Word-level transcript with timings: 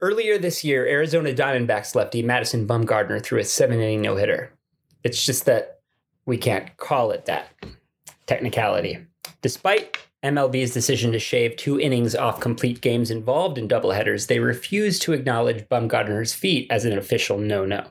Earlier 0.00 0.36
this 0.36 0.62
year, 0.62 0.86
Arizona 0.86 1.32
Diamondbacks 1.32 1.94
lefty 1.94 2.22
Madison 2.22 2.66
Bumgarner 2.66 3.22
threw 3.22 3.38
a 3.38 3.44
seven 3.44 3.80
inning 3.80 4.02
no 4.02 4.16
hitter. 4.16 4.52
It's 5.02 5.24
just 5.24 5.46
that 5.46 5.80
we 6.26 6.36
can't 6.36 6.76
call 6.76 7.12
it 7.12 7.24
that 7.26 7.48
technicality. 8.26 8.98
Despite 9.40 9.98
MLB's 10.22 10.74
decision 10.74 11.12
to 11.12 11.18
shave 11.18 11.56
two 11.56 11.80
innings 11.80 12.14
off 12.14 12.40
complete 12.40 12.80
games 12.82 13.10
involved 13.10 13.56
in 13.56 13.68
doubleheaders, 13.68 14.26
they 14.26 14.38
refuse 14.38 14.98
to 14.98 15.14
acknowledge 15.14 15.68
Bumgarner's 15.68 16.34
feat 16.34 16.66
as 16.70 16.84
an 16.84 16.98
official 16.98 17.38
no 17.38 17.64
no. 17.64 17.86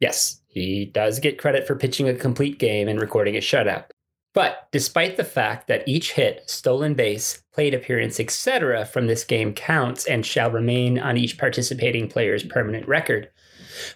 Yes, 0.00 0.40
he 0.48 0.86
does 0.86 1.20
get 1.20 1.38
credit 1.38 1.66
for 1.66 1.76
pitching 1.76 2.08
a 2.08 2.14
complete 2.14 2.58
game 2.58 2.88
and 2.88 3.00
recording 3.00 3.36
a 3.36 3.40
shutout. 3.40 3.84
But 4.32 4.68
despite 4.70 5.16
the 5.16 5.24
fact 5.24 5.66
that 5.66 5.86
each 5.88 6.12
hit, 6.12 6.48
stolen 6.48 6.94
base, 6.94 7.42
plate 7.52 7.74
appearance, 7.74 8.20
etc. 8.20 8.84
from 8.84 9.06
this 9.06 9.24
game 9.24 9.52
counts 9.52 10.06
and 10.06 10.24
shall 10.24 10.50
remain 10.50 10.98
on 10.98 11.16
each 11.16 11.36
participating 11.36 12.08
player's 12.08 12.44
permanent 12.44 12.86
record, 12.86 13.28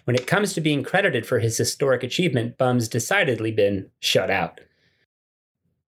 when 0.03 0.15
it 0.15 0.27
comes 0.27 0.53
to 0.53 0.61
being 0.61 0.83
credited 0.83 1.25
for 1.25 1.39
his 1.39 1.57
historic 1.57 2.03
achievement, 2.03 2.57
Bum's 2.57 2.87
decidedly 2.87 3.51
been 3.51 3.89
shut 3.99 4.29
out. 4.29 4.59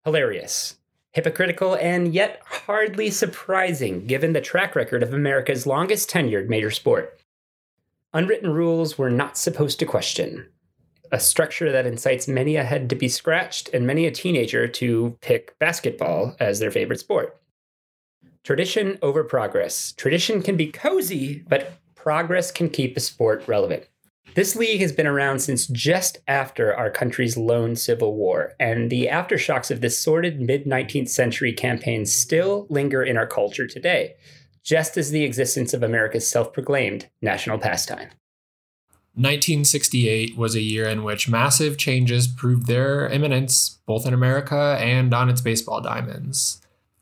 Hilarious, 0.05 0.77
hypocritical, 1.13 1.75
and 1.75 2.15
yet 2.15 2.41
hardly 2.45 3.11
surprising 3.11 4.07
given 4.07 4.33
the 4.33 4.41
track 4.41 4.77
record 4.77 5.03
of 5.03 5.13
America's 5.13 5.67
longest 5.67 6.09
tenured 6.11 6.49
major 6.49 6.71
sport. 6.71 7.21
Unwritten 8.13 8.53
rules 8.53 8.97
we're 8.97 9.09
not 9.09 9.37
supposed 9.37 9.79
to 9.81 9.87
question, 9.87 10.49
a 11.13 11.21
structure 11.21 11.71
that 11.73 11.87
incites 11.87 12.29
many 12.29 12.57
a 12.57 12.65
head 12.65 12.89
to 12.91 12.97
be 12.97 13.09
scratched 13.09 13.69
and 13.73 13.87
many 13.87 14.07
a 14.07 14.11
teenager 14.11 14.67
to 14.69 15.17
pick 15.21 15.59
basketball 15.59 16.37
as 16.41 16.59
their 16.59 16.71
favorite 16.71 17.01
sport. 17.01 17.41
Tradition 18.45 18.99
over 19.03 19.25
progress. 19.25 19.93
Tradition 19.93 20.43
can 20.43 20.57
be 20.57 20.71
cozy, 20.71 21.45
but 21.49 21.79
progress 21.95 22.53
can 22.53 22.71
keep 22.71 22.97
a 22.97 23.01
sport 23.01 23.47
relevant. 23.49 23.89
This 24.37 24.55
league 24.55 24.81
has 24.83 24.93
been 24.93 25.07
around 25.07 25.41
since 25.41 25.67
just 25.67 26.19
after 26.29 26.75
our 26.75 26.91
country's 26.91 27.37
lone 27.39 27.75
civil 27.75 28.15
war, 28.15 28.53
and 28.61 28.91
the 28.91 29.07
aftershocks 29.07 29.71
of 29.71 29.81
this 29.81 29.99
sordid 29.99 30.41
mid 30.41 30.67
19th 30.67 31.09
century 31.09 31.53
campaign 31.53 32.05
still 32.05 32.67
linger 32.69 33.03
in 33.03 33.17
our 33.17 33.27
culture 33.27 33.67
today, 33.67 34.15
just 34.63 34.99
as 34.99 35.11
the 35.11 35.25
existence 35.25 35.73
of 35.73 35.83
America's 35.83 36.29
self 36.29 36.53
proclaimed 36.53 37.09
national 37.23 37.59
pastime. 37.59 38.11
1968 39.17 40.37
was 40.37 40.55
a 40.55 40.61
year 40.61 40.87
in 40.87 41.03
which 41.03 41.27
massive 41.27 41.79
changes 41.79 42.29
proved 42.29 42.67
their 42.67 43.09
imminence, 43.09 43.79
both 43.87 44.07
in 44.07 44.13
America 44.13 44.77
and 44.79 45.15
on 45.15 45.31
its 45.31 45.41
baseball 45.41 45.81
diamonds. 45.81 46.61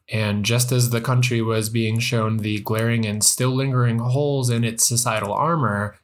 And 0.08 0.44
just 0.44 0.70
as 0.70 0.90
the 0.90 1.00
country 1.00 1.42
was 1.42 1.68
being 1.68 1.98
shown 1.98 2.36
the 2.36 2.60
glaring 2.60 3.04
and 3.04 3.24
still 3.24 3.50
lingering 3.50 3.98
holes 3.98 4.48
in 4.48 4.62
its 4.62 4.86
societal 4.86 5.32
armor, 5.32 5.96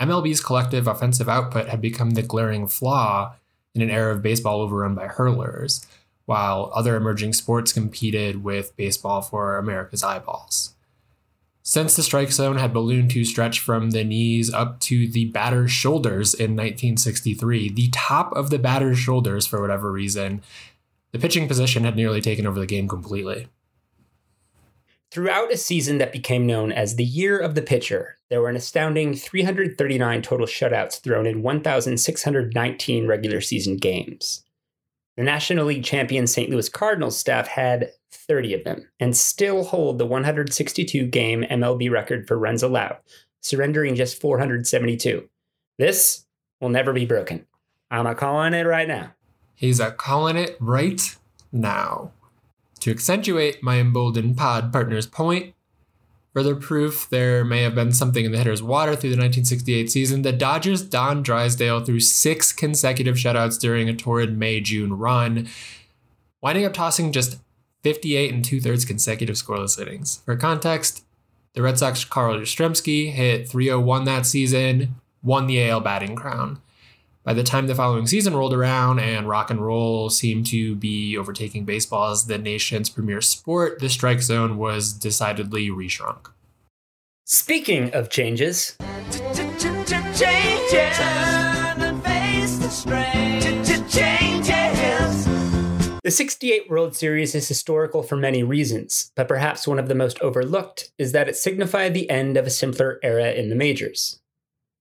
MLB's 0.00 0.40
collective 0.40 0.88
offensive 0.88 1.28
output 1.28 1.68
had 1.68 1.80
become 1.80 2.10
the 2.10 2.22
glaring 2.22 2.66
flaw 2.66 3.36
in 3.76 3.82
an 3.82 3.90
era 3.90 4.12
of 4.12 4.22
baseball 4.22 4.60
overrun 4.60 4.96
by 4.96 5.06
hurlers, 5.06 5.86
while 6.24 6.72
other 6.74 6.96
emerging 6.96 7.32
sports 7.32 7.72
competed 7.72 8.42
with 8.42 8.76
baseball 8.76 9.22
for 9.22 9.56
America's 9.56 10.02
eyeballs. 10.02 10.73
Since 11.66 11.96
the 11.96 12.02
strike 12.02 12.30
zone 12.30 12.58
had 12.58 12.74
ballooned 12.74 13.10
to 13.12 13.24
stretch 13.24 13.58
from 13.58 13.90
the 13.90 14.04
knees 14.04 14.52
up 14.52 14.80
to 14.80 15.08
the 15.08 15.24
batter's 15.30 15.70
shoulders 15.70 16.34
in 16.34 16.50
1963, 16.50 17.70
the 17.70 17.88
top 17.88 18.36
of 18.36 18.50
the 18.50 18.58
batter's 18.58 18.98
shoulders, 18.98 19.46
for 19.46 19.62
whatever 19.62 19.90
reason, 19.90 20.42
the 21.12 21.18
pitching 21.18 21.48
position 21.48 21.84
had 21.84 21.96
nearly 21.96 22.20
taken 22.20 22.46
over 22.46 22.60
the 22.60 22.66
game 22.66 22.86
completely. 22.86 23.48
Throughout 25.10 25.50
a 25.50 25.56
season 25.56 25.96
that 25.98 26.12
became 26.12 26.46
known 26.46 26.70
as 26.70 26.96
the 26.96 27.04
Year 27.04 27.38
of 27.38 27.54
the 27.54 27.62
Pitcher, 27.62 28.18
there 28.28 28.42
were 28.42 28.50
an 28.50 28.56
astounding 28.56 29.14
339 29.14 30.20
total 30.20 30.46
shutouts 30.46 31.00
thrown 31.00 31.26
in 31.26 31.40
1,619 31.40 33.06
regular 33.06 33.40
season 33.40 33.78
games. 33.78 34.43
The 35.16 35.22
National 35.22 35.66
League 35.66 35.84
champion 35.84 36.26
St. 36.26 36.50
Louis 36.50 36.68
Cardinals 36.68 37.16
staff 37.16 37.46
had 37.46 37.90
30 38.10 38.54
of 38.54 38.64
them 38.64 38.88
and 38.98 39.16
still 39.16 39.64
hold 39.64 39.98
the 39.98 40.06
162 40.06 41.06
game 41.06 41.44
MLB 41.50 41.90
record 41.90 42.26
for 42.26 42.38
runs 42.38 42.62
allowed, 42.62 42.98
surrendering 43.40 43.94
just 43.94 44.20
472. 44.20 45.28
This 45.78 46.26
will 46.60 46.68
never 46.68 46.92
be 46.92 47.06
broken. 47.06 47.46
I'm 47.90 48.06
a 48.06 48.14
calling 48.14 48.54
it 48.54 48.66
right 48.66 48.88
now. 48.88 49.12
He's 49.54 49.78
a 49.78 49.92
calling 49.92 50.36
it 50.36 50.56
right 50.60 51.16
now. 51.52 52.10
To 52.80 52.90
accentuate 52.90 53.62
my 53.62 53.78
emboldened 53.78 54.36
pod 54.36 54.72
partner's 54.72 55.06
point, 55.06 55.54
further 56.34 56.56
proof 56.56 57.08
there 57.10 57.44
may 57.44 57.62
have 57.62 57.74
been 57.74 57.92
something 57.92 58.24
in 58.24 58.32
the 58.32 58.38
hitter's 58.38 58.62
water 58.62 58.92
through 58.92 59.10
the 59.10 59.16
1968 59.16 59.90
season, 59.90 60.22
the 60.22 60.32
Dodgers' 60.32 60.82
Don 60.82 61.22
Drysdale 61.22 61.84
threw 61.84 62.00
six 62.00 62.52
consecutive 62.52 63.14
shutouts 63.14 63.58
during 63.58 63.88
a 63.88 63.94
torrid 63.94 64.36
May 64.36 64.60
June 64.60 64.92
run, 64.92 65.48
winding 66.42 66.66
up 66.66 66.74
tossing 66.74 67.12
just 67.12 67.38
58 67.84 68.34
and 68.34 68.44
two 68.44 68.60
thirds 68.60 68.84
consecutive 68.84 69.36
scoreless 69.36 69.80
innings. 69.80 70.22
For 70.24 70.36
context, 70.36 71.04
the 71.52 71.62
Red 71.62 71.78
Sox 71.78 72.04
Carl 72.04 72.38
Yastrzemski 72.38 73.12
hit 73.12 73.48
301 73.48 74.04
that 74.04 74.26
season, 74.26 74.96
won 75.22 75.46
the 75.46 75.62
AL 75.68 75.80
batting 75.80 76.16
crown. 76.16 76.60
By 77.24 77.32
the 77.32 77.42
time 77.42 77.66
the 77.68 77.74
following 77.74 78.06
season 78.06 78.36
rolled 78.36 78.52
around 78.52 78.98
and 78.98 79.26
rock 79.26 79.50
and 79.50 79.58
roll 79.58 80.10
seemed 80.10 80.46
to 80.48 80.76
be 80.76 81.16
overtaking 81.16 81.64
baseball 81.64 82.10
as 82.10 82.26
the 82.26 82.36
nation's 82.36 82.90
premier 82.90 83.22
sport, 83.22 83.78
the 83.78 83.88
strike 83.88 84.20
zone 84.20 84.58
was 84.58 84.92
decidedly 84.92 85.70
reshrunk. 85.70 86.26
Speaking 87.24 87.90
of 87.94 88.10
changes, 88.10 88.76
The 96.04 96.10
68 96.10 96.68
World 96.68 96.94
Series 96.94 97.34
is 97.34 97.48
historical 97.48 98.02
for 98.02 98.16
many 98.16 98.42
reasons, 98.42 99.10
but 99.16 99.26
perhaps 99.26 99.66
one 99.66 99.78
of 99.78 99.88
the 99.88 99.94
most 99.94 100.20
overlooked 100.20 100.92
is 100.98 101.12
that 101.12 101.30
it 101.30 101.36
signified 101.36 101.94
the 101.94 102.10
end 102.10 102.36
of 102.36 102.46
a 102.46 102.50
simpler 102.50 103.00
era 103.02 103.32
in 103.32 103.48
the 103.48 103.56
majors. 103.56 104.20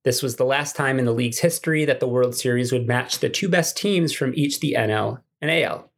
This 0.04 0.22
was 0.22 0.36
the 0.36 0.46
last 0.46 0.76
time 0.76 1.00
in 1.00 1.06
the 1.06 1.14
league's 1.14 1.40
history 1.40 1.86
that 1.86 2.00
the 2.00 2.08
World 2.08 2.36
Series 2.36 2.72
would 2.72 2.88
match 2.88 3.20
the 3.20 3.30
two 3.30 3.48
best 3.48 3.78
teams 3.78 4.12
from 4.14 4.34
each 4.36 4.60
the 4.60 4.76
NL 4.78 5.22
and 5.42 5.50
AL. 5.50 5.92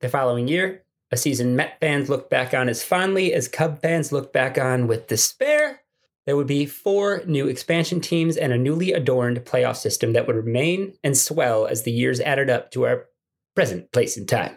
The 0.00 0.08
following 0.08 0.48
year, 0.48 0.84
a 1.10 1.16
season 1.16 1.56
Met 1.56 1.78
fans 1.80 2.08
looked 2.08 2.30
back 2.30 2.54
on 2.54 2.68
as 2.68 2.84
fondly 2.84 3.34
as 3.34 3.48
Cub 3.48 3.80
fans 3.82 4.12
looked 4.12 4.32
back 4.32 4.58
on 4.58 4.86
with 4.86 5.08
despair, 5.08 5.82
there 6.24 6.36
would 6.36 6.46
be 6.46 6.66
four 6.66 7.22
new 7.26 7.48
expansion 7.48 8.00
teams 8.00 8.36
and 8.36 8.52
a 8.52 8.58
newly 8.58 8.92
adorned 8.92 9.38
playoff 9.44 9.76
system 9.76 10.12
that 10.12 10.26
would 10.26 10.36
remain 10.36 10.94
and 11.02 11.16
swell 11.16 11.66
as 11.66 11.82
the 11.82 11.90
years 11.90 12.20
added 12.20 12.48
up 12.48 12.70
to 12.70 12.84
our 12.86 13.06
present 13.56 13.90
place 13.92 14.16
and 14.16 14.28
time. 14.28 14.56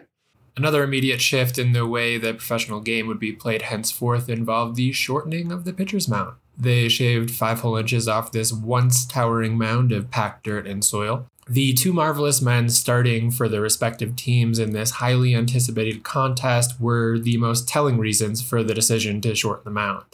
Another 0.56 0.82
immediate 0.82 1.20
shift 1.20 1.58
in 1.58 1.72
the 1.72 1.86
way 1.86 2.16
the 2.16 2.32
professional 2.32 2.80
game 2.80 3.08
would 3.08 3.18
be 3.18 3.32
played 3.32 3.62
henceforth 3.62 4.28
involved 4.28 4.76
the 4.76 4.92
shortening 4.92 5.52
of 5.52 5.64
the 5.64 5.72
pitcher's 5.72 6.08
mound. 6.08 6.36
They 6.58 6.88
shaved 6.88 7.30
five 7.30 7.60
whole 7.60 7.76
inches 7.76 8.08
off 8.08 8.32
this 8.32 8.52
once 8.52 9.04
towering 9.04 9.58
mound 9.58 9.92
of 9.92 10.10
packed 10.10 10.44
dirt 10.44 10.66
and 10.66 10.84
soil. 10.84 11.26
The 11.48 11.74
two 11.74 11.92
marvelous 11.92 12.42
men 12.42 12.68
starting 12.70 13.30
for 13.30 13.48
their 13.48 13.60
respective 13.60 14.16
teams 14.16 14.58
in 14.58 14.72
this 14.72 14.92
highly 14.92 15.34
anticipated 15.34 16.02
contest 16.02 16.80
were 16.80 17.18
the 17.18 17.36
most 17.36 17.68
telling 17.68 17.98
reasons 17.98 18.42
for 18.42 18.64
the 18.64 18.74
decision 18.74 19.20
to 19.20 19.34
shorten 19.34 19.62
the 19.64 19.70
mound. 19.70 20.04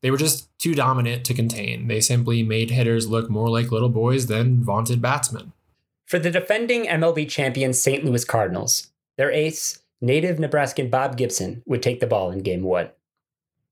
They 0.00 0.12
were 0.12 0.16
just 0.16 0.56
too 0.58 0.74
dominant 0.74 1.24
to 1.24 1.34
contain. 1.34 1.88
They 1.88 2.00
simply 2.00 2.44
made 2.44 2.70
hitters 2.70 3.08
look 3.08 3.28
more 3.28 3.48
like 3.48 3.72
little 3.72 3.88
boys 3.88 4.26
than 4.26 4.62
vaunted 4.62 5.02
batsmen. 5.02 5.52
For 6.06 6.20
the 6.20 6.30
defending 6.30 6.84
MLB 6.84 7.28
champion 7.28 7.72
St. 7.72 8.04
Louis 8.04 8.24
Cardinals, 8.24 8.92
their 9.16 9.32
ace, 9.32 9.80
native 10.00 10.38
Nebraskan 10.38 10.90
Bob 10.90 11.16
Gibson, 11.16 11.62
would 11.66 11.82
take 11.82 11.98
the 11.98 12.06
ball 12.06 12.30
in 12.30 12.38
game 12.38 12.62
one. 12.62 12.90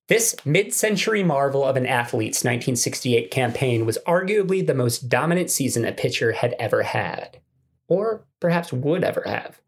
This 0.08 0.36
mid 0.44 0.72
century 0.72 1.22
marvel 1.22 1.64
of 1.64 1.76
an 1.76 1.86
athlete's 1.86 2.44
1968 2.44 3.30
campaign 3.30 3.84
was 3.84 3.98
arguably 4.06 4.64
the 4.64 4.74
most 4.74 5.08
dominant 5.08 5.50
season 5.50 5.84
a 5.84 5.92
pitcher 5.92 6.32
had 6.32 6.54
ever 6.58 6.82
had, 6.82 7.40
or 7.88 8.26
perhaps 8.40 8.72
would 8.72 9.02
ever 9.02 9.24
have. 9.26 9.60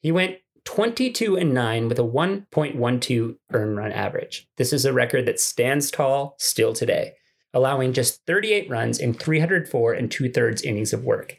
He 0.00 0.12
went 0.12 0.38
22 0.64 1.36
and 1.36 1.54
9 1.54 1.88
with 1.88 1.98
a 1.98 2.02
1.12 2.02 3.36
earn 3.52 3.76
run 3.76 3.92
average. 3.92 4.48
This 4.56 4.72
is 4.72 4.84
a 4.84 4.92
record 4.92 5.26
that 5.26 5.40
stands 5.40 5.90
tall 5.90 6.36
still 6.38 6.74
today, 6.74 7.12
allowing 7.54 7.94
just 7.94 8.24
38 8.26 8.68
runs 8.68 8.98
in 8.98 9.14
304 9.14 9.94
and 9.94 10.10
two 10.10 10.30
thirds 10.30 10.62
innings 10.62 10.92
of 10.92 11.04
work 11.04 11.38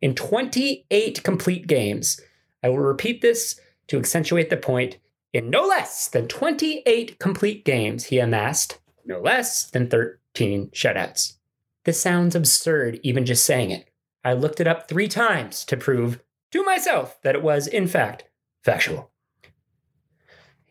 in 0.00 0.14
28 0.14 1.22
complete 1.22 1.66
games. 1.66 2.20
I 2.62 2.68
will 2.68 2.78
repeat 2.78 3.20
this 3.20 3.60
to 3.88 3.98
accentuate 3.98 4.50
the 4.50 4.56
point. 4.56 4.98
In 5.32 5.48
no 5.48 5.62
less 5.62 6.08
than 6.08 6.26
28 6.26 7.18
complete 7.18 7.64
games, 7.64 8.06
he 8.06 8.18
amassed 8.18 8.78
no 9.04 9.20
less 9.20 9.70
than 9.70 9.88
13 9.88 10.70
shutouts. 10.70 11.36
This 11.84 12.00
sounds 12.00 12.34
absurd, 12.34 12.98
even 13.02 13.24
just 13.24 13.44
saying 13.44 13.70
it. 13.70 13.88
I 14.24 14.32
looked 14.32 14.60
it 14.60 14.66
up 14.66 14.88
three 14.88 15.08
times 15.08 15.64
to 15.66 15.76
prove 15.76 16.20
to 16.50 16.64
myself 16.64 17.20
that 17.22 17.36
it 17.36 17.42
was, 17.42 17.66
in 17.66 17.86
fact, 17.86 18.24
factual. 18.64 19.10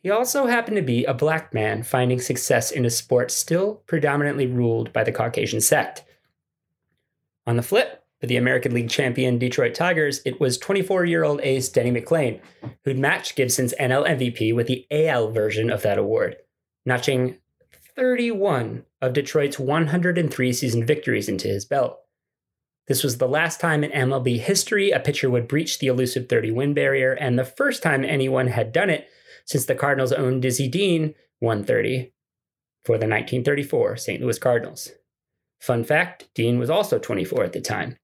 He 0.02 0.10
also 0.10 0.48
happened 0.48 0.78
to 0.78 0.84
be 0.84 1.04
a 1.06 1.14
black 1.14 1.54
man 1.54 1.84
finding 1.84 2.20
success 2.20 2.72
in 2.72 2.86
a 2.86 2.90
sport 2.90 3.32
still 3.32 3.76
predominantly 3.88 4.48
ruled 4.48 4.94
by 4.94 5.04
the 5.04 5.12
Caucasian 5.12 5.62
sect. 5.62 6.04
On 7.48 7.56
the 7.56 7.64
flip, 7.64 7.99
for 8.20 8.28
the 8.28 8.38
American 8.38 8.74
League 8.74 8.90
champion 8.90 9.38
Detroit 9.38 9.74
Tigers, 9.74 10.22
it 10.26 10.40
was 10.40 10.58
24 10.58 11.06
year 11.06 11.24
old 11.24 11.40
ace 11.42 11.70
Denny 11.70 11.92
McLain, 11.92 12.40
who'd 12.84 13.00
matched 13.00 13.36
Gibson's 13.36 13.74
NL 13.80 14.08
MVP 14.08 14.54
with 14.54 14.68
the 14.68 14.86
AL 14.92 15.32
version 15.32 15.70
of 15.70 15.82
that 15.84 15.98
award, 15.98 16.38
notching 16.86 17.38
31 17.96 18.84
of 19.02 19.14
Detroit's 19.14 19.60
103 19.60 20.54
season 20.54 20.86
victories 20.86 21.30
into 21.30 21.48
his 21.48 21.66
belt. 21.66 22.00
This 22.88 23.04
was 23.04 23.20
the 23.20 23.28
last 23.28 23.62
time 23.62 23.84
in 23.84 23.92
MLB 23.92 24.40
history 24.40 24.92
a 24.92 25.00
pitcher 25.00 25.30
would 25.30 25.48
breach 25.48 25.80
the 25.80 25.88
elusive 25.88 26.28
30 26.28 26.52
win 26.52 26.74
barrier, 26.74 27.14
and 27.14 27.38
the 27.38 27.46
first 27.46 27.84
time 27.84 28.04
anyone 28.04 28.48
had 28.48 28.74
done 28.74 28.90
it 28.90 29.08
since 29.46 29.66
the 29.66 29.76
Cardinals 29.76 30.12
own 30.12 30.40
Dizzy 30.40 30.68
Dean 30.68 31.14
130 31.40 32.12
for 32.84 32.94
the 32.94 33.06
1934 33.06 33.98
St. 33.98 34.22
Louis 34.22 34.40
Cardinals. 34.40 34.92
Fun 35.60 35.84
fact 35.84 36.30
Dean 36.34 36.58
was 36.58 36.70
also 36.70 36.98
24 36.98 37.44
at 37.44 37.54
the 37.54 37.62
time. 37.62 37.98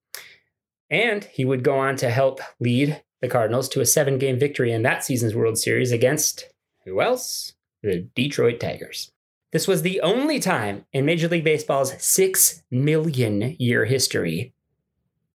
And 0.95 1.25
he 1.25 1.44
would 1.44 1.62
go 1.62 1.77
on 1.77 1.97
to 1.97 2.09
help 2.09 2.39
lead 2.62 3.03
the 3.19 3.27
Cardinals 3.27 3.68
to 3.68 3.81
a 3.81 3.86
seven 3.86 4.18
game 4.18 4.39
victory 4.39 4.71
in 4.71 4.83
that 4.83 5.03
season's 5.03 5.36
World 5.36 5.57
Series 5.57 5.92
against 5.92 6.47
who 6.86 7.01
else? 7.01 7.51
The 7.83 8.07
Detroit 8.15 8.62
Tigers. 8.62 9.12
This 9.51 9.68
was 9.68 9.81
the 9.81 10.00
only 10.00 10.39
time 10.39 10.86
in 10.94 11.03
Major 11.03 11.27
League 11.27 11.44
Baseball's 11.44 12.01
six 12.01 12.63
million 12.71 13.57
year 13.59 13.83
history 13.83 14.53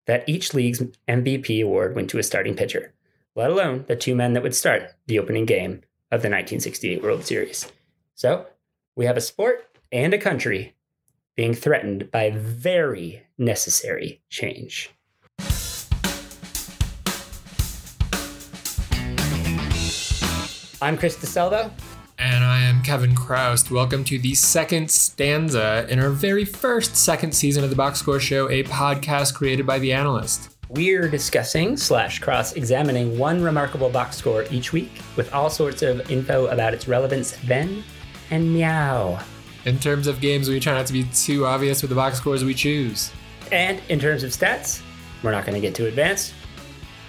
that 0.05 0.23
each 0.29 0.53
league's 0.53 0.81
MVP 1.09 1.61
award 1.61 1.93
went 1.93 2.09
to 2.11 2.19
a 2.19 2.23
starting 2.23 2.55
pitcher, 2.55 2.93
let 3.35 3.51
alone 3.51 3.83
the 3.89 3.97
two 3.97 4.15
men 4.15 4.31
that 4.33 4.43
would 4.43 4.55
start 4.55 4.93
the 5.07 5.19
opening 5.19 5.45
game 5.45 5.81
of 6.09 6.21
the 6.21 6.29
1968 6.29 7.03
World 7.03 7.25
Series. 7.25 7.69
So 8.15 8.45
we 8.95 9.05
have 9.07 9.17
a 9.17 9.21
sport 9.21 9.67
and 9.91 10.13
a 10.13 10.17
country 10.17 10.73
being 11.35 11.53
threatened 11.53 12.09
by 12.11 12.29
very 12.29 13.23
necessary 13.37 14.21
change. 14.29 14.93
I'm 20.81 20.97
Chris 20.97 21.17
DeSalvo. 21.17 21.69
And 22.17 22.41
I 22.41 22.61
am 22.61 22.81
Kevin 22.83 23.13
Chroust. 23.13 23.69
Welcome 23.69 24.05
to 24.05 24.17
the 24.17 24.33
second 24.33 24.89
stanza 24.89 25.85
in 25.89 25.99
our 25.99 26.09
very 26.09 26.45
first 26.45 26.95
second 26.95 27.33
season 27.33 27.65
of 27.65 27.69
the 27.69 27.75
Box 27.75 27.99
Score 27.99 28.19
Show, 28.19 28.49
a 28.49 28.63
podcast 28.63 29.33
created 29.33 29.67
by 29.67 29.77
The 29.79 29.91
Analyst. 29.91 30.55
We're 30.69 31.09
discussing 31.09 31.75
slash 31.75 32.19
cross 32.19 32.53
examining 32.53 33.19
one 33.19 33.43
remarkable 33.43 33.89
box 33.89 34.15
score 34.15 34.45
each 34.51 34.71
week 34.71 35.01
with 35.17 35.33
all 35.33 35.49
sorts 35.49 35.81
of 35.81 36.09
info 36.09 36.47
about 36.47 36.73
its 36.73 36.87
relevance 36.87 37.35
then 37.43 37.83
and 38.31 38.53
meow. 38.53 39.19
In 39.65 39.79
terms 39.79 40.07
of 40.07 40.21
games, 40.21 40.47
we 40.47 40.61
try 40.61 40.75
not 40.75 40.87
to 40.87 40.93
be 40.93 41.03
too 41.13 41.45
obvious 41.45 41.81
with 41.81 41.89
the 41.89 41.95
box 41.95 42.19
scores 42.19 42.45
we 42.45 42.53
choose. 42.53 43.11
And 43.51 43.81
in 43.89 43.99
terms 43.99 44.23
of 44.23 44.29
stats, 44.29 44.81
we're 45.23 45.31
not 45.31 45.43
going 45.45 45.55
to 45.55 45.61
get 45.61 45.75
too 45.75 45.87
advanced, 45.87 46.33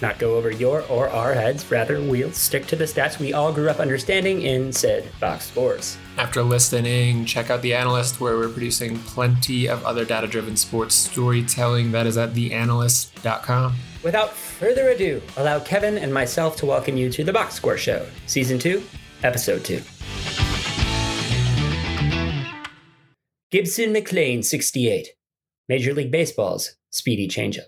not 0.02 0.18
go 0.18 0.36
over 0.36 0.50
your 0.50 0.82
or 0.88 1.08
our 1.08 1.34
heads. 1.34 1.70
Rather, 1.70 2.00
we'll 2.00 2.32
stick 2.32 2.66
to 2.66 2.76
the 2.76 2.84
stats 2.84 3.18
we 3.18 3.32
all 3.32 3.52
grew 3.52 3.68
up 3.68 3.80
understanding 3.80 4.42
in 4.42 4.72
said 4.72 5.08
box 5.20 5.46
scores. 5.46 5.96
After 6.16 6.42
listening, 6.42 7.24
check 7.24 7.50
out 7.50 7.62
The 7.62 7.74
Analyst, 7.74 8.20
where 8.20 8.36
we're 8.36 8.48
producing 8.48 8.98
plenty 9.00 9.68
of 9.68 9.84
other 9.84 10.04
data 10.04 10.26
driven 10.26 10.56
sports 10.56 10.94
storytelling. 10.94 11.92
That 11.92 12.06
is 12.06 12.18
at 12.18 12.34
theanalyst.com. 12.34 13.76
Without 14.02 14.32
further 14.32 14.88
ado, 14.88 15.20
allow 15.36 15.60
Kevin 15.60 15.98
and 15.98 16.12
myself 16.12 16.56
to 16.56 16.66
welcome 16.66 16.96
you 16.96 17.10
to 17.10 17.22
the 17.22 17.32
Box 17.32 17.54
Score 17.54 17.76
Show, 17.76 18.06
Season 18.26 18.58
2, 18.58 18.82
Episode 19.22 19.64
2. 19.64 19.82
Gibson 23.50 23.92
McLain, 23.92 24.44
68. 24.44 25.08
Major 25.68 25.92
League 25.92 26.10
Baseball's 26.10 26.76
speedy 26.90 27.28
changeup. 27.28 27.66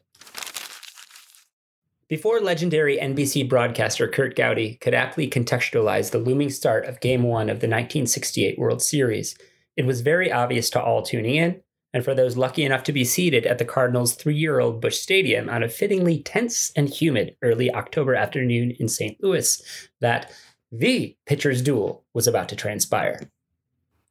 Before 2.09 2.41
legendary 2.41 2.99
NBC 2.99 3.49
broadcaster 3.49 4.07
Curt 4.07 4.37
Gowdy 4.37 4.75
could 4.81 4.93
aptly 4.93 5.31
contextualize 5.31 6.11
the 6.11 6.19
looming 6.19 6.51
start 6.51 6.85
of 6.85 7.01
Game 7.01 7.23
1 7.23 7.45
of 7.45 7.61
the 7.61 7.69
1968 7.69 8.59
World 8.59 8.83
Series, 8.83 9.37
it 9.77 9.87
was 9.87 10.03
very 10.03 10.31
obvious 10.31 10.69
to 10.71 10.83
all 10.83 11.03
tuning 11.03 11.37
in, 11.37 11.63
and 11.95 12.05
for 12.05 12.15
those 12.15 12.37
lucky 12.37 12.65
enough 12.65 12.83
to 12.85 12.93
be 12.93 13.05
seated 13.05 13.47
at 13.47 13.59
the 13.59 13.65
Cardinals' 13.65 14.15
three 14.15 14.37
year 14.37 14.61
old 14.61 14.81
Busch 14.81 14.99
Stadium 14.99 15.49
on 15.49 15.63
a 15.63 15.69
fittingly 15.69 16.23
tense 16.23 16.71
and 16.77 16.91
humid 16.91 17.37
early 17.41 17.73
October 17.73 18.15
afternoon 18.15 18.73
in 18.73 18.89
St. 18.89 19.17
Louis, 19.23 19.63
that 20.01 20.31
the 20.71 21.17
pitcher's 21.27 21.63
duel 21.63 22.05
was 22.13 22.27
about 22.27 22.49
to 22.51 22.57
transpire. 22.57 23.21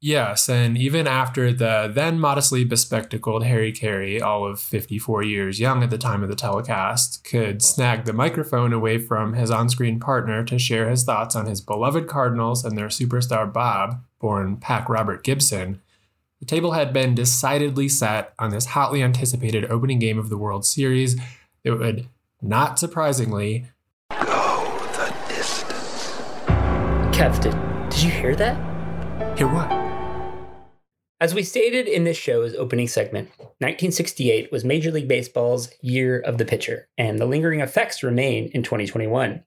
Yes, 0.04 0.50
and 0.50 0.80
even 0.80 1.06
after 1.06 1.54
the 1.54 1.92
then 1.94 2.20
modestly 2.20 2.66
bespectacled 2.66 3.44
Harry 3.44 3.72
Caray, 3.72 4.20
all 4.20 4.48
of 4.48 4.60
54 4.60 5.22
years 5.22 5.60
young 5.60 5.84
at 5.84 5.92
the 5.92 5.98
time 6.00 6.24
of 6.24 6.30
the 6.30 6.36
telecast, 6.36 7.24
could 7.24 7.62
snag 7.62 8.06
the 8.06 8.14
microphone 8.14 8.74
away 8.74 8.98
from 8.98 9.34
his 9.34 9.52
on 9.52 9.70
screen 9.70 10.00
partner 10.00 10.44
to 10.44 10.58
share 10.58 10.90
his 10.90 11.04
thoughts 11.04 11.36
on 11.36 11.46
his 11.46 11.62
beloved 11.62 12.08
Cardinals 12.08 12.66
and 12.66 12.76
their 12.76 12.88
superstar 12.88 13.54
Bob, 13.54 14.04
born 14.20 14.58
Pack 14.58 14.90
Robert 14.90 15.24
Gibson, 15.24 15.80
the 16.40 16.48
table 16.48 16.72
had 16.72 16.92
been 16.92 17.14
decidedly 17.14 17.88
set 17.88 18.34
on 18.40 18.50
this 18.50 18.66
hotly 18.66 19.04
anticipated 19.04 19.70
opening 19.70 20.00
game 20.00 20.18
of 20.18 20.30
the 20.30 20.38
World 20.38 20.66
Series 20.66 21.22
It 21.64 21.72
would, 21.72 22.08
not 22.42 22.80
surprisingly, 22.80 23.68
go 24.10 24.80
the 24.94 25.14
distance. 25.28 26.18
Kev, 27.16 27.40
did, 27.40 27.92
did 27.92 28.02
you 28.02 28.10
hear 28.10 28.36
that? 28.36 29.38
Hear 29.38 29.48
what? 29.48 29.81
As 31.22 31.36
we 31.36 31.44
stated 31.44 31.88
in 31.88 32.04
this 32.04 32.18
show's 32.18 32.56
opening 32.56 32.88
segment, 32.88 33.30
1968 33.60 34.52
was 34.52 34.66
Major 34.66 34.90
League 34.90 35.08
Baseball's 35.08 35.70
year 35.80 36.20
of 36.20 36.40
the 36.40 36.46
pitcher, 36.46 36.90
and 36.98 37.20
the 37.20 37.28
lingering 37.28 37.60
effects 37.60 38.02
remain 38.02 38.48
in 38.56 38.64
2021. 38.64 39.44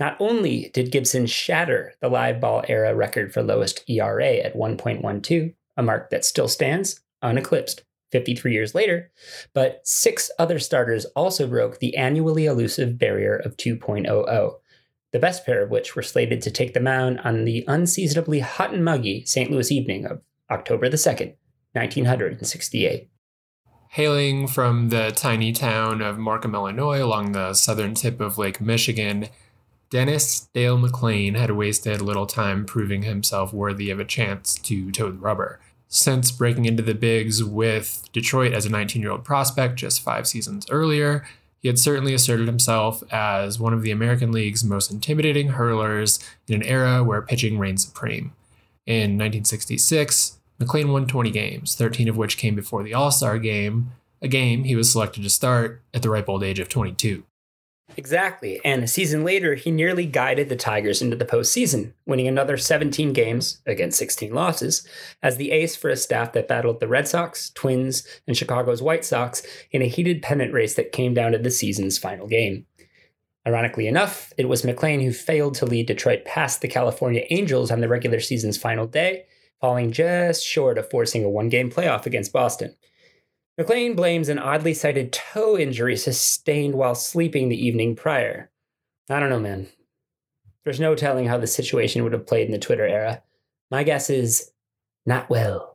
Not 0.00 0.16
only 0.18 0.72
did 0.74 0.90
Gibson 0.90 1.26
shatter 1.26 1.94
the 2.00 2.08
live 2.08 2.40
ball 2.40 2.64
era 2.66 2.96
record 2.96 3.32
for 3.32 3.44
lowest 3.44 3.88
ERA 3.88 4.38
at 4.38 4.56
1.12, 4.56 5.54
a 5.76 5.82
mark 5.84 6.10
that 6.10 6.24
still 6.24 6.48
stands 6.48 7.00
uneclipsed 7.22 7.84
53 8.10 8.52
years 8.52 8.74
later, 8.74 9.12
but 9.52 9.86
six 9.86 10.32
other 10.40 10.58
starters 10.58 11.04
also 11.14 11.46
broke 11.46 11.78
the 11.78 11.96
annually 11.96 12.46
elusive 12.46 12.98
barrier 12.98 13.36
of 13.36 13.56
2.00, 13.56 14.54
the 15.12 15.18
best 15.20 15.46
pair 15.46 15.62
of 15.62 15.70
which 15.70 15.94
were 15.94 16.02
slated 16.02 16.42
to 16.42 16.50
take 16.50 16.74
the 16.74 16.80
mound 16.80 17.20
on 17.20 17.44
the 17.44 17.64
unseasonably 17.68 18.40
hot 18.40 18.72
and 18.72 18.84
muggy 18.84 19.24
St. 19.24 19.48
Louis 19.48 19.70
evening 19.70 20.06
of 20.06 20.20
October 20.50 20.88
the 20.88 20.96
2nd, 20.96 21.34
1968. 21.72 23.08
Hailing 23.90 24.48
from 24.48 24.88
the 24.88 25.12
tiny 25.14 25.52
town 25.52 26.02
of 26.02 26.18
Markham, 26.18 26.54
Illinois, 26.54 27.02
along 27.02 27.32
the 27.32 27.54
southern 27.54 27.94
tip 27.94 28.20
of 28.20 28.38
Lake 28.38 28.60
Michigan, 28.60 29.28
Dennis 29.88 30.48
Dale 30.52 30.76
McLain 30.76 31.36
had 31.36 31.52
wasted 31.52 32.02
little 32.02 32.26
time 32.26 32.66
proving 32.66 33.02
himself 33.02 33.52
worthy 33.52 33.90
of 33.90 34.00
a 34.00 34.04
chance 34.04 34.56
to 34.56 34.90
toe 34.90 35.12
the 35.12 35.18
rubber. 35.18 35.60
Since 35.86 36.32
breaking 36.32 36.64
into 36.64 36.82
the 36.82 36.94
bigs 36.94 37.44
with 37.44 38.08
Detroit 38.12 38.52
as 38.52 38.66
a 38.66 38.70
19 38.70 39.00
year 39.00 39.12
old 39.12 39.22
prospect 39.22 39.76
just 39.76 40.02
five 40.02 40.26
seasons 40.26 40.66
earlier, 40.70 41.24
he 41.60 41.68
had 41.68 41.78
certainly 41.78 42.12
asserted 42.12 42.48
himself 42.48 43.04
as 43.12 43.60
one 43.60 43.72
of 43.72 43.82
the 43.82 43.92
American 43.92 44.32
League's 44.32 44.64
most 44.64 44.90
intimidating 44.90 45.50
hurlers 45.50 46.18
in 46.48 46.56
an 46.56 46.62
era 46.64 47.04
where 47.04 47.22
pitching 47.22 47.58
reigned 47.58 47.80
supreme. 47.80 48.32
In 48.86 49.16
1966, 49.16 50.40
McLain 50.64 50.92
won 50.92 51.06
20 51.06 51.30
games, 51.30 51.74
13 51.74 52.08
of 52.08 52.16
which 52.16 52.38
came 52.38 52.54
before 52.54 52.82
the 52.82 52.94
All 52.94 53.10
Star 53.10 53.38
game, 53.38 53.92
a 54.22 54.28
game 54.28 54.64
he 54.64 54.76
was 54.76 54.90
selected 54.90 55.22
to 55.22 55.30
start 55.30 55.82
at 55.92 56.02
the 56.02 56.10
ripe 56.10 56.28
old 56.28 56.42
age 56.42 56.58
of 56.58 56.68
22. 56.68 57.24
Exactly, 57.96 58.60
and 58.64 58.82
a 58.82 58.88
season 58.88 59.24
later, 59.24 59.54
he 59.54 59.70
nearly 59.70 60.06
guided 60.06 60.48
the 60.48 60.56
Tigers 60.56 61.02
into 61.02 61.16
the 61.16 61.26
postseason, 61.26 61.92
winning 62.06 62.26
another 62.26 62.56
17 62.56 63.12
games, 63.12 63.60
against 63.66 63.98
16 63.98 64.32
losses, 64.32 64.86
as 65.22 65.36
the 65.36 65.52
ace 65.52 65.76
for 65.76 65.90
a 65.90 65.96
staff 65.96 66.32
that 66.32 66.48
battled 66.48 66.80
the 66.80 66.88
Red 66.88 67.06
Sox, 67.06 67.50
Twins, 67.50 68.04
and 68.26 68.36
Chicago's 68.36 68.82
White 68.82 69.04
Sox 69.04 69.42
in 69.70 69.82
a 69.82 69.86
heated 69.86 70.22
pennant 70.22 70.52
race 70.52 70.74
that 70.74 70.92
came 70.92 71.14
down 71.14 71.32
to 71.32 71.38
the 71.38 71.50
season's 71.50 71.98
final 71.98 72.26
game. 72.26 72.66
Ironically 73.46 73.86
enough, 73.86 74.32
it 74.38 74.48
was 74.48 74.62
McLain 74.62 75.02
who 75.02 75.12
failed 75.12 75.54
to 75.56 75.66
lead 75.66 75.86
Detroit 75.86 76.24
past 76.24 76.62
the 76.62 76.68
California 76.68 77.24
Angels 77.28 77.70
on 77.70 77.80
the 77.80 77.88
regular 77.88 78.18
season's 78.18 78.56
final 78.56 78.86
day, 78.86 79.26
falling 79.60 79.92
just 79.92 80.44
short 80.44 80.78
of 80.78 80.90
forcing 80.90 81.24
a 81.24 81.28
one 81.28 81.48
game 81.48 81.70
playoff 81.70 82.06
against 82.06 82.32
Boston. 82.32 82.74
McLain 83.58 83.94
blames 83.94 84.28
an 84.28 84.38
oddly 84.38 84.74
cited 84.74 85.12
toe 85.12 85.56
injury 85.56 85.96
sustained 85.96 86.74
while 86.74 86.94
sleeping 86.94 87.48
the 87.48 87.66
evening 87.66 87.94
prior. 87.94 88.50
I 89.08 89.20
don't 89.20 89.30
know, 89.30 89.38
man. 89.38 89.68
There's 90.64 90.80
no 90.80 90.94
telling 90.94 91.26
how 91.26 91.38
the 91.38 91.46
situation 91.46 92.02
would 92.02 92.12
have 92.12 92.26
played 92.26 92.46
in 92.46 92.52
the 92.52 92.58
Twitter 92.58 92.86
era. 92.86 93.22
My 93.70 93.84
guess 93.84 94.10
is 94.10 94.50
not 95.06 95.28
well 95.28 95.74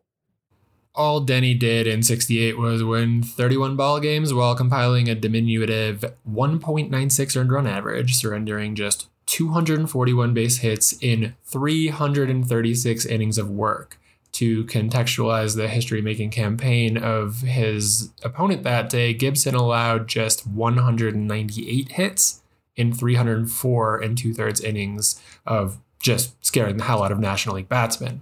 all 1.00 1.22
Denny 1.22 1.54
did 1.54 1.88
in 1.88 2.04
68 2.04 2.58
was 2.58 2.84
win 2.84 3.24
31 3.24 3.78
ball 3.78 4.02
games 4.02 4.34
while 4.34 4.54
compiling 4.54 5.08
a 5.08 5.16
diminutive 5.16 6.04
1.96 6.30 7.38
earned 7.38 7.52
run 7.54 7.66
average, 7.66 8.16
surrendering 8.16 8.76
just 8.76 9.08
241 9.30 10.34
base 10.34 10.58
hits 10.58 10.94
in 11.02 11.36
336 11.46 13.06
innings 13.06 13.38
of 13.38 13.48
work. 13.48 14.00
To 14.34 14.64
contextualize 14.66 15.56
the 15.56 15.68
history 15.68 16.02
making 16.02 16.32
campaign 16.32 16.98
of 16.98 17.42
his 17.42 18.12
opponent 18.24 18.64
that 18.64 18.90
day, 18.90 19.14
Gibson 19.14 19.54
allowed 19.54 20.08
just 20.08 20.48
198 20.48 21.92
hits 21.92 22.42
in 22.76 22.92
304 22.92 24.02
and 24.02 24.18
two 24.18 24.34
thirds 24.34 24.62
innings 24.62 25.22
of 25.46 25.78
just 26.00 26.44
scaring 26.44 26.78
the 26.78 26.86
hell 26.86 27.04
out 27.04 27.12
of 27.12 27.20
National 27.20 27.56
League 27.56 27.70
batsmen. 27.70 28.22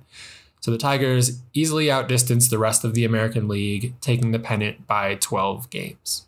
So 0.60 0.72
the 0.72 0.78
Tigers 0.78 1.42
easily 1.54 1.90
outdistanced 1.90 2.50
the 2.50 2.58
rest 2.58 2.84
of 2.84 2.94
the 2.94 3.06
American 3.06 3.48
League, 3.48 3.94
taking 4.02 4.32
the 4.32 4.40
pennant 4.40 4.88
by 4.88 5.16
12 5.16 5.70
games. 5.70 6.28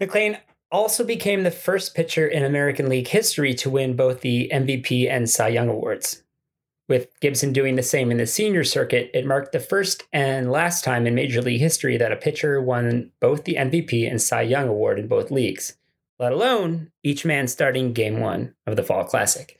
McLain 0.00 0.38
also 0.72 1.04
became 1.04 1.42
the 1.42 1.50
first 1.50 1.94
pitcher 1.94 2.26
in 2.26 2.42
American 2.42 2.88
League 2.88 3.08
history 3.08 3.54
to 3.54 3.70
win 3.70 3.94
both 3.94 4.22
the 4.22 4.50
MVP 4.52 5.08
and 5.08 5.28
Cy 5.28 5.48
Young 5.48 5.68
awards. 5.68 6.22
With 6.88 7.08
Gibson 7.20 7.52
doing 7.52 7.76
the 7.76 7.82
same 7.82 8.10
in 8.10 8.16
the 8.16 8.26
senior 8.26 8.64
circuit, 8.64 9.10
it 9.14 9.26
marked 9.26 9.52
the 9.52 9.60
first 9.60 10.04
and 10.12 10.50
last 10.50 10.82
time 10.82 11.06
in 11.06 11.14
Major 11.14 11.40
League 11.40 11.60
history 11.60 11.96
that 11.98 12.10
a 12.10 12.16
pitcher 12.16 12.60
won 12.60 13.12
both 13.20 13.44
the 13.44 13.54
MVP 13.54 14.10
and 14.10 14.20
Cy 14.20 14.42
Young 14.42 14.68
award 14.68 14.98
in 14.98 15.06
both 15.06 15.30
leagues, 15.30 15.76
let 16.18 16.32
alone 16.32 16.90
each 17.02 17.24
man 17.24 17.46
starting 17.46 17.92
game 17.92 18.18
one 18.18 18.54
of 18.66 18.76
the 18.76 18.82
Fall 18.82 19.04
Classic. 19.04 19.58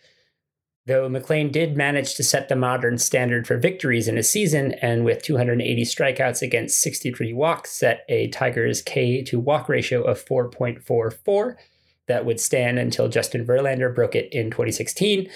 Though 0.86 1.08
McLain 1.08 1.52
did 1.52 1.76
manage 1.76 2.16
to 2.16 2.24
set 2.24 2.48
the 2.48 2.56
modern 2.56 2.98
standard 2.98 3.46
for 3.46 3.56
victories 3.56 4.08
in 4.08 4.18
a 4.18 4.22
season, 4.22 4.72
and 4.82 5.04
with 5.04 5.22
280 5.22 5.82
strikeouts 5.82 6.42
against 6.42 6.80
63 6.80 7.32
walks, 7.32 7.70
set 7.70 8.04
a 8.08 8.28
Tigers 8.28 8.82
K 8.82 9.22
to 9.22 9.38
walk 9.38 9.68
ratio 9.68 10.02
of 10.02 10.24
4.44 10.24 11.54
that 12.08 12.24
would 12.24 12.40
stand 12.40 12.80
until 12.80 13.08
Justin 13.08 13.46
Verlander 13.46 13.94
broke 13.94 14.16
it 14.16 14.32
in 14.32 14.50
2016. 14.50 15.30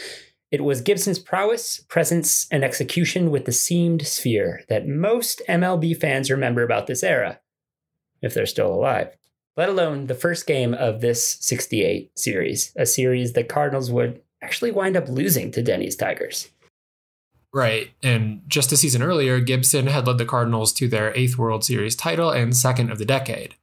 It 0.51 0.65
was 0.65 0.81
Gibson's 0.81 1.21
prowess, 1.21 1.79
presence, 1.89 2.49
and 2.51 2.65
execution 2.65 3.31
with 3.31 3.45
the 3.45 3.53
seamed 3.53 4.05
sphere 4.05 4.63
that 4.69 4.89
most 4.89 5.43
MLB 5.49 5.97
fans 5.97 6.31
remember 6.31 6.63
about 6.63 6.89
this 6.89 7.05
era, 7.05 7.41
if 8.21 8.35
they're 8.35 8.47
still 8.47 8.73
alive. 8.73 9.17
Let 9.57 9.69
alone 9.69 10.07
the 10.07 10.15
first 10.15 10.47
game 10.47 10.75
of 10.75 11.01
this 11.01 11.39
68 11.41 12.19
series, 12.19 12.73
a 12.77 12.85
series 12.85 13.33
the 13.33 13.45
Cardinals 13.45 13.91
would 13.91 14.21
actually 14.47 14.71
wind 14.71 14.97
up 14.97 15.09
losing 15.09 15.51
to 15.51 15.61
Denny's 15.61 15.97
Tigers. 15.97 16.51
Right. 17.53 17.91
And 18.01 18.43
just 18.47 18.71
a 18.71 18.77
season 18.77 19.03
earlier, 19.03 19.41
Gibson 19.41 19.89
had 19.89 20.07
led 20.07 20.19
the 20.19 20.25
Cardinals 20.25 20.73
to 20.75 20.87
their 20.87 21.13
eighth 21.17 21.37
World 21.37 21.65
Series 21.65 21.97
title 21.97 22.31
and 22.31 22.57
second 22.57 22.93
of 22.93 22.99
the 22.99 23.05
decade. 23.05 23.57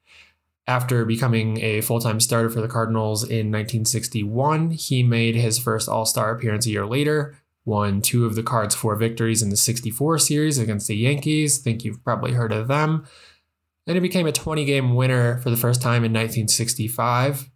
After 0.67 1.05
becoming 1.05 1.61
a 1.61 1.79
full 1.79 2.01
time 2.01 2.19
starter 2.19 2.49
for 2.49 2.59
the 2.59 2.67
Cardinals 2.67 3.23
in 3.23 3.49
1961, 3.49 4.71
he 4.71 5.03
made 5.03 5.35
his 5.35 5.57
first 5.57 5.87
All 5.87 6.05
Star 6.05 6.31
appearance 6.31 6.65
a 6.65 6.71
year 6.71 6.85
later, 6.85 7.37
won 7.63 8.01
two 8.01 8.25
of 8.25 8.35
the 8.35 8.43
Cards' 8.43 8.75
four 8.75 8.97
victories 8.97 9.41
in 9.41 9.49
the 9.49 9.57
64 9.57 10.19
series 10.19 10.57
against 10.57 10.87
the 10.87 10.97
Yankees. 10.97 11.59
think 11.59 11.85
you've 11.85 12.03
probably 12.03 12.33
heard 12.33 12.51
of 12.51 12.67
them. 12.67 13.05
Then 13.85 13.95
he 13.95 14.01
became 14.01 14.27
a 14.27 14.33
20 14.33 14.65
game 14.65 14.95
winner 14.95 15.37
for 15.39 15.49
the 15.49 15.57
first 15.57 15.81
time 15.81 16.03
in 16.03 16.11
1965. 16.11 17.49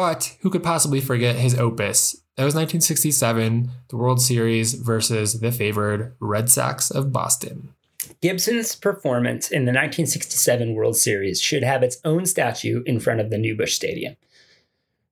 But 0.00 0.34
who 0.40 0.48
could 0.48 0.62
possibly 0.62 1.02
forget 1.02 1.36
his 1.36 1.58
opus? 1.58 2.12
That 2.36 2.46
was 2.46 2.54
1967, 2.54 3.70
the 3.88 3.98
World 3.98 4.18
Series 4.18 4.72
versus 4.72 5.40
the 5.40 5.52
favored 5.52 6.16
Red 6.20 6.48
Sox 6.48 6.90
of 6.90 7.12
Boston. 7.12 7.74
Gibson's 8.22 8.74
performance 8.74 9.50
in 9.50 9.66
the 9.66 9.72
1967 9.72 10.72
World 10.72 10.96
Series 10.96 11.38
should 11.38 11.62
have 11.62 11.82
its 11.82 11.98
own 12.02 12.24
statue 12.24 12.82
in 12.86 12.98
front 12.98 13.20
of 13.20 13.28
the 13.28 13.36
New 13.36 13.54
Busch 13.54 13.74
Stadium. 13.74 14.16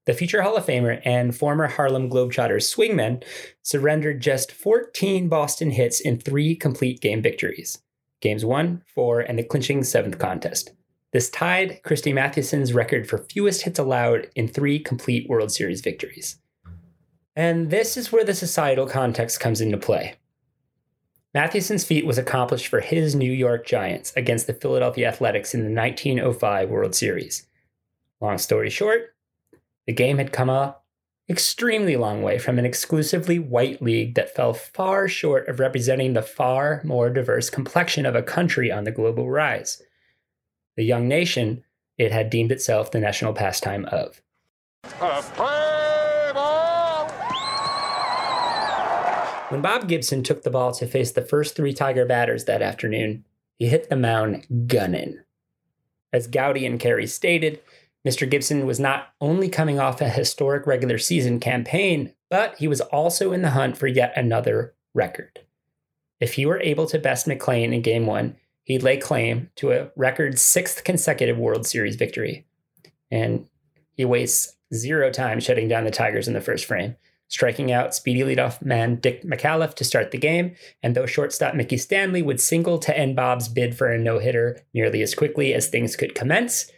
The 0.07 0.14
future 0.14 0.40
Hall 0.40 0.57
of 0.57 0.64
Famer 0.64 1.02
and 1.04 1.37
former 1.37 1.66
Harlem 1.66 2.09
Globetrotters 2.09 2.75
swingman 2.75 3.23
surrendered 3.61 4.23
just 4.23 4.50
14 4.50 5.28
Boston 5.28 5.73
hits 5.73 6.00
in 6.00 6.18
three 6.18 6.57
complete 6.57 7.02
game 7.02 7.21
victories 7.21 7.78
games 8.23 8.42
one, 8.42 8.83
four, 8.95 9.21
and 9.21 9.38
the 9.38 9.45
clinching 9.45 9.85
seventh 9.85 10.18
contest. 10.18 10.71
This 11.12 11.31
tied 11.31 11.83
Christy 11.85 12.12
Mathewson's 12.12 12.75
record 12.75 13.09
for 13.09 13.19
fewest 13.19 13.62
hits 13.62 13.79
allowed 13.79 14.29
in 14.35 14.47
three 14.47 14.79
complete 14.79 15.29
World 15.29 15.50
Series 15.50 15.81
victories. 15.81 16.38
And 17.35 17.71
this 17.71 17.97
is 17.97 18.12
where 18.12 18.25
the 18.25 18.35
societal 18.35 18.87
context 18.87 19.41
comes 19.41 19.61
into 19.61 19.79
play. 19.79 20.17
Mathewson's 21.35 21.85
feat 21.85 22.05
was 22.05 22.19
accomplished 22.19 22.67
for 22.67 22.81
his 22.81 23.15
New 23.15 23.31
York 23.31 23.67
Giants 23.67 24.12
against 24.17 24.47
the 24.47 24.55
Philadelphia 24.55 25.09
Athletics 25.09 25.55
in 25.55 25.61
the 25.61 25.81
1905 25.81 26.69
World 26.69 26.95
Series. 26.95 27.47
Long 28.21 28.38
story 28.38 28.71
short, 28.71 29.15
the 29.87 29.93
game 29.93 30.19
had 30.19 30.33
come 30.33 30.50
a 30.50 30.77
extremely 31.31 31.97
long 31.97 32.23
way 32.23 32.38
from 32.38 32.59
an 32.59 32.65
exclusively 32.65 33.38
white 33.38 33.81
league 33.81 34.15
that 34.15 34.35
fell 34.35 34.55
far 34.55 35.07
short 35.07 35.47
of 35.49 35.61
representing 35.61 36.15
the 36.15 36.23
far 36.23 36.81
more 36.85 37.11
diverse 37.11 37.50
complexion 37.50 38.05
of 38.07 38.15
a 38.15 38.23
country 38.23 38.73
on 38.73 38.85
the 38.85 38.91
global 38.91 39.31
rise. 39.31 39.83
The 40.78 40.85
young 40.85 41.08
nation 41.08 41.64
it 41.99 42.12
had 42.12 42.30
deemed 42.30 42.52
itself 42.52 42.92
the 42.92 43.00
national 43.00 43.32
pastime 43.32 43.85
of. 43.87 44.23
When 49.50 49.61
Bob 49.61 49.88
Gibson 49.88 50.23
took 50.23 50.44
the 50.44 50.52
ball 50.52 50.70
to 50.75 50.87
face 50.87 51.11
the 51.11 51.23
first 51.23 51.56
three 51.56 51.73
Tiger 51.73 52.06
batters 52.06 52.44
that 52.44 52.62
afternoon, 52.62 53.25
he 53.58 53.66
hit 53.66 53.90
the 53.90 53.97
mound 53.97 54.47
gunning. 54.68 55.18
As 56.12 56.28
Gowdy 56.28 56.64
and 56.64 56.78
Caray 56.78 57.08
stated, 57.08 57.61
Mr. 58.06 58.30
Gibson 58.30 58.64
was 58.64 58.78
not 58.78 59.08
only 59.20 59.49
coming 59.49 59.80
off 59.80 60.00
a 60.00 60.08
historic 60.08 60.64
regular 60.64 60.99
season 60.99 61.40
campaign, 61.40 62.14
but 62.30 62.56
he 62.58 62.68
was 62.68 62.80
also 62.80 63.32
in 63.32 63.42
the 63.42 63.50
hunt 63.50 63.76
for 63.76 63.88
yet 63.88 64.12
another 64.14 64.75
record. 64.94 65.40
If 66.20 66.35
he 66.35 66.47
were 66.47 66.61
able 66.61 66.87
to 66.87 67.00
best 67.00 67.26
McLain 67.26 67.75
in 67.75 67.82
game 67.82 68.06
one, 68.06 68.37
he'd 68.69 68.85
lay 68.85 68.97
claim 68.97 69.51
to 69.57 69.73
a 69.73 69.91
record 69.97 70.39
sixth 70.39 70.85
consecutive 70.85 71.37
World 71.37 71.67
Series 71.67 71.97
victory. 71.97 72.47
And 73.11 73.49
he 73.95 74.05
wastes 74.05 74.57
zero 74.73 75.11
time 75.11 75.41
shutting 75.41 75.67
down 75.67 75.85
the 75.85 75.91
Tigers 75.91 76.29
in 76.29 76.35
the 76.35 76.41
first 76.41 76.65
frame 76.65 76.95
striking 77.29 77.71
out 77.71 77.95
speedy 77.95 78.21
leadoff 78.21 78.61
man 78.63 78.97
Dick 78.97 79.23
McAuliffe 79.23 79.75
to 79.75 79.85
start 79.85 80.11
the 80.11 80.19
game, 80.19 80.55
and 80.83 80.95
though 80.95 81.07
shortstop 81.07 81.55
Mickey 81.55 81.77
Stanley 81.77 82.23
would 82.23 82.41
single 82.41 82.79
to 82.79 82.99
end 82.99 83.15
Bob's 83.15 83.49
bid 83.49 83.77
for 83.77 83.89
a 83.89 83.99
no 83.99 84.19
hitter 84.19 84.61
nearly 84.75 85.03
as 85.03 85.15
quickly 85.15 85.55
as 85.55 85.69
things 85.69 85.95
could 85.95 86.15
commence, 86.15 86.71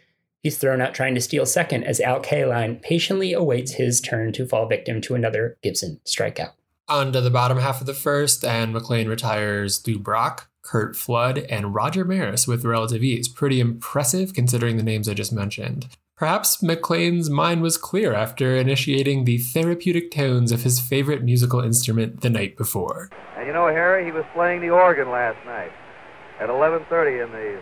he's 0.43 0.57
thrown 0.57 0.81
out 0.81 0.93
trying 0.93 1.15
to 1.15 1.21
steal 1.21 1.45
second 1.45 1.85
as 1.85 1.99
Al 1.99 2.21
Kaline 2.21 2.81
patiently 2.81 3.33
awaits 3.33 3.73
his 3.73 4.01
turn 4.01 4.31
to 4.33 4.45
fall 4.45 4.67
victim 4.67 5.01
to 5.01 5.15
another 5.15 5.57
Gibson 5.63 5.99
strikeout. 6.05 6.51
On 6.87 7.13
to 7.13 7.21
the 7.21 7.29
bottom 7.29 7.57
half 7.57 7.79
of 7.79 7.87
the 7.87 7.93
first, 7.93 8.43
and 8.43 8.75
McLain 8.75 9.07
retires 9.07 9.85
Lou 9.87 9.97
Brock, 9.97 10.49
Curt 10.61 10.95
Flood, 10.95 11.39
and 11.49 11.73
Roger 11.73 12.05
Maris 12.05 12.47
with 12.47 12.65
relative 12.65 13.03
ease. 13.03 13.27
Pretty 13.27 13.59
impressive 13.59 14.33
considering 14.33 14.77
the 14.77 14.83
names 14.83 15.09
I 15.09 15.13
just 15.13 15.33
mentioned. 15.33 15.87
Perhaps 16.15 16.61
McLain's 16.61 17.31
mind 17.31 17.63
was 17.63 17.77
clear 17.77 18.13
after 18.13 18.55
initiating 18.55 19.25
the 19.25 19.39
therapeutic 19.39 20.11
tones 20.11 20.51
of 20.51 20.61
his 20.61 20.79
favorite 20.79 21.23
musical 21.23 21.61
instrument 21.61 22.21
the 22.21 22.29
night 22.29 22.55
before. 22.55 23.09
And 23.35 23.47
you 23.47 23.53
know, 23.53 23.67
Harry, 23.67 24.05
he 24.05 24.11
was 24.11 24.23
playing 24.33 24.61
the 24.61 24.69
organ 24.69 25.09
last 25.09 25.43
night 25.47 25.71
at 26.39 26.49
11:30 26.49 27.23
in 27.23 27.31
the 27.31 27.59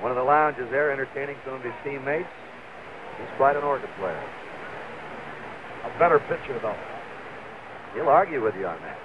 one 0.00 0.10
of 0.10 0.16
the 0.16 0.24
lounges 0.24 0.68
there, 0.70 0.90
entertaining 0.90 1.36
some 1.44 1.54
of 1.54 1.62
his 1.62 1.72
teammates. 1.84 2.28
He's 3.18 3.30
quite 3.36 3.56
an 3.56 3.62
organ 3.62 3.88
player. 3.98 4.22
A 5.84 5.98
better 5.98 6.18
pitcher, 6.18 6.58
though. 6.60 6.76
He'll 7.94 8.08
argue 8.08 8.42
with 8.42 8.54
you 8.56 8.66
on 8.66 8.80
that. 8.82 8.98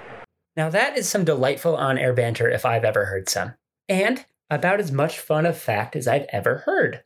Now 0.54 0.68
that 0.68 0.98
is 0.98 1.08
some 1.08 1.24
delightful 1.24 1.76
on-air 1.76 2.12
banter 2.12 2.48
if 2.48 2.66
I've 2.66 2.84
ever 2.84 3.06
heard 3.06 3.28
some, 3.28 3.54
and 3.88 4.24
about 4.50 4.80
as 4.80 4.92
much 4.92 5.18
fun 5.18 5.46
of 5.46 5.56
fact 5.56 5.96
as 5.96 6.06
I've 6.06 6.26
ever 6.30 6.58
heard. 6.66 7.04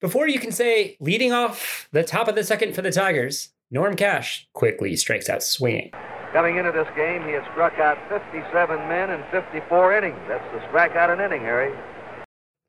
Before 0.00 0.26
you 0.26 0.38
can 0.38 0.50
say, 0.50 0.96
leading 0.98 1.30
off 1.30 1.88
the 1.92 2.02
top 2.02 2.26
of 2.26 2.36
the 2.36 2.44
second 2.44 2.74
for 2.74 2.80
the 2.80 2.90
Tigers, 2.90 3.50
Norm 3.70 3.96
Cash 3.96 4.48
quickly 4.54 4.96
strikes 4.96 5.28
out 5.28 5.42
swinging. 5.42 5.90
Coming 6.32 6.56
into 6.56 6.72
this 6.72 6.88
game, 6.96 7.22
he 7.26 7.32
has 7.32 7.42
struck 7.52 7.74
out 7.74 7.98
57 8.08 8.88
men 8.88 9.10
in 9.10 9.22
54 9.30 9.98
innings. 9.98 10.18
That's 10.26 10.44
the 10.54 10.60
strikeout 10.68 11.12
an 11.12 11.20
inning, 11.20 11.42
Harry. 11.42 11.78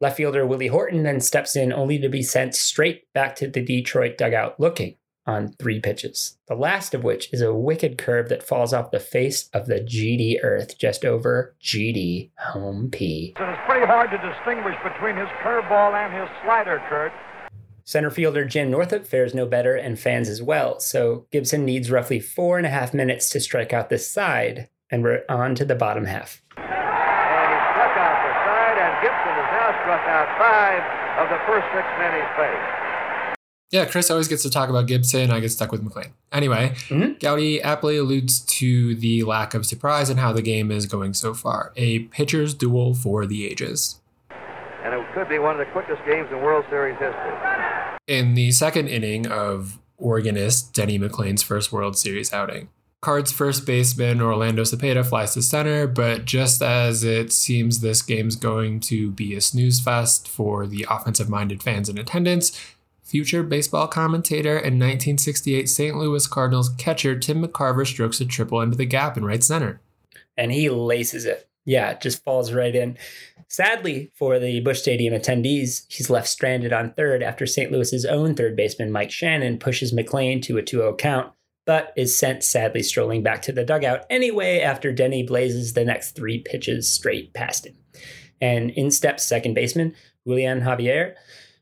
Left 0.02 0.18
fielder 0.18 0.46
Willie 0.46 0.68
Horton 0.68 1.04
then 1.04 1.22
steps 1.22 1.56
in 1.56 1.72
only 1.72 2.00
to 2.00 2.10
be 2.10 2.24
sent 2.24 2.54
straight 2.54 3.06
back 3.14 3.36
to 3.38 3.48
the 3.48 3.64
Detroit 3.64 4.18
dugout 4.18 4.60
looking 4.60 4.96
on 5.26 5.54
three 5.60 5.80
pitches, 5.80 6.38
the 6.48 6.56
last 6.56 6.94
of 6.94 7.04
which 7.04 7.32
is 7.32 7.42
a 7.42 7.54
wicked 7.54 7.98
curve 7.98 8.30
that 8.30 8.44
falls 8.44 8.74
off 8.74 8.92
the 8.92 9.00
face 9.00 9.50
of 9.54 9.68
the 9.68 9.80
GD 9.80 10.44
Earth 10.44 10.78
just 10.78 11.06
over 11.06 11.56
GD 11.62 12.32
home 12.38 12.90
P. 12.92 13.34
And 13.38 13.50
it's 13.52 13.62
pretty 13.68 13.86
hard 13.86 14.10
to 14.12 14.18
distinguish 14.18 14.76
between 14.84 15.16
his 15.16 15.30
curveball 15.44 15.94
and 15.94 16.14
his 16.14 16.30
slider, 16.44 16.82
Curt. 16.90 17.12
Center 17.84 18.10
fielder 18.10 18.46
Jim 18.46 18.72
Northrup 18.72 19.06
fares 19.06 19.34
no 19.34 19.46
better 19.46 19.76
and 19.76 20.00
fans 20.00 20.30
as 20.30 20.42
well, 20.42 20.80
so 20.80 21.28
Gibson 21.32 21.66
needs 21.66 21.92
roughly 21.92 22.20
four 22.20 22.58
and 22.58 22.66
a 22.66 22.70
half 22.70 22.94
minutes 22.94 23.30
to 23.32 23.40
strike 23.40 23.74
out 23.74 23.90
this 23.90 24.10
side, 24.10 24.70
and 24.90 25.04
we're 25.04 25.24
on 25.30 25.56
to 25.56 25.66
the 25.66 25.76
bottom 25.76 26.06
half. 26.06 26.42
And 26.58 26.64
he 26.64 27.60
struck 27.74 27.96
out 27.98 28.18
the 28.22 28.34
side, 28.46 28.78
and 28.78 28.94
Gibson 29.02 29.34
has 29.34 29.50
now 29.52 29.70
struck 29.82 30.04
out 30.08 30.28
five 30.38 30.84
of 31.20 31.30
the 31.30 31.42
first 31.46 31.68
six 31.74 31.86
men 32.00 32.14
he's 32.16 32.32
faced. 32.38 32.81
Yeah, 33.72 33.86
Chris 33.86 34.12
always 34.12 34.28
gets 34.28 34.44
to 34.44 34.50
talk 34.50 34.70
about 34.70 34.86
Gibson. 34.88 35.32
I 35.32 35.40
get 35.40 35.50
stuck 35.50 35.72
with 35.72 35.82
McLain. 35.84 36.10
Anyway, 36.34 36.74
Mhm. 36.90 37.20
Gowdy 37.22 37.62
aptly 37.62 37.96
alludes 37.98 38.42
to 38.42 38.96
the 38.96 39.24
lack 39.24 39.54
of 39.54 39.66
surprise 39.66 40.10
and 40.10 40.20
how 40.20 40.34
the 40.34 40.42
game 40.42 40.72
is 40.72 40.86
going 40.86 41.14
so 41.14 41.34
far. 41.34 41.72
A 41.78 42.00
pitcher's 42.00 42.54
duel 42.54 42.94
for 42.94 43.26
the 43.26 43.48
ages. 43.48 44.02
And 44.84 44.94
it 44.94 45.06
could 45.14 45.30
be 45.30 45.40
one 45.40 45.54
of 45.60 45.66
the 45.66 45.72
quickest 45.72 46.02
games 46.06 46.28
in 46.32 46.42
World 46.42 46.66
Series 46.70 46.98
history. 47.00 47.32
In 48.08 48.34
the 48.34 48.52
second 48.52 48.90
inning 48.90 49.28
of 49.28 49.78
organist 49.98 50.74
Denny 50.74 51.00
McLain's 51.00 51.42
first 51.44 51.72
World 51.72 51.98
Series 51.98 52.34
outing, 52.34 52.68
Cards 53.02 53.32
first 53.32 53.66
baseman 53.66 54.22
Orlando 54.22 54.62
Cepeda 54.64 55.04
flies 55.04 55.34
to 55.34 55.42
center, 55.42 55.88
but 55.88 56.26
just 56.26 56.62
as 56.62 57.04
it 57.04 57.32
seems 57.34 57.80
this 57.80 58.02
game's 58.04 58.36
going 58.36 58.80
to 58.82 59.10
be 59.10 59.34
a 59.34 59.42
snooze 59.42 59.80
fest 59.80 60.28
for 60.28 60.68
the 60.68 60.86
offensive 60.88 61.28
minded 61.30 61.64
fans 61.64 61.90
in 61.90 61.98
attendance, 61.98 62.52
future 63.04 63.44
baseball 63.44 63.88
commentator 63.88 64.56
and 64.56 64.80
1968 64.80 65.68
St. 65.68 65.98
Louis 65.98 66.26
Cardinals 66.28 66.70
catcher 66.78 67.18
Tim 67.18 67.44
McCarver 67.44 67.86
strokes 67.86 68.22
a 68.22 68.26
triple 68.26 68.62
into 68.62 68.78
the 68.78 68.86
gap 68.86 69.18
in 69.18 69.26
right 69.26 69.44
center. 69.44 69.82
and 70.38 70.52
he 70.52 70.70
laces 70.70 71.26
it. 71.26 71.48
Yeah, 71.66 71.92
it 71.92 72.02
just 72.02 72.24
falls 72.24 72.54
right 72.54 72.74
in. 72.76 72.98
Sadly 73.48 74.12
for 74.16 74.40
the 74.40 74.62
Busch 74.62 74.80
Stadium 74.80 75.14
attendees, 75.14 75.84
he's 75.90 76.10
left 76.10 76.28
stranded 76.30 76.72
on 76.74 76.94
third 76.94 77.22
after 77.22 77.46
St. 77.46 77.72
Louis's 77.72 78.06
own 78.06 78.34
third 78.34 78.56
baseman 78.56 78.92
Mike 78.92 79.12
Shannon 79.12 79.60
pushes 79.60 79.94
McLain 79.94 80.42
to 80.44 80.58
a 80.58 80.64
2-0 80.64 80.98
count, 80.98 81.34
but 81.66 81.92
is 81.98 82.18
sent 82.18 82.44
sadly 82.44 82.82
strolling 82.82 83.22
back 83.24 83.42
to 83.44 83.52
the 83.52 83.66
dugout 83.66 84.06
anyway 84.10 84.62
after 84.62 84.92
Denny 84.94 85.22
blazes 85.24 85.74
the 85.74 85.86
next 85.86 86.12
three 86.16 86.40
pitches 86.40 86.90
straight 86.90 87.34
past 87.34 87.68
him. 87.68 87.76
And 88.40 88.72
in 88.72 88.90
steps 88.90 89.24
second 89.24 89.54
baseman 89.54 89.94
Julian 90.26 90.62
Javier, 90.62 91.16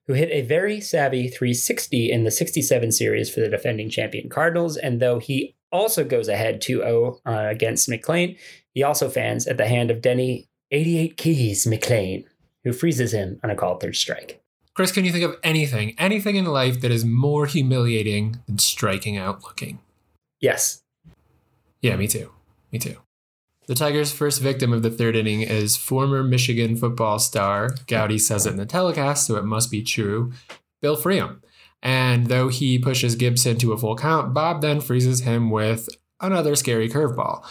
who 0.10 0.16
hit 0.16 0.32
a 0.32 0.42
very 0.42 0.82
savvy 0.82 1.28
360 1.28 2.12
in 2.12 2.24
the 2.24 2.32
67 2.32 2.92
series 2.92 3.30
for 3.30 3.42
the 3.42 3.48
defending 3.48 3.92
champion 3.92 4.28
Cardinals, 4.28 4.76
and 4.76 5.00
though 5.00 5.20
he 5.20 5.56
also 5.72 6.04
goes 6.04 6.28
ahead 6.28 6.64
2-0 6.64 7.20
uh, 7.28 7.48
against 7.48 7.88
McLain, 7.88 8.36
he 8.74 8.82
also 8.82 9.08
fans 9.08 9.46
at 9.46 9.58
the 9.58 9.68
hand 9.68 9.92
of 9.92 10.02
Denny 10.02 10.50
88 10.72 11.16
Keys 11.16 11.66
McLain, 11.66 12.26
who 12.64 12.74
freezes 12.74 13.14
him 13.14 13.40
on 13.44 13.52
a 13.52 13.56
called 13.56 13.82
third 13.82 13.96
strike. 13.96 14.42
Chris, 14.74 14.92
can 14.92 15.06
you 15.06 15.12
think 15.12 15.26
of 15.26 15.38
anything, 15.44 15.94
anything 16.00 16.38
in 16.38 16.46
life 16.46 16.82
that 16.82 16.90
is 16.90 17.06
more 17.06 17.46
humiliating 17.46 18.40
than 18.48 18.58
striking 18.58 19.16
out 19.16 19.44
looking? 19.44 19.78
Yes. 20.42 20.82
Yeah, 21.84 21.96
me 21.98 22.08
too. 22.08 22.32
Me 22.72 22.80
too. 22.80 22.98
The 23.70 23.76
Tigers' 23.76 24.12
first 24.12 24.42
victim 24.42 24.74
of 24.74 24.82
the 24.82 24.90
third 24.90 25.16
inning 25.16 25.42
is 25.42 25.78
former 25.78 26.24
Michigan 26.24 26.76
football 26.76 27.20
star, 27.20 27.70
Gowdy 27.86 28.18
says 28.18 28.48
it 28.48 28.50
in 28.50 28.58
the 28.58 28.66
telecast, 28.66 29.28
so 29.28 29.36
it 29.36 29.46
must 29.46 29.70
be 29.70 29.84
true, 29.84 30.34
Bill 30.82 30.98
Freehan. 30.98 31.38
And 31.84 32.26
though 32.26 32.48
he 32.48 32.80
pushes 32.80 33.14
Gibson 33.14 33.60
to 33.60 33.72
a 33.72 33.78
full 33.78 33.96
count, 33.96 34.34
Bob 34.34 34.62
then 34.62 34.82
freezes 34.82 35.20
him 35.20 35.52
with 35.52 35.88
another 36.20 36.56
scary 36.56 36.90
curveball. 36.90 37.46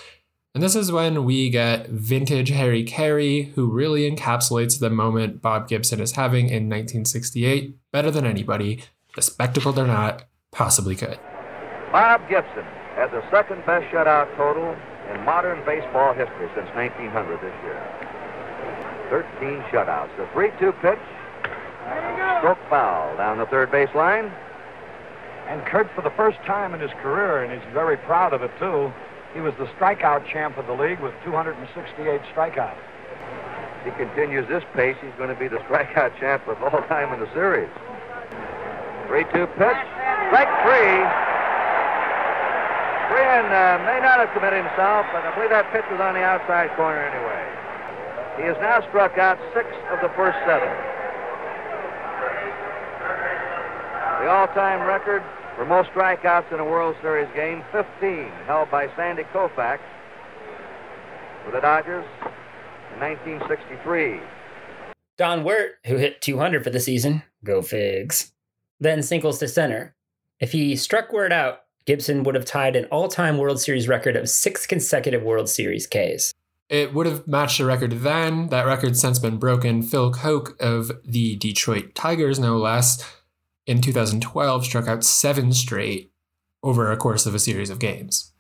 And 0.56 0.60
this 0.60 0.74
is 0.74 0.90
when 0.90 1.24
we 1.24 1.50
get 1.50 1.88
vintage 1.88 2.48
Harry 2.48 2.82
Caray, 2.82 3.52
who 3.54 3.70
really 3.70 4.10
encapsulates 4.10 4.80
the 4.80 4.90
moment 4.90 5.40
Bob 5.40 5.68
Gibson 5.68 6.00
is 6.00 6.12
having 6.16 6.46
in 6.46 6.64
1968 6.68 7.76
better 7.92 8.10
than 8.10 8.26
anybody, 8.26 8.82
bespectacled 9.14 9.78
or 9.78 9.86
not, 9.86 10.24
possibly 10.50 10.96
could. 10.96 11.20
Bob 11.92 12.22
Gibson 12.28 12.64
has 12.96 13.08
the 13.12 13.22
second 13.30 13.64
best 13.64 13.86
shutout 13.92 14.36
total 14.36 14.74
in 15.12 15.24
modern 15.24 15.64
baseball 15.64 16.12
history 16.12 16.48
since 16.54 16.68
1900 16.74 17.40
this 17.40 17.54
year. 17.64 17.80
13 19.10 19.62
shutouts. 19.70 20.14
The 20.16 20.26
3 20.32 20.50
2 20.58 20.72
pitch. 20.80 20.98
Stroke 22.38 22.58
foul 22.68 23.16
down 23.16 23.38
the 23.38 23.46
third 23.46 23.70
base 23.70 23.88
line. 23.94 24.30
And 25.48 25.64
Curt, 25.64 25.88
for 25.94 26.02
the 26.02 26.10
first 26.10 26.38
time 26.44 26.74
in 26.74 26.80
his 26.80 26.90
career, 27.02 27.42
and 27.42 27.50
he's 27.50 27.72
very 27.72 27.96
proud 27.96 28.34
of 28.34 28.42
it 28.42 28.50
too, 28.58 28.92
he 29.32 29.40
was 29.40 29.54
the 29.58 29.64
strikeout 29.78 30.26
champ 30.26 30.58
of 30.58 30.66
the 30.66 30.74
league 30.74 31.00
with 31.00 31.14
268 31.24 32.20
strikeouts. 32.34 32.76
If 33.80 33.84
he 33.84 34.04
continues 34.04 34.46
this 34.48 34.64
pace, 34.74 34.96
he's 35.00 35.14
going 35.16 35.30
to 35.30 35.40
be 35.40 35.48
the 35.48 35.56
strikeout 35.68 36.18
champ 36.20 36.46
of 36.48 36.62
all 36.62 36.82
time 36.88 37.12
in 37.14 37.20
the 37.20 37.32
series. 37.32 37.70
3 39.06 39.24
2 39.32 39.46
pitch. 39.56 39.76
Strike 40.28 40.52
three. 40.62 41.27
Brian 43.08 43.48
uh, 43.48 43.84
may 43.88 44.00
not 44.04 44.20
have 44.20 44.28
committed 44.36 44.60
himself, 44.64 45.08
but 45.12 45.24
I 45.24 45.32
believe 45.34 45.50
that 45.50 45.72
pitch 45.72 45.84
was 45.90 46.00
on 46.00 46.12
the 46.12 46.22
outside 46.22 46.68
corner 46.76 47.00
anyway. 47.00 47.40
He 48.36 48.44
has 48.44 48.56
now 48.60 48.84
struck 48.88 49.16
out 49.18 49.40
six 49.54 49.66
of 49.90 50.00
the 50.00 50.12
first 50.14 50.36
seven. 50.44 50.68
The 54.22 54.28
all 54.28 54.46
time 54.48 54.86
record 54.86 55.22
for 55.56 55.64
most 55.64 55.90
strikeouts 55.90 56.52
in 56.52 56.60
a 56.60 56.64
World 56.64 56.96
Series 57.00 57.28
game, 57.34 57.64
15, 57.72 58.30
held 58.46 58.70
by 58.70 58.88
Sandy 58.94 59.24
Koufax 59.32 59.80
for 61.44 61.50
the 61.50 61.60
Dodgers 61.60 62.04
in 62.94 63.00
1963. 63.00 64.20
Don 65.16 65.42
Wert, 65.42 65.78
who 65.86 65.96
hit 65.96 66.20
200 66.20 66.62
for 66.62 66.70
the 66.70 66.78
season, 66.78 67.22
go 67.42 67.62
figs, 67.62 68.32
then 68.78 69.02
singles 69.02 69.38
to 69.38 69.48
center. 69.48 69.96
If 70.38 70.52
he 70.52 70.76
struck 70.76 71.12
Wert 71.12 71.32
out, 71.32 71.62
Gibson 71.88 72.22
would 72.24 72.34
have 72.34 72.44
tied 72.44 72.76
an 72.76 72.84
all 72.90 73.08
time 73.08 73.38
World 73.38 73.58
Series 73.58 73.88
record 73.88 74.14
of 74.14 74.28
six 74.28 74.66
consecutive 74.66 75.22
World 75.22 75.48
Series 75.48 75.86
Ks. 75.86 76.34
It 76.68 76.92
would 76.92 77.06
have 77.06 77.26
matched 77.26 77.60
a 77.60 77.64
record 77.64 77.92
then. 78.02 78.48
That 78.48 78.66
record's 78.66 79.00
since 79.00 79.18
been 79.18 79.38
broken. 79.38 79.82
Phil 79.82 80.12
Coke 80.12 80.54
of 80.60 80.92
the 81.02 81.36
Detroit 81.36 81.94
Tigers, 81.94 82.38
no 82.38 82.58
less, 82.58 83.02
in 83.66 83.80
2012 83.80 84.66
struck 84.66 84.86
out 84.86 85.02
seven 85.02 85.50
straight 85.54 86.12
over 86.62 86.92
a 86.92 86.96
course 86.98 87.24
of 87.24 87.34
a 87.34 87.38
series 87.38 87.70
of 87.70 87.78
games. 87.78 88.34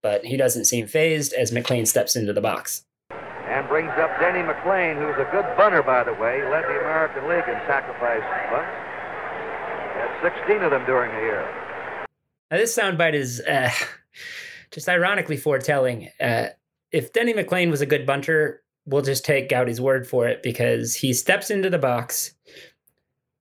But 0.00 0.26
he 0.26 0.36
doesn't 0.36 0.66
seem 0.66 0.86
phased 0.86 1.32
as 1.32 1.50
McLain 1.50 1.88
steps 1.88 2.14
into 2.14 2.32
the 2.32 2.40
box. 2.40 2.84
And 3.10 3.66
brings 3.66 3.90
up 3.98 4.16
Denny 4.20 4.46
McLain, 4.46 4.94
who's 4.94 5.18
a 5.18 5.28
good 5.32 5.56
bunter, 5.56 5.82
by 5.82 6.04
the 6.04 6.14
way. 6.14 6.36
He 6.36 6.44
led 6.44 6.62
the 6.62 6.78
American 6.78 7.28
League 7.28 7.48
in 7.48 7.60
sacrifice 7.66 8.22
bunts. 8.48 8.70
Had 10.22 10.38
16 10.38 10.62
of 10.62 10.70
them 10.70 10.86
during 10.86 11.10
the 11.10 11.22
year. 11.22 11.69
Now, 12.50 12.56
this 12.56 12.76
soundbite 12.76 13.14
is 13.14 13.40
uh, 13.40 13.70
just 14.70 14.88
ironically 14.88 15.36
foretelling. 15.36 16.08
Uh, 16.20 16.48
if 16.92 17.12
Denny 17.12 17.32
McLain 17.32 17.70
was 17.70 17.80
a 17.80 17.86
good 17.86 18.06
bunter, 18.06 18.62
we'll 18.86 19.02
just 19.02 19.24
take 19.24 19.48
Gowdy's 19.48 19.80
word 19.80 20.06
for 20.06 20.26
it 20.28 20.42
because 20.42 20.94
he 20.94 21.12
steps 21.12 21.50
into 21.50 21.70
the 21.70 21.78
box, 21.78 22.34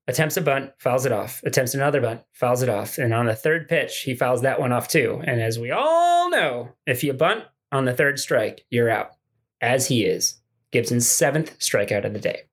attempts 0.08 0.38
a 0.38 0.42
bunt, 0.42 0.72
fouls 0.78 1.06
it 1.06 1.12
off, 1.12 1.42
attempts 1.44 1.74
another 1.74 2.02
bunt, 2.02 2.22
fouls 2.34 2.62
it 2.62 2.70
off. 2.70 2.98
And 2.98 3.14
on 3.14 3.26
the 3.26 3.36
third 3.36 3.68
pitch, 3.68 4.02
he 4.02 4.16
fouls 4.16 4.42
that 4.44 4.60
one 4.60 4.72
off 4.72 4.88
too. 4.88 5.22
And 5.26 5.42
as 5.42 5.58
we 5.58 5.72
all 5.72 6.30
know, 6.30 6.76
if 6.86 7.04
you 7.04 7.14
bunt 7.14 7.44
on 7.72 7.86
the 7.86 7.94
third 7.94 8.20
strike, 8.20 8.66
you're 8.70 8.90
out, 8.90 9.12
as 9.62 9.88
he 9.88 10.06
is. 10.06 10.36
Gibson's 10.72 11.08
seventh 11.08 11.58
strikeout 11.60 12.06
of 12.06 12.14
the 12.14 12.20
day. 12.20 12.44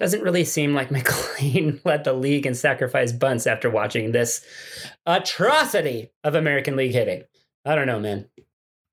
Doesn't 0.00 0.22
really 0.22 0.44
seem 0.44 0.74
like 0.74 0.88
McLain 0.90 1.84
led 1.84 2.04
the 2.04 2.14
league 2.14 2.46
in 2.46 2.54
sacrifice 2.54 3.12
bunts 3.12 3.46
after 3.46 3.68
watching 3.68 4.12
this 4.12 4.44
atrocity 5.06 6.10
of 6.24 6.34
American 6.34 6.74
League 6.74 6.92
hitting. 6.92 7.24
I 7.66 7.74
don't 7.74 7.86
know, 7.86 8.00
man. 8.00 8.26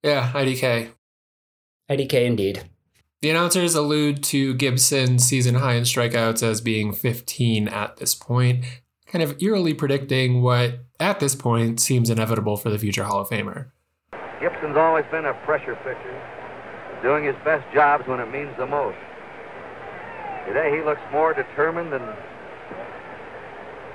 Yeah, 0.03 0.29
IDK. 0.33 0.89
IDK 1.89 2.25
indeed. 2.25 2.63
The 3.21 3.29
announcers 3.29 3.73
allude 3.73 4.21
to 4.25 4.53
Gibson's 4.55 5.25
season 5.25 5.55
high 5.55 5.73
in 5.75 5.85
strikeouts 5.85 6.43
as 6.43 6.59
being 6.59 6.91
15 6.91 7.69
at 7.69 7.97
this 7.97 8.13
point, 8.13 8.65
kind 9.07 9.23
of 9.23 9.41
eerily 9.41 9.73
predicting 9.73 10.41
what, 10.41 10.79
at 10.99 11.21
this 11.21 11.33
point, 11.33 11.79
seems 11.79 12.09
inevitable 12.09 12.57
for 12.57 12.69
the 12.69 12.77
future 12.77 13.05
Hall 13.05 13.21
of 13.21 13.29
Famer. 13.29 13.71
Gibson's 14.41 14.77
always 14.77 15.05
been 15.09 15.25
a 15.25 15.33
pressure 15.45 15.75
pitcher, 15.77 17.01
doing 17.01 17.23
his 17.23 17.35
best 17.45 17.65
jobs 17.73 18.07
when 18.07 18.19
it 18.19 18.29
means 18.29 18.51
the 18.57 18.67
most. 18.67 18.97
Today 20.47 20.71
he 20.77 20.81
looks 20.81 21.01
more 21.11 21.33
determined 21.33 21.91
than 21.91 22.01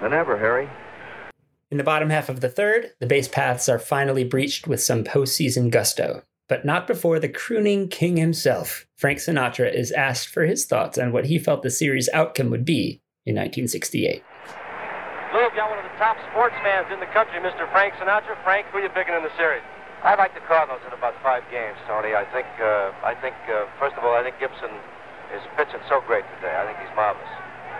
than 0.02 0.12
ever, 0.12 0.36
Harry. 0.36 0.68
In 1.70 1.78
the 1.78 1.84
bottom 1.84 2.10
half 2.10 2.28
of 2.28 2.40
the 2.40 2.50
third, 2.50 2.92
the 3.00 3.06
base 3.06 3.28
paths 3.28 3.70
are 3.70 3.78
finally 3.78 4.24
breached 4.24 4.68
with 4.68 4.82
some 4.82 5.02
postseason 5.02 5.70
gusto. 5.70 6.22
But 6.48 6.66
not 6.66 6.86
before 6.86 7.18
the 7.18 7.30
crooning 7.30 7.88
king 7.88 8.18
himself, 8.18 8.84
Frank 8.96 9.20
Sinatra, 9.20 9.72
is 9.72 9.90
asked 9.92 10.28
for 10.28 10.44
his 10.44 10.66
thoughts 10.66 10.98
on 10.98 11.12
what 11.12 11.24
he 11.24 11.38
felt 11.38 11.62
the 11.62 11.70
series 11.70 12.10
outcome 12.12 12.50
would 12.50 12.66
be 12.66 13.00
in 13.24 13.36
1968. 13.36 14.22
Lou, 15.32 15.48
got 15.56 15.70
one 15.70 15.78
of 15.80 15.88
the 15.88 15.96
top 15.96 16.20
sportsmans 16.28 16.92
in 16.92 17.00
the 17.00 17.08
country, 17.16 17.40
Mr. 17.40 17.64
Frank 17.72 17.94
Sinatra. 17.94 18.36
Frank, 18.44 18.66
who 18.68 18.78
are 18.78 18.82
you 18.82 18.90
picking 18.90 19.14
in 19.14 19.22
the 19.22 19.32
series? 19.38 19.62
I 20.04 20.14
like 20.16 20.34
the 20.34 20.44
Cardinals 20.44 20.82
in 20.84 20.92
about 20.92 21.14
five 21.22 21.40
games, 21.50 21.78
Tony. 21.88 22.12
I 22.12 22.28
think, 22.34 22.44
uh, 22.60 22.92
I 23.00 23.14
think, 23.22 23.36
uh, 23.48 23.64
first 23.80 23.96
of 23.96 24.04
all, 24.04 24.12
I 24.12 24.22
think 24.22 24.36
Gibson 24.36 24.76
is 25.34 25.42
pitching 25.56 25.80
so 25.88 26.00
great 26.06 26.24
today. 26.36 26.54
I 26.54 26.66
think 26.66 26.78
he's 26.78 26.94
marvelous. 26.96 27.28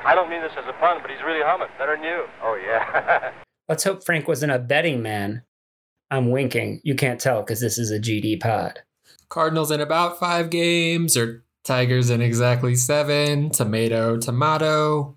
I 0.04 0.14
don't 0.14 0.28
mean 0.28 0.42
this 0.42 0.52
as 0.58 0.64
a 0.68 0.72
pun, 0.74 0.98
but 1.00 1.10
he's 1.10 1.22
really 1.24 1.42
humming. 1.42 1.68
Better 1.78 1.96
than 1.96 2.04
you. 2.04 2.24
Oh 2.42 2.58
yeah. 2.62 3.32
Let's 3.68 3.84
hope 3.84 4.04
Frank 4.04 4.26
wasn't 4.26 4.52
a 4.52 4.58
betting 4.58 5.02
man. 5.02 5.42
I'm 6.10 6.30
winking. 6.30 6.80
You 6.84 6.94
can't 6.94 7.20
tell 7.20 7.42
because 7.42 7.60
this 7.60 7.78
is 7.78 7.90
a 7.90 7.98
GD 7.98 8.40
pod. 8.40 8.80
Cardinals 9.28 9.70
in 9.70 9.80
about 9.80 10.18
five 10.18 10.50
games, 10.50 11.16
or 11.16 11.42
Tigers 11.64 12.10
in 12.10 12.20
exactly 12.20 12.74
seven. 12.74 13.50
Tomato, 13.50 14.18
tomato. 14.18 15.16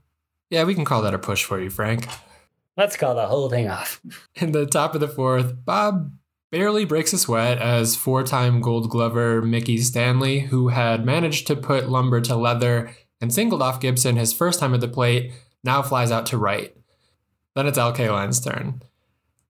Yeah, 0.50 0.64
we 0.64 0.76
can 0.76 0.86
call 0.86 1.02
that 1.02 1.14
a 1.14 1.20
push 1.20 1.44
for 1.44 1.60
you, 1.60 1.70
Frank. 1.72 2.08
Let's 2.78 2.96
call 2.96 3.16
the 3.16 3.26
whole 3.26 3.50
thing 3.50 3.68
off. 3.68 4.00
In 4.36 4.52
the 4.52 4.66
top 4.68 4.94
of 4.94 5.02
the 5.02 5.08
fourth, 5.08 5.66
Bob 5.66 6.12
barely 6.56 6.86
breaks 6.86 7.12
a 7.12 7.18
sweat 7.18 7.58
as 7.58 7.98
four 7.98 8.24
time 8.24 8.62
gold 8.62 8.90
glover 8.90 9.42
Mickey 9.42 9.78
Stanley, 9.78 10.40
who 10.40 10.70
had 10.70 11.06
managed 11.06 11.48
to 11.48 11.56
put 11.58 11.90
lumber 11.90 12.22
to 12.22 12.34
leather 12.34 12.96
and 13.20 13.34
singled 13.34 13.62
off 13.62 13.82
Gibson 13.82 14.16
his 14.16 14.32
first 14.32 14.62
time 14.62 14.74
at 14.74 14.80
the 14.80 14.88
plate, 14.88 15.34
now 15.66 15.82
flies 15.82 16.12
out 16.12 16.26
to 16.28 16.38
right. 16.38 16.74
Then 17.56 17.68
it's 17.68 17.78
Al 17.78 17.92
Kaline's 17.92 18.40
turn. 18.40 18.82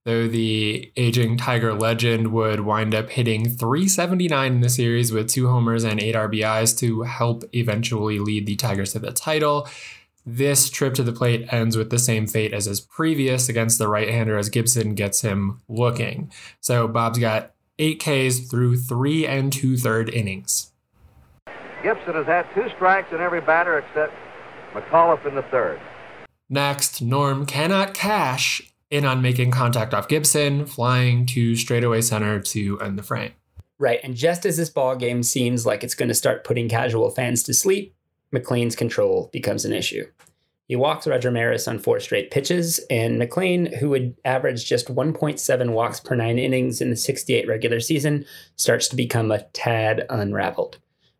Though 0.02 0.26
the 0.26 0.90
aging 0.96 1.36
Tiger 1.36 1.74
legend 1.74 2.32
would 2.32 2.62
wind 2.62 2.92
up 2.92 3.10
hitting 3.10 3.50
379 3.50 4.54
in 4.54 4.60
the 4.60 4.68
series 4.68 5.12
with 5.12 5.28
two 5.28 5.46
homers 5.46 5.84
and 5.84 6.02
eight 6.02 6.16
RBIs 6.16 6.76
to 6.80 7.02
help 7.02 7.44
eventually 7.52 8.18
lead 8.18 8.46
the 8.46 8.56
Tigers 8.56 8.94
to 8.94 8.98
the 8.98 9.12
title. 9.12 9.68
This 10.28 10.68
trip 10.70 10.94
to 10.94 11.04
the 11.04 11.12
plate 11.12 11.46
ends 11.52 11.76
with 11.76 11.90
the 11.90 12.00
same 12.00 12.26
fate 12.26 12.52
as 12.52 12.64
his 12.64 12.80
previous 12.80 13.48
against 13.48 13.78
the 13.78 13.86
right 13.86 14.08
hander 14.08 14.36
as 14.36 14.48
Gibson 14.48 14.96
gets 14.96 15.20
him 15.20 15.60
looking. 15.68 16.32
So 16.60 16.88
Bob's 16.88 17.20
got 17.20 17.54
eight 17.78 18.00
Ks 18.00 18.40
through 18.40 18.78
three 18.78 19.24
and 19.24 19.52
two 19.52 19.76
third 19.76 20.08
innings. 20.08 20.72
Gibson 21.84 22.14
has 22.14 22.26
had 22.26 22.46
two 22.54 22.68
strikes 22.74 23.12
in 23.12 23.20
every 23.20 23.40
batter 23.40 23.78
except 23.78 24.14
McAuliffe 24.72 25.24
in 25.26 25.36
the 25.36 25.42
third. 25.42 25.80
Next, 26.48 27.00
Norm 27.00 27.46
cannot 27.46 27.94
cash 27.94 28.60
in 28.90 29.04
on 29.04 29.22
making 29.22 29.52
contact 29.52 29.94
off 29.94 30.08
Gibson, 30.08 30.66
flying 30.66 31.26
to 31.26 31.54
straightaway 31.54 32.00
center 32.00 32.40
to 32.40 32.80
end 32.80 32.98
the 32.98 33.02
frame. 33.04 33.32
Right, 33.78 34.00
and 34.02 34.16
just 34.16 34.46
as 34.46 34.56
this 34.56 34.70
ball 34.70 34.96
game 34.96 35.22
seems 35.22 35.66
like 35.66 35.84
it's 35.84 35.94
going 35.94 36.08
to 36.08 36.14
start 36.14 36.44
putting 36.44 36.68
casual 36.68 37.10
fans 37.10 37.42
to 37.44 37.54
sleep, 37.54 37.94
McLain's 38.36 38.76
control 38.76 39.30
becomes 39.32 39.64
an 39.64 39.72
issue. 39.72 40.04
He 40.68 40.74
walks 40.74 41.06
Roger 41.06 41.30
Maris 41.30 41.68
on 41.68 41.78
four 41.78 42.00
straight 42.00 42.32
pitches, 42.32 42.80
and 42.90 43.20
McLain, 43.20 43.76
who 43.76 43.88
would 43.90 44.16
average 44.24 44.66
just 44.66 44.92
1.7 44.92 45.70
walks 45.70 46.00
per 46.00 46.16
nine 46.16 46.40
innings 46.40 46.80
in 46.80 46.90
the 46.90 46.96
68 46.96 47.46
regular 47.46 47.78
season, 47.78 48.24
starts 48.56 48.88
to 48.88 48.96
become 48.96 49.30
a 49.30 49.44
tad 49.52 50.06
unraveled. 50.10 50.78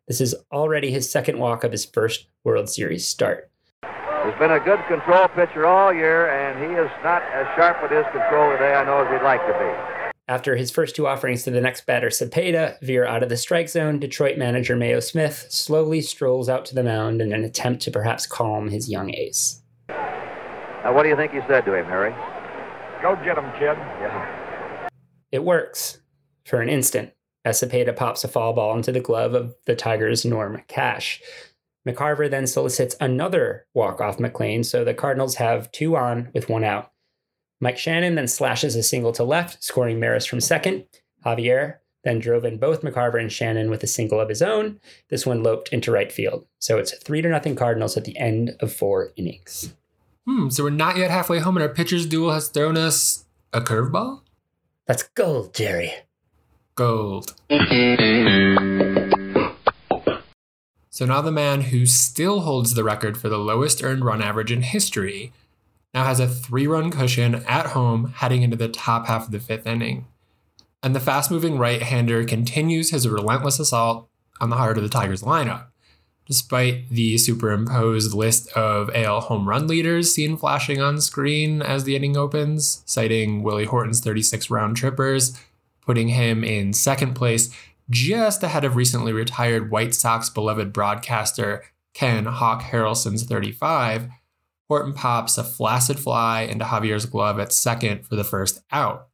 This 0.08 0.20
is 0.20 0.34
already 0.52 0.90
his 0.90 1.08
second 1.08 1.38
walk 1.38 1.62
of 1.62 1.72
his 1.72 1.84
first 1.84 2.26
World 2.42 2.68
Series 2.68 3.06
start. 3.06 3.50
He's 3.82 4.34
been 4.40 4.50
a 4.50 4.60
good 4.60 4.80
control 4.88 5.28
pitcher 5.28 5.64
all 5.64 5.92
year, 5.92 6.28
and 6.28 6.58
he 6.58 6.76
is 6.80 6.90
not 7.04 7.22
as 7.22 7.46
sharp 7.54 7.80
with 7.82 7.92
his 7.92 8.04
control 8.10 8.50
today, 8.50 8.74
I 8.74 8.84
know, 8.84 9.04
as 9.04 9.12
he'd 9.12 9.24
like 9.24 9.40
to 9.46 9.52
be. 9.52 10.05
After 10.28 10.56
his 10.56 10.72
first 10.72 10.96
two 10.96 11.06
offerings 11.06 11.44
to 11.44 11.52
the 11.52 11.60
next 11.60 11.86
batter, 11.86 12.08
Cepeda, 12.08 12.80
veer 12.80 13.06
out 13.06 13.22
of 13.22 13.28
the 13.28 13.36
strike 13.36 13.68
zone, 13.68 14.00
Detroit 14.00 14.36
manager 14.36 14.74
Mayo 14.74 14.98
Smith 14.98 15.46
slowly 15.50 16.00
strolls 16.00 16.48
out 16.48 16.64
to 16.64 16.74
the 16.74 16.82
mound 16.82 17.22
in 17.22 17.32
an 17.32 17.44
attempt 17.44 17.82
to 17.82 17.92
perhaps 17.92 18.26
calm 18.26 18.68
his 18.68 18.90
young 18.90 19.14
ace. 19.14 19.62
Now, 19.88 20.92
what 20.92 21.04
do 21.04 21.10
you 21.10 21.16
think 21.16 21.32
he 21.32 21.40
said 21.46 21.64
to 21.66 21.74
him, 21.74 21.84
Harry? 21.84 22.10
Go 23.00 23.14
get 23.24 23.38
him, 23.38 23.48
kid. 23.52 23.76
Yeah. 23.76 24.88
It 25.30 25.44
works 25.44 26.00
for 26.44 26.60
an 26.60 26.68
instant 26.68 27.12
as 27.44 27.60
Cepeda 27.60 27.94
pops 27.94 28.24
a 28.24 28.28
foul 28.28 28.52
ball 28.52 28.76
into 28.76 28.90
the 28.90 28.98
glove 28.98 29.34
of 29.34 29.54
the 29.66 29.76
Tigers' 29.76 30.24
Norm 30.24 30.60
Cash. 30.66 31.22
McCarver 31.86 32.28
then 32.28 32.48
solicits 32.48 32.96
another 33.00 33.66
walk 33.74 34.00
off 34.00 34.18
McLain, 34.18 34.64
so 34.64 34.84
the 34.84 34.92
Cardinals 34.92 35.36
have 35.36 35.70
two 35.70 35.96
on 35.96 36.30
with 36.34 36.48
one 36.48 36.64
out. 36.64 36.90
Mike 37.60 37.78
Shannon 37.78 38.14
then 38.14 38.28
slashes 38.28 38.76
a 38.76 38.82
single 38.82 39.12
to 39.12 39.24
left, 39.24 39.62
scoring 39.62 39.98
Maris 39.98 40.26
from 40.26 40.40
second. 40.40 40.84
Javier 41.24 41.76
then 42.04 42.18
drove 42.20 42.44
in 42.44 42.58
both 42.58 42.82
McCarver 42.82 43.20
and 43.20 43.32
Shannon 43.32 43.68
with 43.70 43.82
a 43.82 43.88
single 43.88 44.20
of 44.20 44.28
his 44.28 44.42
own. 44.42 44.78
This 45.08 45.26
one 45.26 45.42
loped 45.42 45.70
into 45.70 45.90
right 45.90 46.12
field. 46.12 46.46
So 46.58 46.78
it's 46.78 46.96
three 46.98 47.20
to 47.22 47.28
nothing 47.28 47.56
Cardinals 47.56 47.96
at 47.96 48.04
the 48.04 48.16
end 48.16 48.52
of 48.60 48.72
four 48.72 49.12
innings. 49.16 49.74
Hmm, 50.26 50.48
so 50.50 50.64
we're 50.64 50.70
not 50.70 50.96
yet 50.96 51.10
halfway 51.10 51.38
home, 51.38 51.56
and 51.56 51.62
our 51.62 51.72
pitcher's 51.72 52.06
duel 52.06 52.32
has 52.32 52.48
thrown 52.48 52.76
us 52.76 53.24
a 53.52 53.60
curveball? 53.60 54.22
That's 54.86 55.02
gold, 55.02 55.54
Jerry. 55.54 55.92
Gold. 56.74 57.34
So 60.90 61.04
now 61.04 61.20
the 61.20 61.32
man 61.32 61.60
who 61.62 61.86
still 61.86 62.40
holds 62.40 62.74
the 62.74 62.84
record 62.84 63.18
for 63.18 63.28
the 63.28 63.38
lowest 63.38 63.82
earned 63.82 64.04
run 64.04 64.22
average 64.22 64.52
in 64.52 64.62
history 64.62 65.32
now 65.96 66.04
has 66.04 66.20
a 66.20 66.28
three 66.28 66.66
run 66.66 66.90
cushion 66.90 67.36
at 67.48 67.68
home 67.68 68.12
heading 68.16 68.42
into 68.42 68.56
the 68.56 68.68
top 68.68 69.06
half 69.06 69.24
of 69.24 69.30
the 69.32 69.40
fifth 69.40 69.66
inning. 69.66 70.06
And 70.82 70.94
the 70.94 71.00
fast 71.00 71.30
moving 71.30 71.56
right 71.56 71.82
hander 71.82 72.22
continues 72.26 72.90
his 72.90 73.08
relentless 73.08 73.58
assault 73.58 74.06
on 74.38 74.50
the 74.50 74.56
heart 74.56 74.76
of 74.76 74.82
the 74.82 74.90
Tigers 74.90 75.22
lineup. 75.22 75.68
Despite 76.26 76.90
the 76.90 77.16
superimposed 77.16 78.12
list 78.12 78.52
of 78.52 78.90
AL 78.94 79.22
home 79.22 79.48
run 79.48 79.66
leaders 79.66 80.14
seen 80.14 80.36
flashing 80.36 80.82
on 80.82 81.00
screen 81.00 81.62
as 81.62 81.84
the 81.84 81.96
inning 81.96 82.14
opens, 82.14 82.82
citing 82.84 83.42
Willie 83.42 83.64
Horton's 83.64 84.00
36 84.00 84.50
round 84.50 84.76
trippers, 84.76 85.40
putting 85.80 86.08
him 86.08 86.44
in 86.44 86.74
second 86.74 87.14
place 87.14 87.48
just 87.88 88.42
ahead 88.42 88.64
of 88.64 88.76
recently 88.76 89.14
retired 89.14 89.70
White 89.70 89.94
Sox 89.94 90.28
beloved 90.28 90.74
broadcaster 90.74 91.64
Ken 91.94 92.26
Hawk 92.26 92.64
Harrelson's 92.64 93.22
35, 93.24 94.10
Horton 94.68 94.92
pops 94.92 95.38
a 95.38 95.44
flaccid 95.44 95.98
fly 95.98 96.42
into 96.42 96.64
Javier's 96.64 97.06
glove 97.06 97.38
at 97.38 97.52
second 97.52 98.06
for 98.06 98.16
the 98.16 98.24
first 98.24 98.62
out. 98.70 99.08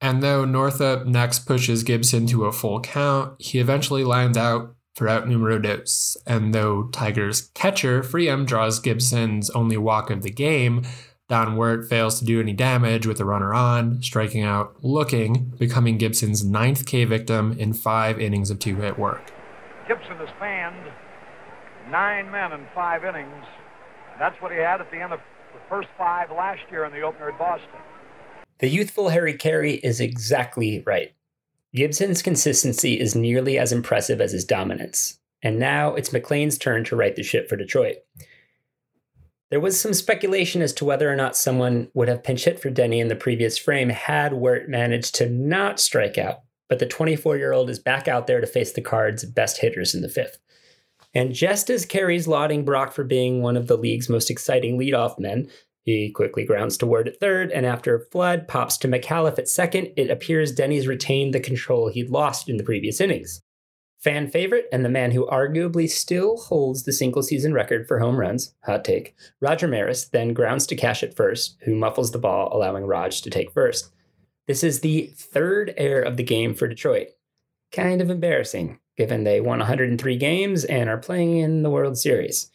And 0.00 0.22
though 0.22 0.44
Northrup 0.44 1.06
next 1.06 1.40
pushes 1.40 1.82
Gibson 1.82 2.26
to 2.28 2.44
a 2.44 2.52
full 2.52 2.80
count, 2.80 3.40
he 3.40 3.58
eventually 3.58 4.04
lines 4.04 4.36
out 4.36 4.74
for 4.94 5.08
out 5.08 5.26
numero 5.28 5.58
dos. 5.58 6.16
And 6.26 6.54
though 6.54 6.88
Tigers 6.88 7.50
catcher 7.54 8.02
Freehan 8.02 8.46
draws 8.46 8.80
Gibson's 8.80 9.50
only 9.50 9.76
walk 9.76 10.10
of 10.10 10.22
the 10.22 10.30
game, 10.30 10.82
Don 11.28 11.56
Wert 11.56 11.88
fails 11.88 12.18
to 12.18 12.24
do 12.24 12.40
any 12.40 12.52
damage 12.52 13.06
with 13.06 13.18
the 13.18 13.24
runner 13.24 13.52
on, 13.52 14.00
striking 14.02 14.42
out 14.42 14.76
looking, 14.84 15.52
becoming 15.58 15.98
Gibson's 15.98 16.44
ninth 16.44 16.86
K 16.86 17.04
victim 17.04 17.56
in 17.58 17.72
five 17.72 18.20
innings 18.20 18.50
of 18.50 18.58
two 18.58 18.76
hit 18.76 18.98
work. 18.98 19.32
Gibson 19.88 20.16
has 20.18 20.28
fanned 20.38 20.92
nine 21.90 22.30
men 22.30 22.52
in 22.52 22.66
five 22.74 23.04
innings. 23.04 23.44
That's 24.18 24.40
what 24.40 24.52
he 24.52 24.58
had 24.58 24.80
at 24.80 24.90
the 24.90 24.98
end 24.98 25.12
of 25.12 25.20
the 25.52 25.60
first 25.68 25.88
five 25.98 26.30
last 26.30 26.62
year 26.70 26.84
in 26.84 26.92
the 26.92 27.02
opener 27.02 27.30
at 27.30 27.38
Boston. 27.38 27.68
The 28.58 28.68
youthful 28.68 29.10
Harry 29.10 29.34
Caray 29.34 29.74
is 29.74 30.00
exactly 30.00 30.82
right. 30.86 31.14
Gibson's 31.74 32.22
consistency 32.22 32.98
is 32.98 33.14
nearly 33.14 33.58
as 33.58 33.72
impressive 33.72 34.20
as 34.20 34.32
his 34.32 34.44
dominance. 34.44 35.18
And 35.42 35.58
now 35.58 35.94
it's 35.94 36.12
McLain's 36.12 36.56
turn 36.56 36.84
to 36.84 36.96
right 36.96 37.14
the 37.14 37.22
ship 37.22 37.48
for 37.48 37.56
Detroit. 37.56 37.96
There 39.50 39.60
was 39.60 39.78
some 39.78 39.92
speculation 39.92 40.62
as 40.62 40.72
to 40.74 40.84
whether 40.84 41.12
or 41.12 41.16
not 41.16 41.36
someone 41.36 41.88
would 41.94 42.08
have 42.08 42.24
pinch 42.24 42.44
hit 42.44 42.58
for 42.58 42.70
Denny 42.70 42.98
in 42.98 43.08
the 43.08 43.14
previous 43.14 43.58
frame 43.58 43.90
had 43.90 44.32
Wert 44.32 44.68
managed 44.68 45.14
to 45.16 45.28
not 45.28 45.78
strike 45.78 46.18
out, 46.18 46.40
but 46.68 46.78
the 46.78 46.86
24 46.86 47.36
year 47.36 47.52
old 47.52 47.70
is 47.70 47.78
back 47.78 48.08
out 48.08 48.26
there 48.26 48.40
to 48.40 48.46
face 48.46 48.72
the 48.72 48.80
Cards' 48.80 49.24
best 49.24 49.60
hitters 49.60 49.94
in 49.94 50.00
the 50.00 50.08
fifth. 50.08 50.38
And 51.16 51.32
just 51.32 51.70
as 51.70 51.86
Caray's 51.86 52.28
lauding 52.28 52.62
Brock 52.62 52.92
for 52.92 53.02
being 53.02 53.40
one 53.40 53.56
of 53.56 53.68
the 53.68 53.78
league's 53.78 54.10
most 54.10 54.28
exciting 54.28 54.78
leadoff 54.78 55.18
men, 55.18 55.48
he 55.82 56.10
quickly 56.10 56.44
grounds 56.44 56.76
to 56.76 56.86
Wert 56.86 57.08
at 57.08 57.18
third, 57.18 57.50
and 57.52 57.64
after 57.64 57.94
a 57.94 58.04
Flood 58.04 58.46
pops 58.46 58.76
to 58.76 58.88
McAuliffe 58.88 59.38
at 59.38 59.48
second, 59.48 59.94
it 59.96 60.10
appears 60.10 60.52
Denny's 60.52 60.86
retained 60.86 61.32
the 61.32 61.40
control 61.40 61.88
he'd 61.88 62.10
lost 62.10 62.50
in 62.50 62.58
the 62.58 62.62
previous 62.62 63.00
innings. 63.00 63.40
Fan 63.98 64.28
favorite 64.28 64.66
and 64.70 64.84
the 64.84 64.90
man 64.90 65.10
who 65.10 65.26
arguably 65.28 65.88
still 65.88 66.36
holds 66.36 66.82
the 66.82 66.92
single 66.92 67.22
season 67.22 67.54
record 67.54 67.88
for 67.88 67.98
home 67.98 68.20
runs, 68.20 68.52
hot 68.64 68.84
take, 68.84 69.14
Roger 69.40 69.66
Maris 69.66 70.04
then 70.08 70.34
grounds 70.34 70.66
to 70.66 70.76
Cash 70.76 71.02
at 71.02 71.16
first, 71.16 71.56
who 71.62 71.74
muffles 71.74 72.10
the 72.10 72.18
ball, 72.18 72.54
allowing 72.54 72.84
Raj 72.84 73.22
to 73.22 73.30
take 73.30 73.50
first. 73.52 73.90
This 74.48 74.62
is 74.62 74.80
the 74.80 75.06
third 75.16 75.72
error 75.78 76.02
of 76.02 76.18
the 76.18 76.22
game 76.22 76.54
for 76.54 76.68
Detroit. 76.68 77.08
Kind 77.72 78.02
of 78.02 78.10
embarrassing, 78.10 78.80
given 78.96 79.24
they 79.24 79.40
won 79.40 79.58
103 79.58 80.16
games 80.16 80.64
and 80.64 80.88
are 80.88 80.98
playing 80.98 81.38
in 81.38 81.62
the 81.62 81.70
World 81.70 81.98
Series. 81.98 82.50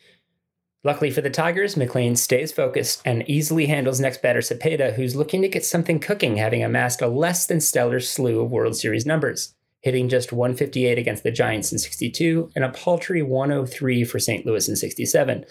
Luckily 0.84 1.12
for 1.12 1.21
the 1.21 1.30
Tigers, 1.30 1.75
McLain 1.75 2.17
stays 2.17 2.51
focused 2.51 3.01
and 3.06 3.30
easily 3.30 3.67
handles 3.67 3.99
next 3.99 4.21
batter 4.21 4.39
Cepeda, 4.39 4.93
who's 4.93 5.15
looking 5.15 5.43
to 5.43 5.47
get 5.47 5.63
something 5.63 5.99
cooking, 5.99 6.38
having 6.38 6.63
amassed 6.63 7.01
a 7.01 7.08
less 7.08 7.45
than 7.45 7.62
stellar 7.62 7.99
slew 7.99 8.41
of 8.41 8.51
World 8.51 8.75
Series 8.75 9.06
numbers 9.06 9.54
hitting 9.82 10.10
just 10.10 10.32
158 10.32 10.97
against 10.97 11.23
the 11.23 11.32
Giants 11.32 11.71
in 11.71 11.80
62 11.80 12.51
and 12.56 12.63
a 12.63 12.69
paltry 12.69 13.21
103 13.21 14.04
for 14.04 14.19
St. 14.19 14.45
Louis 14.45 14.69
in 14.69 14.75
67. 14.75 15.45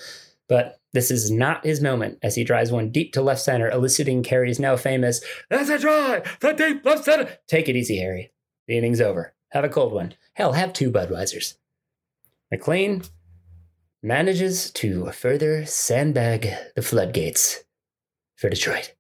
But 0.49 0.81
this 0.93 1.11
is 1.11 1.31
not 1.31 1.65
his 1.65 1.81
moment 1.81 2.19
as 2.23 2.35
he 2.35 2.45
drives 2.45 2.73
one 2.73 2.91
deep 2.91 3.13
to 3.13 3.23
left 3.23 3.41
center, 3.41 3.71
eliciting 3.71 4.23
Caray's 4.23 4.59
now 4.59 4.77
famous, 4.77 5.21
That's 5.49 5.69
a 5.69 5.79
drive! 5.79 6.39
The 6.41 6.53
deep 6.53 6.85
left 6.85 7.05
center! 7.05 7.39
Take 7.47 7.69
it 7.69 7.77
easy, 7.77 7.99
Harry. 7.99 8.33
The 8.67 8.79
inning's 8.79 9.01
over. 9.01 9.35
Have 9.51 9.65
a 9.65 9.69
cold 9.69 9.93
one. 9.93 10.15
Hell, 10.35 10.53
have 10.53 10.73
two 10.73 10.91
Budweisers. 10.91 11.55
McLain 12.53 13.09
manages 14.03 14.71
to 14.73 15.11
further 15.13 15.67
sandbag 15.67 16.49
the 16.75 16.83
floodgates 16.83 17.65
for 18.37 18.49
Detroit. 18.49 18.95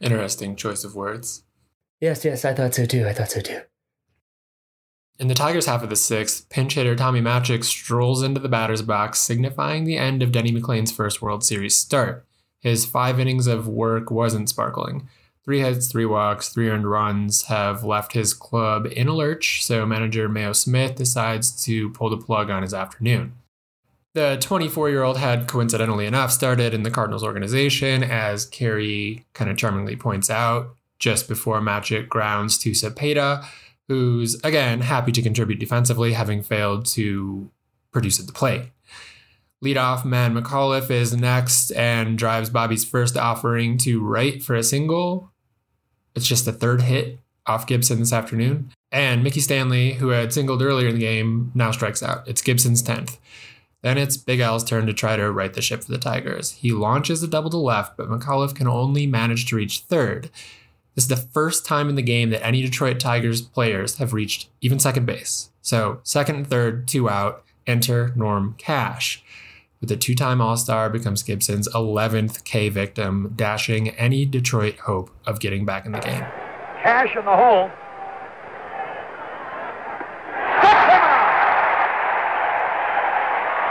Interesting 0.00 0.56
choice 0.56 0.84
of 0.84 0.94
words. 0.94 1.42
Yes, 2.00 2.24
yes, 2.24 2.44
I 2.44 2.54
thought 2.54 2.74
so 2.74 2.86
too. 2.86 3.06
I 3.06 3.12
thought 3.12 3.30
so 3.30 3.40
too. 3.40 3.60
In 5.18 5.28
the 5.28 5.34
Tigers' 5.34 5.66
half 5.66 5.82
of 5.82 5.90
the 5.90 5.96
sixth, 5.96 6.48
pinch 6.48 6.74
hitter 6.74 6.96
Tommy 6.96 7.20
Matchick 7.20 7.62
strolls 7.64 8.22
into 8.22 8.40
the 8.40 8.48
batter's 8.48 8.82
box, 8.82 9.20
signifying 9.20 9.84
the 9.84 9.96
end 9.98 10.22
of 10.22 10.32
Denny 10.32 10.50
McLain's 10.50 10.90
first 10.90 11.22
World 11.22 11.44
Series 11.44 11.76
start. 11.76 12.26
his 12.62 12.86
five 12.86 13.18
innings 13.18 13.46
of 13.48 13.66
work 13.68 14.10
wasn't 14.10 14.48
sparkling. 14.48 15.08
Three 15.44 15.60
hits, 15.60 15.90
three 15.90 16.06
walks, 16.06 16.50
three 16.50 16.68
earned 16.68 16.88
runs 16.88 17.42
have 17.44 17.82
left 17.82 18.12
his 18.12 18.32
club 18.32 18.86
in 18.86 19.08
a 19.08 19.12
lurch, 19.12 19.64
so 19.64 19.84
manager 19.84 20.28
Mayo 20.28 20.52
Smith 20.52 20.94
decides 20.94 21.64
to 21.64 21.90
pull 21.90 22.10
the 22.10 22.16
plug 22.16 22.48
on 22.48 22.62
his 22.62 22.72
afternoon. 22.72 23.34
The 24.14 24.38
24 24.40 24.90
year 24.90 25.02
old 25.02 25.16
had 25.16 25.48
coincidentally 25.48 26.06
enough 26.06 26.30
started 26.30 26.74
in 26.74 26.84
the 26.84 26.90
Cardinals 26.90 27.24
organization, 27.24 28.04
as 28.04 28.46
Caray 28.46 29.24
kind 29.32 29.50
of 29.50 29.56
charmingly 29.56 29.96
points 29.96 30.30
out, 30.30 30.76
just 31.00 31.28
before 31.28 31.60
Magic 31.60 32.08
grounds 32.08 32.56
to 32.58 32.70
Cepeda, 32.70 33.44
who's 33.88 34.40
again 34.44 34.82
happy 34.82 35.10
to 35.12 35.22
contribute 35.22 35.58
defensively, 35.58 36.12
having 36.12 36.42
failed 36.42 36.86
to 36.86 37.50
produce 37.90 38.20
at 38.20 38.26
the 38.26 38.32
plate. 38.32 38.70
Leadoff 39.64 40.04
man 40.04 40.34
McAuliffe 40.34 40.90
is 40.90 41.14
next 41.14 41.70
and 41.72 42.18
drives 42.18 42.50
Bobby's 42.50 42.84
first 42.84 43.16
offering 43.16 43.78
to 43.78 44.04
right 44.04 44.42
for 44.42 44.54
a 44.54 44.62
single. 44.62 45.31
It's 46.14 46.26
just 46.26 46.44
the 46.44 46.52
third 46.52 46.82
hit 46.82 47.18
off 47.46 47.66
Gibson 47.66 47.98
this 47.98 48.12
afternoon. 48.12 48.70
And 48.90 49.24
Mickey 49.24 49.40
Stanley, 49.40 49.94
who 49.94 50.08
had 50.08 50.32
singled 50.32 50.62
earlier 50.62 50.88
in 50.88 50.94
the 50.94 51.00
game, 51.00 51.50
now 51.54 51.70
strikes 51.70 52.02
out. 52.02 52.28
It's 52.28 52.42
Gibson's 52.42 52.82
10th. 52.82 53.18
Then 53.82 53.98
it's 53.98 54.16
Big 54.16 54.40
Al's 54.40 54.62
turn 54.62 54.86
to 54.86 54.92
try 54.92 55.16
to 55.16 55.32
right 55.32 55.52
the 55.52 55.62
ship 55.62 55.82
for 55.82 55.90
the 55.90 55.98
Tigers. 55.98 56.52
He 56.52 56.72
launches 56.72 57.22
a 57.22 57.28
double 57.28 57.50
to 57.50 57.56
left, 57.56 57.96
but 57.96 58.08
McAuliffe 58.08 58.54
can 58.54 58.68
only 58.68 59.06
manage 59.06 59.46
to 59.46 59.56
reach 59.56 59.80
third. 59.80 60.30
This 60.94 61.04
is 61.04 61.08
the 61.08 61.16
first 61.16 61.66
time 61.66 61.88
in 61.88 61.96
the 61.96 62.02
game 62.02 62.30
that 62.30 62.44
any 62.46 62.62
Detroit 62.62 63.00
Tigers 63.00 63.40
players 63.42 63.96
have 63.96 64.12
reached 64.12 64.48
even 64.60 64.78
second 64.78 65.06
base. 65.06 65.50
So, 65.62 66.00
second 66.04 66.36
and 66.36 66.46
third, 66.46 66.86
two 66.86 67.08
out, 67.08 67.44
enter 67.66 68.12
Norm 68.14 68.54
Cash 68.58 69.24
with 69.82 69.90
a 69.90 69.96
two 69.96 70.14
time 70.14 70.40
All 70.40 70.56
Star, 70.56 70.88
becomes 70.88 71.22
Gibson's 71.22 71.68
11th 71.68 72.44
K 72.44 72.70
victim, 72.70 73.34
dashing 73.36 73.90
any 73.90 74.24
Detroit 74.24 74.78
hope 74.78 75.10
of 75.26 75.40
getting 75.40 75.66
back 75.66 75.84
in 75.84 75.92
the 75.92 75.98
game. 75.98 76.24
Cash 76.82 77.14
in 77.16 77.24
the 77.24 77.36
hole. 77.36 77.68
Struck. 80.60 81.10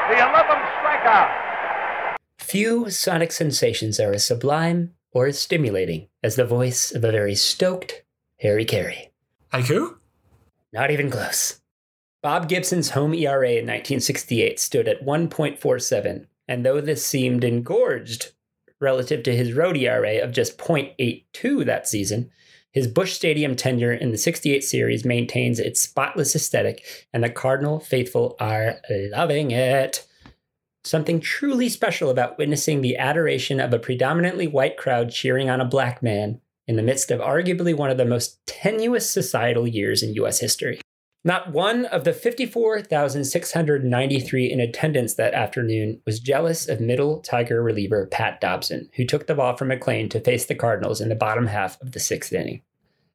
The 0.10 0.18
11th 0.18 0.66
strikeout. 0.84 2.18
Few 2.40 2.90
sonic 2.90 3.32
sensations 3.32 4.00
are 4.00 4.12
as 4.12 4.26
sublime 4.26 4.92
or 5.14 5.28
as 5.28 5.40
stimulating 5.40 6.10
as 6.22 6.36
the 6.36 6.46
voice 6.46 6.92
of 6.92 7.06
a 7.06 7.12
very 7.12 7.36
stoked 7.36 8.04
Harry 8.42 8.66
Caray. 8.66 9.12
Haiku? 9.54 9.96
Not 10.74 10.92
even 10.92 11.10
close. 11.10 11.61
Bob 12.24 12.48
Gibson's 12.48 12.92
home 12.92 13.16
ERA 13.16 13.50
in 13.50 13.66
1968 13.66 14.60
stood 14.60 14.88
at 14.88 15.04
1.47, 15.04 16.28
and 16.48 16.64
though 16.64 16.80
this 16.80 17.04
seemed 17.04 17.44
engorged 17.44 18.32
relative 18.80 19.24
to 19.24 19.36
his 19.36 19.54
road 19.54 19.76
ERA 19.76 20.20
of 20.24 20.32
just 20.32 20.58
0.82 20.60 21.66
that 21.66 21.88
season, 21.88 22.30
his 22.72 22.88
Busch 22.88 23.14
Stadium 23.14 23.56
tenure 23.56 23.92
in 23.92 24.12
the 24.12 24.20
68 24.20 24.64
series 24.64 25.04
maintains 25.04 25.60
its 25.60 25.82
spotless 25.82 26.36
aesthetic, 26.36 27.08
and 27.12 27.24
the 27.24 27.30
Cardinal 27.30 27.80
faithful 27.80 28.36
are 28.40 28.76
loving 28.90 29.50
it. 29.50 30.06
Something 30.84 31.20
truly 31.20 31.70
special 31.70 32.12
about 32.12 32.38
witnessing 32.38 32.82
the 32.82 32.98
adoration 32.98 33.60
of 33.60 33.74
a 33.74 33.80
predominantly 33.80 34.46
white 34.48 34.78
crowd 34.78 35.12
cheering 35.12 35.50
on 35.50 35.60
a 35.60 35.66
black 35.66 36.04
man 36.04 36.40
in 36.68 36.76
the 36.76 36.84
midst 36.84 37.10
of 37.10 37.20
arguably 37.20 37.76
one 37.76 37.90
of 37.90 37.98
the 37.98 38.06
most 38.06 38.46
tenuous 38.46 39.10
societal 39.10 39.68
years 39.68 40.04
in 40.04 40.14
U.S. 40.14 40.40
history. 40.40 40.80
Not 41.24 41.52
one 41.52 41.86
of 41.86 42.04
the 42.04 42.14
54,693 42.14 44.52
in 44.52 44.60
attendance 44.60 45.14
that 45.16 45.36
afternoon 45.36 46.02
was 46.04 46.20
jealous 46.20 46.68
of 46.68 46.82
middle 46.82 47.20
Tiger 47.20 47.62
reliever 47.62 48.08
Pat 48.08 48.42
Dobson, 48.42 48.90
who 48.96 49.06
took 49.06 49.28
the 49.28 49.36
ball 49.36 49.56
from 49.56 49.70
McLain 49.70 50.10
to 50.10 50.20
face 50.20 50.48
the 50.48 50.56
Cardinals 50.56 51.00
in 51.00 51.10
the 51.10 51.16
bottom 51.16 51.46
half 51.46 51.80
of 51.80 51.92
the 51.92 52.00
sixth 52.00 52.34
inning. 52.34 52.64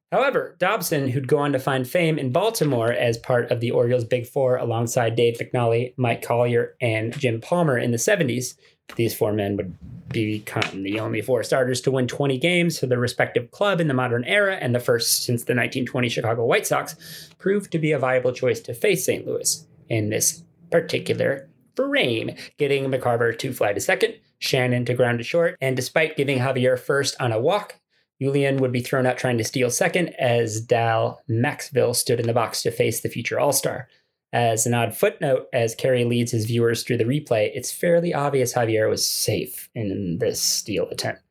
However, 0.09 0.55
Dobson, 0.57 1.09
who'd 1.09 1.27
go 1.27 1.39
on 1.39 1.51
to 1.51 1.59
find 1.59 1.85
fame 1.85 2.17
in 2.17 2.31
Baltimore 2.31 2.93
as 2.93 3.17
part 3.17 3.51
of 3.51 3.59
the 3.59 3.71
Orioles' 3.71 4.05
Big 4.05 4.25
Four 4.25 4.55
alongside 4.55 5.17
Dave 5.17 5.37
McNally, 5.37 5.93
Mike 5.97 6.23
Cuellar, 6.23 6.75
and 6.79 7.11
Jim 7.19 7.41
Palmer 7.41 7.77
in 7.77 7.91
the 7.91 7.97
70s, 7.97 8.55
these 8.95 9.15
four 9.15 9.33
men 9.33 9.57
would 9.57 9.75
become 10.09 10.83
the 10.83 10.99
only 10.99 11.21
four 11.21 11.43
starters 11.43 11.81
to 11.81 11.91
win 11.91 12.07
20 12.07 12.37
games 12.37 12.79
for 12.79 12.87
their 12.87 12.99
respective 12.99 13.51
club 13.51 13.81
in 13.81 13.87
the 13.87 13.93
modern 13.93 14.23
era 14.23 14.55
and 14.55 14.73
the 14.73 14.79
first 14.79 15.23
since 15.23 15.41
the 15.41 15.53
1920 15.53 16.09
Chicago 16.09 16.45
White 16.45 16.65
Sox, 16.65 17.29
proved 17.37 17.71
to 17.71 17.79
be 17.79 17.91
a 17.91 17.99
viable 17.99 18.31
choice 18.31 18.61
to 18.61 18.73
face 18.73 19.05
St. 19.05 19.27
Louis 19.27 19.65
in 19.89 20.09
this 20.09 20.43
particular 20.71 21.49
frame, 21.75 22.35
getting 22.57 22.89
McCarver 22.89 23.37
to 23.37 23.53
fly 23.53 23.73
to 23.73 23.79
second, 23.79 24.15
Shannon 24.39 24.85
to 24.85 24.93
ground 24.93 25.19
to 25.19 25.23
short, 25.23 25.57
and 25.61 25.75
despite 25.75 26.17
giving 26.17 26.39
Javier 26.39 26.79
first 26.79 27.15
on 27.19 27.31
a 27.31 27.39
walk, 27.39 27.79
Julian 28.21 28.57
would 28.57 28.71
be 28.71 28.81
thrown 28.81 29.05
out 29.05 29.17
trying 29.17 29.37
to 29.37 29.43
steal 29.43 29.69
second 29.69 30.09
as 30.19 30.59
Dal 30.59 31.21
Maxville 31.29 31.95
stood 31.95 32.19
in 32.19 32.25
the 32.25 32.33
box 32.33 32.63
to 32.63 32.71
face 32.71 33.01
the 33.01 33.09
future 33.09 33.39
All 33.39 33.53
Star. 33.53 33.87
As 34.33 34.65
an 34.65 34.73
odd 34.73 34.93
footnote, 34.93 35.47
as 35.53 35.73
Caray 35.73 36.03
leads 36.03 36.31
his 36.31 36.45
viewers 36.45 36.83
through 36.83 36.97
the 36.97 37.05
replay, 37.05 37.49
it's 37.53 37.71
fairly 37.71 38.13
obvious 38.13 38.53
Javier 38.53 38.89
was 38.89 39.07
safe 39.07 39.69
in 39.73 40.17
this 40.19 40.41
steal 40.41 40.89
attempt. 40.89 41.21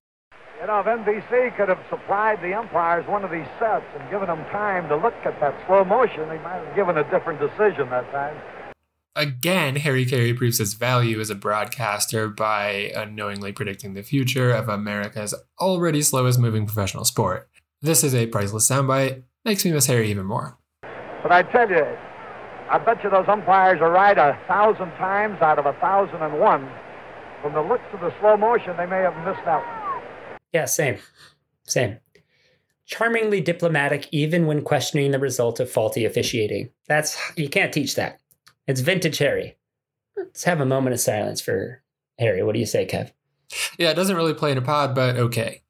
You 0.59 0.67
know, 0.67 0.81
if 0.81 0.87
NBC 0.87 1.55
could 1.59 1.69
have 1.69 1.85
supplied 1.91 2.41
the 2.41 2.55
umpires 2.55 3.07
one 3.07 3.23
of 3.23 3.31
these 3.31 3.47
sets 3.59 3.85
and 3.99 4.11
given 4.11 4.29
them 4.29 4.43
time 4.47 4.89
to 4.89 4.97
look 4.97 5.13
at 5.27 5.39
that 5.41 5.55
slow 5.67 5.85
motion, 5.85 6.27
they 6.31 6.39
might 6.39 6.65
have 6.65 6.75
given 6.75 6.97
a 6.97 7.05
different 7.11 7.39
decision 7.39 7.91
that 7.91 8.11
time. 8.11 8.37
Again, 9.15 9.77
Harry 9.77 10.07
Caray 10.07 10.33
proves 10.33 10.57
his 10.57 10.73
value 10.73 11.21
as 11.21 11.29
a 11.29 11.35
broadcaster 11.35 12.29
by 12.29 12.93
unknowingly 12.97 13.53
predicting 13.53 13.93
the 13.93 14.03
future 14.03 14.51
of 14.51 14.71
America's 14.71 15.35
already 15.61 16.01
slowest 16.01 16.39
moving 16.39 16.65
professional 16.65 17.05
sport. 17.05 17.49
This 17.83 18.03
is 18.03 18.15
a 18.15 18.27
priceless 18.27 18.69
soundbite. 18.69 19.23
Makes 19.45 19.67
me 19.67 19.73
miss 19.73 19.87
Harry 19.87 20.11
even 20.11 20.25
more. 20.25 20.59
But 21.23 21.33
I 21.33 21.43
tell 21.43 21.69
you, 21.69 21.87
I 22.69 22.79
bet 22.79 23.03
you 23.05 23.11
those 23.11 23.29
umpires 23.29 23.81
are 23.81 23.91
right 23.91 24.19
a 24.19 24.39
thousand 24.49 24.91
times 24.93 25.41
out 25.41 25.59
of 25.59 25.67
a 25.67 25.73
thousand 25.75 26.23
and 26.23 26.41
one. 26.41 26.69
From 27.43 27.53
the 27.53 27.63
looks 27.63 27.85
of 27.93 28.01
the 28.01 28.13
slow 28.19 28.37
motion, 28.37 28.77
they 28.77 28.87
may 28.87 29.03
have 29.03 29.17
missed 29.25 29.45
that 29.45 29.59
one. 29.65 30.41
Yeah, 30.53 30.65
same. 30.65 30.99
Same. 31.65 31.99
Charmingly 32.87 33.41
diplomatic, 33.41 34.09
even 34.11 34.47
when 34.47 34.63
questioning 34.63 35.11
the 35.11 35.19
result 35.19 35.61
of 35.61 35.71
faulty 35.71 36.05
officiating. 36.05 36.71
That's, 36.89 37.19
you 37.37 37.49
can't 37.49 37.73
teach 37.73 37.95
that. 37.97 38.21
It's 38.67 38.81
vintage 38.81 39.19
Harry. 39.19 39.57
Let's 40.17 40.45
have 40.45 40.61
a 40.61 40.67
moment 40.67 40.95
of 40.95 41.01
silence 41.01 41.41
for 41.41 41.83
Harry. 42.19 42.43
What 42.43 42.55
do 42.55 42.59
you 42.59 42.67
say, 42.67 42.87
Kev? 42.87 43.13
Yeah, 43.79 43.91
it 43.91 43.95
doesn't 43.95 44.17
really 44.17 44.35
play 44.35 44.51
in 44.51 44.59
a 44.59 44.63
pod, 44.63 44.95
but 44.95 45.17
okay. 45.17 45.63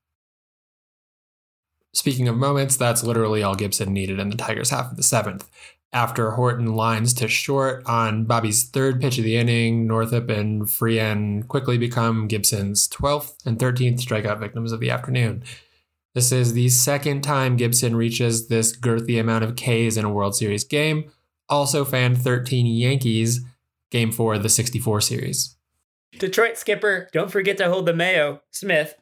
Speaking 1.93 2.29
of 2.29 2.37
moments, 2.37 2.77
that's 2.77 3.03
literally 3.03 3.43
all 3.43 3.55
Gibson 3.55 3.93
needed 3.93 4.19
in 4.19 4.29
the 4.31 4.37
Tigers' 4.37 4.71
half 4.71 4.91
of 4.91 4.97
the 4.97 5.03
seventh. 5.03 5.49
After 5.93 6.33
Horton 6.33 6.75
lines 6.75 7.15
to 7.15 7.29
short 7.29 7.85
on 7.87 8.25
Bobby's 8.25 8.65
third 8.65 9.01
pitch 9.01 9.19
of 9.19 9.25
the 9.25 9.37
inning, 9.37 9.87
Northrup 9.87 10.29
and 10.29 10.69
Freehan 10.69 11.45
quickly 11.45 11.79
become 11.79 12.29
Gibson's 12.29 12.89
12th 12.89 13.35
and 13.47 13.59
13th 13.59 14.01
strikeout 14.01 14.39
victims 14.39 14.73
of 14.73 14.81
the 14.81 14.91
afternoon. 14.91 15.43
This 16.15 16.33
is 16.33 16.53
the 16.55 16.69
second 16.71 17.23
time 17.23 17.57
Gibson 17.57 17.95
reaches 17.95 18.49
this 18.49 18.77
girthy 18.77 19.21
amount 19.21 19.45
of 19.45 19.55
Ks 19.55 19.97
in 19.97 20.05
a 20.05 20.13
World 20.13 20.35
Series 20.35 20.65
game, 20.65 21.11
also 21.49 21.85
fanned 21.85 22.19
13 22.21 22.67
Yankees 22.67 23.41
game 23.91 24.11
four 24.11 24.35
of 24.35 24.43
the 24.43 24.49
64 24.49 25.01
series. 25.01 25.57
Detroit 26.19 26.57
skipper, 26.57 27.09
don't 27.13 27.31
forget 27.31 27.57
to 27.59 27.69
hold 27.69 27.87
the 27.87 27.95
Mayo, 27.95 28.41
Smith, 28.51 28.95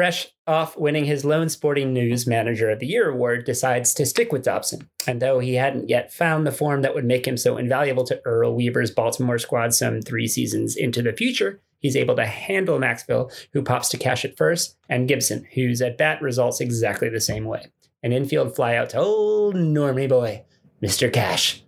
fresh 0.00 0.28
off 0.46 0.78
winning 0.78 1.04
his 1.04 1.26
Lone 1.26 1.50
Sporting 1.50 1.92
News 1.92 2.26
Manager 2.26 2.70
of 2.70 2.78
the 2.78 2.86
Year 2.86 3.10
award, 3.10 3.44
decides 3.44 3.92
to 3.92 4.06
stick 4.06 4.32
with 4.32 4.44
Dobson. 4.44 4.88
And 5.06 5.20
though 5.20 5.40
he 5.40 5.56
hadn't 5.56 5.90
yet 5.90 6.10
found 6.10 6.46
the 6.46 6.52
form 6.52 6.80
that 6.80 6.94
would 6.94 7.04
make 7.04 7.26
him 7.26 7.36
so 7.36 7.58
invaluable 7.58 8.04
to 8.04 8.18
Earl 8.24 8.56
Weaver's 8.56 8.90
Baltimore 8.90 9.38
squad 9.38 9.74
some 9.74 10.00
three 10.00 10.26
seasons 10.26 10.74
into 10.74 11.02
the 11.02 11.12
future, 11.12 11.60
he's 11.80 11.96
able 11.96 12.16
to 12.16 12.24
handle 12.24 12.78
Maxville, 12.78 13.30
who 13.52 13.62
pops 13.62 13.90
to 13.90 13.98
cash 13.98 14.24
at 14.24 14.38
first, 14.38 14.78
and 14.88 15.06
Gibson, 15.06 15.46
whose 15.52 15.82
at 15.82 15.98
bat 15.98 16.22
results 16.22 16.62
exactly 16.62 17.10
the 17.10 17.20
same 17.20 17.44
way. 17.44 17.66
An 18.02 18.12
infield 18.12 18.56
flyout 18.56 18.88
to 18.88 19.00
old 19.00 19.54
Normie 19.54 20.08
boy, 20.08 20.44
Mr. 20.82 21.12
Cash. 21.12 21.62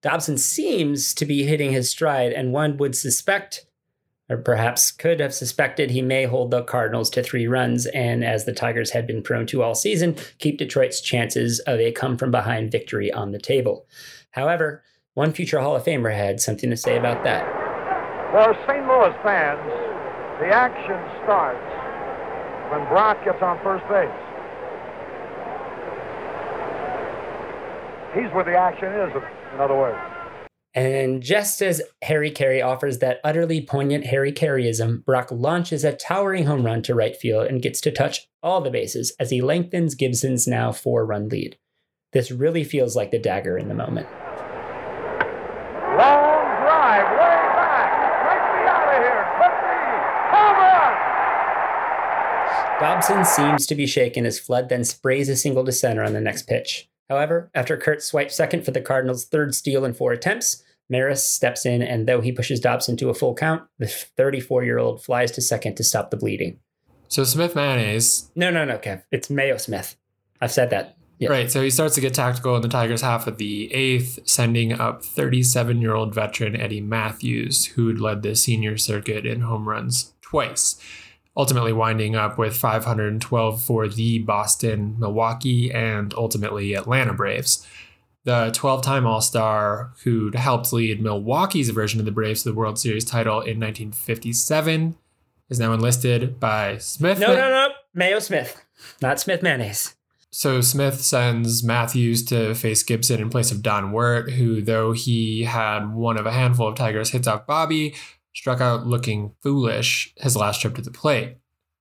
Dobson 0.00 0.38
seems 0.38 1.12
to 1.12 1.26
be 1.26 1.42
hitting 1.42 1.72
his 1.72 1.90
stride, 1.90 2.32
and 2.32 2.54
one 2.54 2.78
would 2.78 2.96
suspect, 2.96 3.66
or 4.28 4.36
perhaps 4.36 4.92
could 4.92 5.20
have 5.20 5.34
suspected, 5.34 5.90
he 5.90 6.02
may 6.02 6.24
hold 6.24 6.50
the 6.50 6.62
Cardinals 6.62 7.08
to 7.10 7.22
three 7.22 7.46
runs, 7.46 7.86
and 7.86 8.24
as 8.24 8.44
the 8.44 8.52
Tigers 8.52 8.90
had 8.90 9.06
been 9.06 9.22
prone 9.22 9.46
to 9.46 9.62
all 9.62 9.74
season, 9.74 10.16
keep 10.38 10.58
Detroit's 10.58 11.00
chances 11.00 11.60
of 11.60 11.80
a 11.80 11.92
come 11.92 12.18
from 12.18 12.30
behind 12.30 12.70
victory 12.70 13.10
on 13.10 13.32
the 13.32 13.38
table. 13.38 13.86
However, 14.32 14.82
one 15.14 15.32
future 15.32 15.60
Hall 15.60 15.76
of 15.76 15.84
Famer 15.84 16.14
had 16.14 16.40
something 16.40 16.70
to 16.70 16.76
say 16.76 16.96
about 16.96 17.24
that. 17.24 17.44
For 18.30 18.54
St. 18.68 18.86
Louis 18.86 19.16
fans, 19.22 19.58
the 20.38 20.48
action 20.52 21.00
starts 21.24 21.58
when 22.70 22.86
Brock 22.88 23.24
gets 23.24 23.42
on 23.42 23.58
first 23.64 23.82
base. 23.88 24.08
He's 28.14 28.32
where 28.34 28.44
the 28.44 28.56
action 28.56 28.92
is, 28.92 29.12
in 29.54 29.60
other 29.60 29.74
words. 29.74 29.98
And 30.74 31.22
just 31.22 31.62
as 31.62 31.82
Harry 32.02 32.30
Caray 32.30 32.60
offers 32.62 32.98
that 32.98 33.20
utterly 33.24 33.60
poignant 33.60 34.06
Harry 34.06 34.32
Carayism, 34.32 35.04
Brock 35.04 35.28
launches 35.30 35.82
a 35.82 35.96
towering 35.96 36.44
home 36.44 36.64
run 36.64 36.82
to 36.82 36.94
right 36.94 37.16
field 37.16 37.46
and 37.46 37.62
gets 37.62 37.80
to 37.82 37.90
touch 37.90 38.28
all 38.42 38.60
the 38.60 38.70
bases 38.70 39.14
as 39.18 39.30
he 39.30 39.40
lengthens 39.40 39.94
Gibson's 39.94 40.46
now 40.46 40.70
four 40.72 41.06
run 41.06 41.28
lead. 41.28 41.56
This 42.12 42.30
really 42.30 42.64
feels 42.64 42.94
like 42.94 43.10
the 43.10 43.18
dagger 43.18 43.58
in 43.58 43.68
the 43.68 43.74
moment. 43.74 44.08
Long 45.96 46.44
drive, 46.62 47.10
way 47.12 47.38
back. 47.56 47.90
Take 48.28 48.44
me 48.54 48.62
out 48.68 48.88
of 48.88 49.00
here. 49.02 49.24
Me. 49.64 49.82
Home 50.36 50.56
run. 50.62 50.94
Dobson 52.80 53.24
seems 53.24 53.66
to 53.66 53.74
be 53.74 53.86
shaken 53.86 54.24
as 54.24 54.38
Flood 54.38 54.68
then 54.68 54.84
sprays 54.84 55.28
a 55.28 55.36
single 55.36 55.64
to 55.64 55.72
center 55.72 56.04
on 56.04 56.12
the 56.12 56.20
next 56.20 56.46
pitch. 56.46 56.88
However, 57.08 57.50
after 57.54 57.76
Curt 57.76 58.02
swipes 58.02 58.34
second 58.36 58.64
for 58.64 58.70
the 58.70 58.80
Cardinals' 58.80 59.24
third 59.24 59.54
steal 59.54 59.84
in 59.84 59.94
four 59.94 60.12
attempts, 60.12 60.62
Maris 60.90 61.24
steps 61.24 61.66
in, 61.66 61.82
and 61.82 62.06
though 62.06 62.20
he 62.20 62.32
pushes 62.32 62.60
Dobson 62.60 62.96
to 62.98 63.10
a 63.10 63.14
full 63.14 63.34
count, 63.34 63.62
the 63.78 63.86
34 63.86 64.64
year 64.64 64.78
old 64.78 65.02
flies 65.02 65.30
to 65.32 65.42
second 65.42 65.76
to 65.76 65.84
stop 65.84 66.10
the 66.10 66.16
bleeding. 66.16 66.58
So 67.08 67.24
Smith 67.24 67.54
mayonnaise, 67.54 68.30
No, 68.34 68.50
no, 68.50 68.64
no, 68.64 68.78
Kev. 68.78 69.02
It's 69.10 69.30
Mayo 69.30 69.56
Smith. 69.56 69.96
I've 70.40 70.52
said 70.52 70.70
that. 70.70 70.96
Yeah. 71.18 71.30
right? 71.30 71.50
So 71.50 71.62
he 71.62 71.70
starts 71.70 71.96
to 71.96 72.00
get 72.00 72.14
tactical 72.14 72.54
in 72.54 72.62
the 72.62 72.68
Tigers' 72.68 73.00
half 73.00 73.26
of 73.26 73.38
the 73.38 73.74
eighth, 73.74 74.20
sending 74.24 74.72
up 74.72 75.02
37 75.02 75.80
year 75.80 75.94
old 75.94 76.14
veteran 76.14 76.54
Eddie 76.54 76.80
Mathews, 76.80 77.64
who'd 77.66 77.98
led 77.98 78.22
the 78.22 78.36
senior 78.36 78.76
circuit 78.78 79.26
in 79.26 79.40
home 79.40 79.68
runs 79.68 80.12
twice. 80.20 80.80
Ultimately, 81.38 81.72
winding 81.72 82.16
up 82.16 82.36
with 82.36 82.56
512 82.56 83.62
for 83.62 83.88
the 83.88 84.18
Boston, 84.18 84.96
Milwaukee, 84.98 85.72
and 85.72 86.12
ultimately 86.14 86.74
Atlanta 86.74 87.14
Braves. 87.14 87.64
The 88.24 88.50
12 88.52 88.82
time 88.82 89.06
All 89.06 89.20
Star 89.20 89.92
who'd 90.02 90.34
helped 90.34 90.72
lead 90.72 91.00
Milwaukee's 91.00 91.70
version 91.70 92.00
of 92.00 92.06
the 92.06 92.12
Braves 92.12 92.42
to 92.42 92.50
the 92.50 92.54
World 92.56 92.78
Series 92.78 93.04
title 93.04 93.36
in 93.36 93.60
1957 93.60 94.96
is 95.48 95.60
now 95.60 95.72
enlisted 95.72 96.38
by 96.38 96.76
Smith. 96.78 97.18
No, 97.20 97.28
no, 97.28 97.48
no. 97.48 97.68
Mayo 97.94 98.18
Smith, 98.18 98.62
not 99.00 99.18
Smith 99.18 99.42
Mayonnaise. 99.42 99.94
So 100.30 100.60
Smith 100.60 101.00
sends 101.00 101.64
Mathews 101.64 102.22
to 102.26 102.54
face 102.54 102.82
Gibson 102.82 103.20
in 103.20 103.30
place 103.30 103.50
of 103.50 103.62
Don 103.62 103.92
Wert, 103.92 104.32
who, 104.32 104.60
though 104.60 104.92
he 104.92 105.44
had 105.44 105.94
one 105.94 106.18
of 106.18 106.26
a 106.26 106.32
handful 106.32 106.68
of 106.68 106.74
Tigers 106.74 107.10
hits 107.10 107.26
off 107.26 107.46
Bobby, 107.46 107.94
struck 108.34 108.60
out 108.60 108.86
looking 108.86 109.34
foolish 109.42 110.12
his 110.16 110.36
last 110.36 110.60
trip 110.60 110.74
to 110.76 110.82
the 110.82 110.90
plate. 110.90 111.38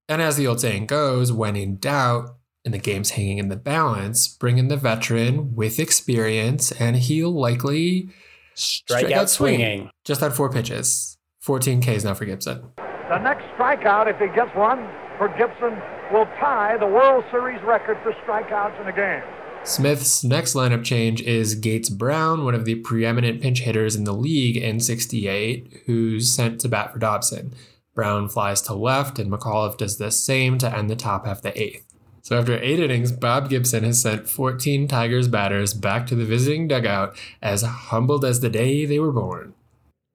And 0.10 0.22
as 0.22 0.38
the 0.38 0.48
old 0.48 0.62
saying 0.62 0.88
goes, 0.88 1.32
when 1.32 1.56
in 1.56 1.78
doubt 1.78 2.36
and 2.64 2.74
the 2.74 2.80
game's 2.80 3.12
hanging 3.12 3.38
in 3.38 3.50
the 3.50 3.56
balance, 3.56 4.28
bring 4.28 4.58
in 4.58 4.68
the 4.68 4.78
veteran 4.78 5.56
with 5.56 5.80
experience, 5.80 6.72
and 6.74 6.96
he'll 6.96 7.32
likely 7.32 8.10
strike 8.56 9.12
out 9.12 9.30
swinging. 9.30 9.90
Just 10.06 10.24
on 10.24 10.32
four 10.32 10.52
pitches. 10.52 11.18
14 11.42 11.82
Ks 11.82 12.04
now 12.04 12.14
for 12.14 12.26
Gibson. 12.26 12.62
The 13.10 13.20
next 13.20 13.44
strikeout, 13.58 14.08
if 14.08 14.20
he 14.20 14.28
gets 14.36 14.54
one 14.56 14.90
for 15.18 15.30
Gibson, 15.38 15.80
will 16.12 16.26
tie 16.40 16.76
the 16.78 16.88
World 16.88 17.24
Series 17.32 17.62
record 17.64 17.98
for 18.04 18.12
strikeouts 18.26 18.82
in 18.82 18.88
a 18.88 18.94
game. 18.94 19.24
Smith's 19.68 20.24
next 20.24 20.54
lineup 20.54 20.86
change 20.86 21.22
is 21.22 21.54
Gates 21.54 21.90
Brown, 21.90 22.46
one 22.46 22.56
of 22.56 22.64
the 22.64 22.76
preeminent 22.76 23.42
pinch 23.42 23.60
hitters 23.60 23.98
in 23.98 24.06
the 24.06 24.14
league 24.14 24.56
in 24.56 24.80
68, 24.80 25.84
who's 25.86 26.32
sent 26.32 26.62
to 26.62 26.70
bat 26.70 26.94
for 26.94 27.00
Dobson. 27.00 27.54
Brown 27.94 28.30
flies 28.30 28.62
to 28.62 28.74
left, 28.74 29.20
and 29.20 29.30
McAuliffe 29.30 29.76
does 29.78 29.98
the 29.98 30.10
same 30.10 30.58
to 30.60 30.74
end 30.74 30.90
the 30.90 30.96
top 30.96 31.26
half 31.26 31.40
of 31.40 31.44
the 31.44 31.62
eighth. 31.62 31.86
So 32.22 32.40
after 32.40 32.58
eight 32.58 32.80
innings, 32.80 33.12
Bob 33.12 33.50
Gibson 33.50 33.84
has 33.84 34.02
sent 34.02 34.30
14 34.30 34.88
Tigers 34.88 35.28
batters 35.28 35.74
back 35.74 36.08
to 36.08 36.16
the 36.16 36.26
visiting 36.26 36.70
dugout 36.70 37.18
as 37.42 37.62
humbled 37.62 38.24
as 38.24 38.40
the 38.40 38.50
day 38.50 38.86
they 38.86 39.00
were 39.00 39.12
born. 39.12 39.54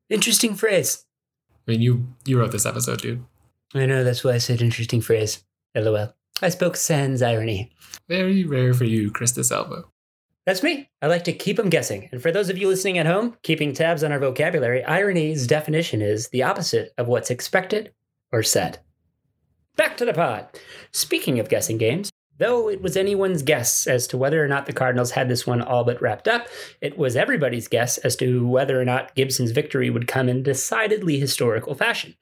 Interesting 0.09 0.55
phrase. 0.55 1.05
I 1.69 1.73
mean, 1.73 1.83
you 1.83 2.07
you 2.25 2.39
wrote 2.39 2.53
this 2.53 2.67
episode, 2.67 3.03
dude. 3.03 3.25
I 3.75 3.85
know 3.85 4.03
that's 4.03 4.25
why 4.25 4.33
I 4.33 4.39
said 4.39 4.63
interesting 4.63 5.03
phrase. 5.03 5.45
LOL. 5.75 6.15
I 6.43 6.49
spoke 6.49 6.77
sans 6.77 7.23
irony. 7.23 7.71
Very 8.09 8.45
rare 8.45 8.75
for 8.75 8.85
you, 8.85 9.13
Chris 9.13 9.33
DeSalvo. 9.33 9.85
That's 10.45 10.65
me. 10.65 10.91
I 11.01 11.07
like 11.07 11.23
to 11.25 11.33
keep 11.33 11.57
them 11.57 11.71
guessing. 11.71 12.09
And 12.11 12.21
for 12.21 12.33
those 12.33 12.49
of 12.49 12.59
you 12.59 12.67
listening 12.67 12.99
at 12.99 13.07
home, 13.07 13.37
keeping 13.45 13.73
tabs 13.73 14.03
on 14.03 14.11
our 14.11 14.19
vocabulary, 14.19 14.85
irony's 14.85 15.47
definition 15.47 16.03
is 16.03 16.29
the 16.31 16.43
opposite 16.43 16.93
of 16.99 17.07
what's 17.07 17.31
expected 17.31 17.93
or 18.33 18.43
said. 18.43 18.81
Back 19.77 19.97
to 19.99 20.05
the 20.05 20.13
pod. 20.13 20.49
Speaking 20.91 21.39
of 21.39 21.49
guessing 21.49 21.79
games, 21.79 22.11
though 22.39 22.69
it 22.69 22.83
was 22.83 22.97
anyone's 22.97 23.43
guess 23.43 23.87
as 23.87 24.09
to 24.09 24.19
whether 24.19 24.45
or 24.45 24.49
not 24.49 24.67
the 24.67 24.73
Cardinals 24.73 25.13
had 25.13 25.29
this 25.29 25.47
one 25.47 25.63
all 25.63 25.85
but 25.85 26.03
wrapped 26.03 26.27
up, 26.27 26.49
it 26.81 26.99
was 26.99 27.15
everybody's 27.15 27.69
guess 27.69 27.99
as 27.99 28.17
to 28.17 28.45
whether 28.45 28.81
or 28.81 28.85
not 28.85 29.15
Gibson's 29.15 29.53
victory 29.53 29.91
would 29.91 30.09
come 30.09 30.29
in 30.29 30.43
decidedly 30.43 31.21
historical 31.21 31.77
fashion. 31.77 32.17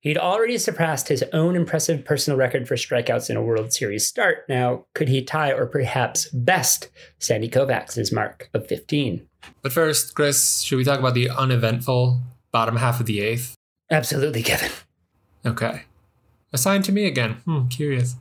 He'd 0.00 0.18
already 0.18 0.58
surpassed 0.58 1.08
his 1.08 1.24
own 1.32 1.56
impressive 1.56 2.04
personal 2.04 2.38
record 2.38 2.68
for 2.68 2.76
strikeouts 2.76 3.28
in 3.28 3.36
a 3.36 3.42
World 3.42 3.72
Series 3.72 4.06
start. 4.06 4.44
Now, 4.48 4.84
could 4.94 5.08
he 5.08 5.22
tie 5.22 5.50
or 5.52 5.66
perhaps 5.66 6.28
best 6.30 6.88
Sandy 7.18 7.48
Koufax's 7.48 8.12
mark 8.12 8.48
of 8.54 8.66
15? 8.68 9.26
But 9.62 9.72
first, 9.72 10.14
Chris, 10.14 10.60
should 10.60 10.76
we 10.76 10.84
talk 10.84 11.00
about 11.00 11.14
the 11.14 11.30
uneventful 11.30 12.20
bottom 12.52 12.76
half 12.76 13.00
of 13.00 13.06
the 13.06 13.20
eighth? 13.20 13.54
Absolutely, 13.90 14.42
Kevin. 14.42 14.70
Okay. 15.44 15.82
Assigned 16.52 16.84
to 16.84 16.92
me 16.92 17.06
again. 17.06 17.34
Hmm, 17.44 17.66
curious. 17.68 18.14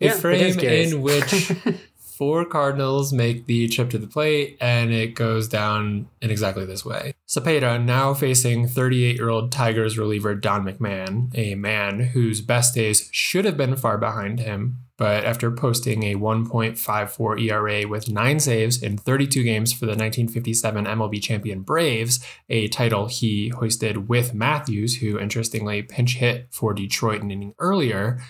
A 0.00 0.06
Yeah, 0.06 0.12
frame 0.14 0.54
curious. 0.56 0.92
in 0.92 1.02
which 1.02 1.52
four 2.18 2.44
Cardinals 2.44 3.12
make 3.12 3.46
the 3.46 3.68
trip 3.68 3.90
to 3.90 3.98
the 3.98 4.08
plate, 4.08 4.58
and 4.60 4.92
it 4.92 5.14
goes 5.14 5.46
down 5.46 6.08
in 6.20 6.30
exactly 6.30 6.66
this 6.66 6.84
way. 6.84 7.14
Cepeda 7.28 7.82
now 7.82 8.12
facing 8.12 8.66
38 8.66 9.16
year 9.16 9.28
old 9.28 9.52
Tigers 9.52 9.96
reliever 9.96 10.34
Don 10.34 10.64
McMahon, 10.64 11.30
a 11.38 11.54
man 11.54 12.00
whose 12.00 12.40
best 12.40 12.74
days 12.74 13.08
should 13.12 13.44
have 13.44 13.56
been 13.56 13.76
far 13.76 13.98
behind 13.98 14.40
him, 14.40 14.78
but 14.96 15.24
after 15.24 15.52
posting 15.52 16.02
a 16.02 16.16
1.54 16.16 17.40
ERA 17.40 17.86
with 17.86 18.10
nine 18.10 18.40
saves 18.40 18.82
in 18.82 18.98
32 18.98 19.44
games 19.44 19.72
for 19.72 19.86
the 19.86 19.90
1957 19.90 20.86
MLB 20.86 21.22
champion 21.22 21.62
Braves, 21.62 22.18
a 22.48 22.66
title 22.66 23.06
he 23.06 23.50
hoisted 23.50 24.08
with 24.08 24.34
Mathews, 24.34 24.96
who 24.96 25.20
interestingly 25.20 25.82
pinch 25.82 26.16
hit 26.16 26.48
for 26.50 26.74
Detroit 26.74 27.22
an 27.22 27.30
inning 27.30 27.54
earlier 27.60 28.20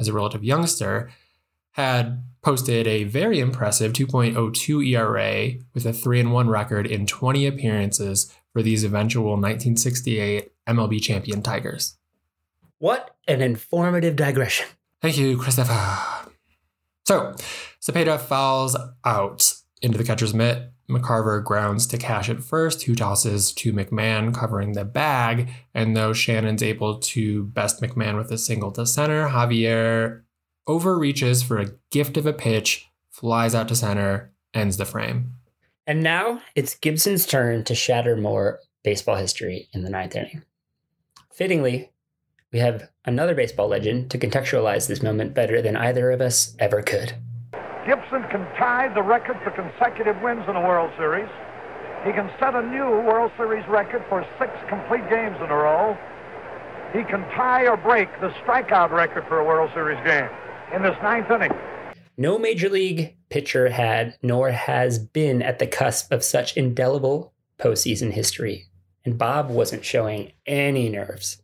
as 0.00 0.08
a 0.08 0.12
relative 0.12 0.42
youngster, 0.42 1.12
had 1.76 2.24
posted 2.46 2.86
a 2.86 3.02
very 3.02 3.40
impressive 3.40 3.92
2.02 3.92 4.90
ERA 4.90 5.54
with 5.74 5.84
a 5.84 5.92
3 5.92 6.20
and 6.20 6.32
1 6.32 6.48
record 6.48 6.86
in 6.86 7.04
20 7.04 7.44
appearances 7.44 8.32
for 8.52 8.62
these 8.62 8.84
eventual 8.84 9.32
1968 9.32 10.52
MLB 10.68 11.02
champion 11.02 11.42
Tigers. 11.42 11.98
What 12.78 13.16
an 13.26 13.42
informative 13.42 14.14
digression. 14.14 14.68
Thank 15.02 15.18
you, 15.18 15.36
Christopher. 15.36 16.30
So, 17.04 17.34
Cepeda 17.82 18.20
fouls 18.20 18.76
out 19.04 19.52
into 19.82 19.98
the 19.98 20.04
catcher's 20.04 20.32
mitt. 20.32 20.70
McCarver 20.88 21.42
grounds 21.42 21.84
to 21.88 21.98
Cash 21.98 22.28
at 22.30 22.44
first, 22.44 22.84
who 22.84 22.94
tosses 22.94 23.52
to 23.54 23.72
McMahon, 23.72 24.32
covering 24.32 24.74
the 24.74 24.84
bag. 24.84 25.50
And 25.74 25.96
though 25.96 26.12
Shannon's 26.12 26.62
able 26.62 27.00
to 27.00 27.42
best 27.42 27.82
McMahon 27.82 28.16
with 28.16 28.30
a 28.30 28.38
single 28.38 28.70
to 28.70 28.86
center, 28.86 29.26
Javier 29.30 30.22
overreaches 30.66 31.42
for 31.42 31.58
a 31.58 31.70
gift 31.90 32.16
of 32.16 32.26
a 32.26 32.32
pitch, 32.32 32.88
flies 33.10 33.54
out 33.54 33.68
to 33.68 33.76
center, 33.76 34.32
ends 34.52 34.76
the 34.76 34.84
frame. 34.84 35.32
And 35.86 36.02
now 36.02 36.40
it's 36.54 36.74
Gibson's 36.74 37.26
turn 37.26 37.64
to 37.64 37.74
shatter 37.74 38.16
more 38.16 38.58
baseball 38.82 39.16
history 39.16 39.68
in 39.72 39.84
the 39.84 39.90
ninth 39.90 40.16
inning. 40.16 40.42
Fittingly, 41.32 41.90
we 42.52 42.58
have 42.58 42.88
another 43.04 43.34
baseball 43.34 43.68
legend 43.68 44.10
to 44.10 44.18
contextualize 44.18 44.88
this 44.88 45.02
moment 45.02 45.34
better 45.34 45.62
than 45.62 45.76
either 45.76 46.10
of 46.10 46.20
us 46.20 46.56
ever 46.58 46.82
could. 46.82 47.14
Gibson 47.86 48.22
can 48.30 48.42
tie 48.58 48.92
the 48.94 49.02
record 49.02 49.36
for 49.44 49.50
consecutive 49.50 50.20
wins 50.22 50.42
in 50.48 50.56
a 50.56 50.60
World 50.60 50.90
Series. 50.96 51.28
He 52.04 52.12
can 52.12 52.30
set 52.40 52.54
a 52.54 52.62
new 52.62 53.06
World 53.06 53.30
Series 53.36 53.66
record 53.68 54.04
for 54.08 54.26
six 54.38 54.50
complete 54.68 55.08
games 55.08 55.36
in 55.36 55.50
a 55.50 55.56
row. 55.56 55.96
He 56.92 57.04
can 57.04 57.22
tie 57.34 57.66
or 57.66 57.76
break 57.76 58.08
the 58.20 58.30
strikeout 58.42 58.90
record 58.90 59.24
for 59.28 59.38
a 59.40 59.44
World 59.44 59.70
Series 59.74 60.02
game 60.04 60.30
in 60.74 60.82
this 60.82 60.96
ninth 61.02 61.30
inning. 61.30 61.52
No 62.16 62.38
major 62.38 62.68
league 62.68 63.16
pitcher 63.28 63.68
had 63.68 64.16
nor 64.22 64.50
has 64.50 64.98
been 64.98 65.42
at 65.42 65.58
the 65.58 65.66
cusp 65.66 66.12
of 66.12 66.24
such 66.24 66.56
indelible 66.56 67.32
postseason 67.58 68.12
history, 68.12 68.66
and 69.04 69.18
Bob 69.18 69.50
wasn't 69.50 69.84
showing 69.84 70.32
any 70.46 70.88
nerves. 70.88 71.42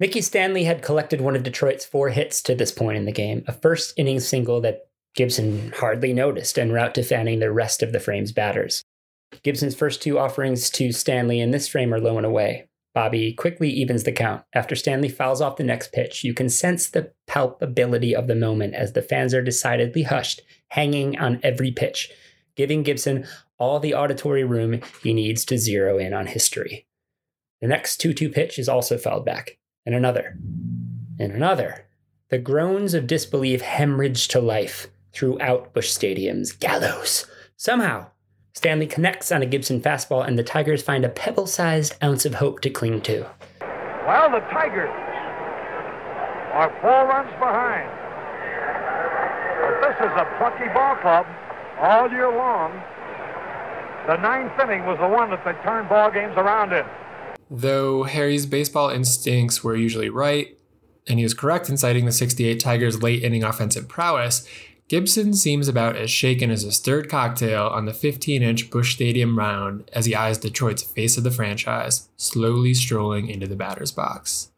Mickey 0.00 0.20
Stanley 0.20 0.64
had 0.64 0.82
collected 0.82 1.20
one 1.20 1.34
of 1.34 1.42
Detroit's 1.42 1.84
four 1.84 2.10
hits 2.10 2.40
to 2.42 2.54
this 2.54 2.70
point 2.70 2.96
in 2.96 3.04
the 3.04 3.12
game, 3.12 3.44
a 3.48 3.52
first 3.52 3.94
inning 3.96 4.20
single 4.20 4.60
that 4.60 4.88
Gibson 5.14 5.72
hardly 5.76 6.12
noticed 6.12 6.58
en 6.58 6.70
route 6.70 6.94
to 6.94 7.02
fanning 7.02 7.40
the 7.40 7.50
rest 7.50 7.82
of 7.82 7.92
the 7.92 7.98
frame's 7.98 8.30
batters. 8.30 8.84
Gibson's 9.42 9.74
first 9.74 10.00
two 10.00 10.18
offerings 10.18 10.70
to 10.70 10.92
Stanley 10.92 11.40
in 11.40 11.50
this 11.50 11.66
frame 11.66 11.92
are 11.92 12.00
low 12.00 12.16
and 12.16 12.26
away. 12.26 12.67
Bobby 12.98 13.32
quickly 13.32 13.70
evens 13.70 14.02
the 14.02 14.10
count. 14.10 14.42
After 14.52 14.74
Stanley 14.74 15.08
fouls 15.08 15.40
off 15.40 15.56
the 15.56 15.62
next 15.62 15.92
pitch, 15.92 16.24
you 16.24 16.34
can 16.34 16.48
sense 16.48 16.88
the 16.88 17.12
palpability 17.28 18.12
of 18.12 18.26
the 18.26 18.34
moment 18.34 18.74
as 18.74 18.92
the 18.92 19.02
fans 19.02 19.32
are 19.34 19.40
decidedly 19.40 20.02
hushed, 20.02 20.40
hanging 20.70 21.16
on 21.16 21.38
every 21.44 21.70
pitch. 21.70 22.10
giving 22.56 22.82
Gibson 22.82 23.24
all 23.56 23.78
the 23.78 23.94
auditory 23.94 24.42
room 24.42 24.80
he 25.00 25.14
needs 25.14 25.44
to 25.44 25.58
zero 25.58 25.96
in 25.96 26.12
on 26.12 26.26
history. 26.26 26.88
The 27.60 27.68
next 27.68 27.98
2 27.98 28.14
2 28.14 28.30
pitch 28.30 28.58
is 28.58 28.68
also 28.68 28.98
fouled 28.98 29.24
back, 29.24 29.58
and 29.86 29.94
another, 29.94 30.36
and 31.20 31.30
another. 31.30 31.86
The 32.30 32.38
groans 32.38 32.94
of 32.94 33.06
disbelief 33.06 33.60
hemorrhage 33.60 34.26
to 34.26 34.40
life 34.40 34.88
throughout 35.12 35.72
Busch 35.72 35.90
Stadium's 35.90 36.50
gallows. 36.50 37.26
Somehow, 37.56 38.10
Stanley 38.58 38.88
connects 38.88 39.30
on 39.30 39.40
a 39.40 39.46
Gibson 39.46 39.80
fastball, 39.80 40.26
and 40.26 40.36
the 40.36 40.42
Tigers 40.42 40.82
find 40.82 41.04
a 41.04 41.08
pebble 41.08 41.46
sized 41.46 41.94
ounce 42.02 42.24
of 42.24 42.34
hope 42.34 42.60
to 42.62 42.70
cling 42.70 43.00
to. 43.02 43.24
Well, 44.04 44.32
the 44.32 44.40
Tigers 44.50 44.90
are 46.54 46.68
four 46.80 47.06
runs 47.06 47.30
behind. 47.38 47.88
But 49.62 49.80
this 49.86 49.96
is 50.00 50.10
a 50.10 50.26
plucky 50.38 50.66
ball 50.74 50.96
club 50.96 51.24
all 51.78 52.10
year 52.10 52.36
long. 52.36 52.72
The 54.08 54.16
ninth 54.16 54.58
inning 54.60 54.86
was 54.86 54.98
the 54.98 55.06
one 55.06 55.30
that 55.30 55.44
they 55.44 55.52
turned 55.62 55.88
ball 55.88 56.10
games 56.10 56.34
around 56.36 56.72
in. 56.72 56.84
Though 57.48 58.02
Harry's 58.02 58.46
baseball 58.46 58.90
instincts 58.90 59.62
were 59.62 59.76
usually 59.76 60.08
right, 60.08 60.58
and 61.06 61.20
he 61.20 61.24
was 61.24 61.32
correct 61.32 61.68
in 61.68 61.76
citing 61.76 62.06
the 62.06 62.12
68 62.12 62.58
Tigers' 62.58 63.04
late 63.04 63.22
inning 63.22 63.44
offensive 63.44 63.86
prowess, 63.86 64.44
Gibson 64.88 65.34
seems 65.34 65.68
about 65.68 65.96
as 65.96 66.10
shaken 66.10 66.50
as 66.50 66.64
a 66.64 66.72
stirred 66.72 67.10
cocktail 67.10 67.66
on 67.66 67.84
the 67.84 67.92
15 67.92 68.42
inch 68.42 68.70
Busch 68.70 68.94
Stadium 68.94 69.30
mound 69.30 69.88
as 69.92 70.06
he 70.06 70.14
eyes 70.14 70.38
Detroit's 70.38 70.82
face 70.82 71.18
of 71.18 71.24
the 71.24 71.30
franchise, 71.30 72.08
slowly 72.16 72.72
strolling 72.72 73.28
into 73.28 73.46
the 73.46 73.56
batter's 73.56 73.92
box. 73.92 74.50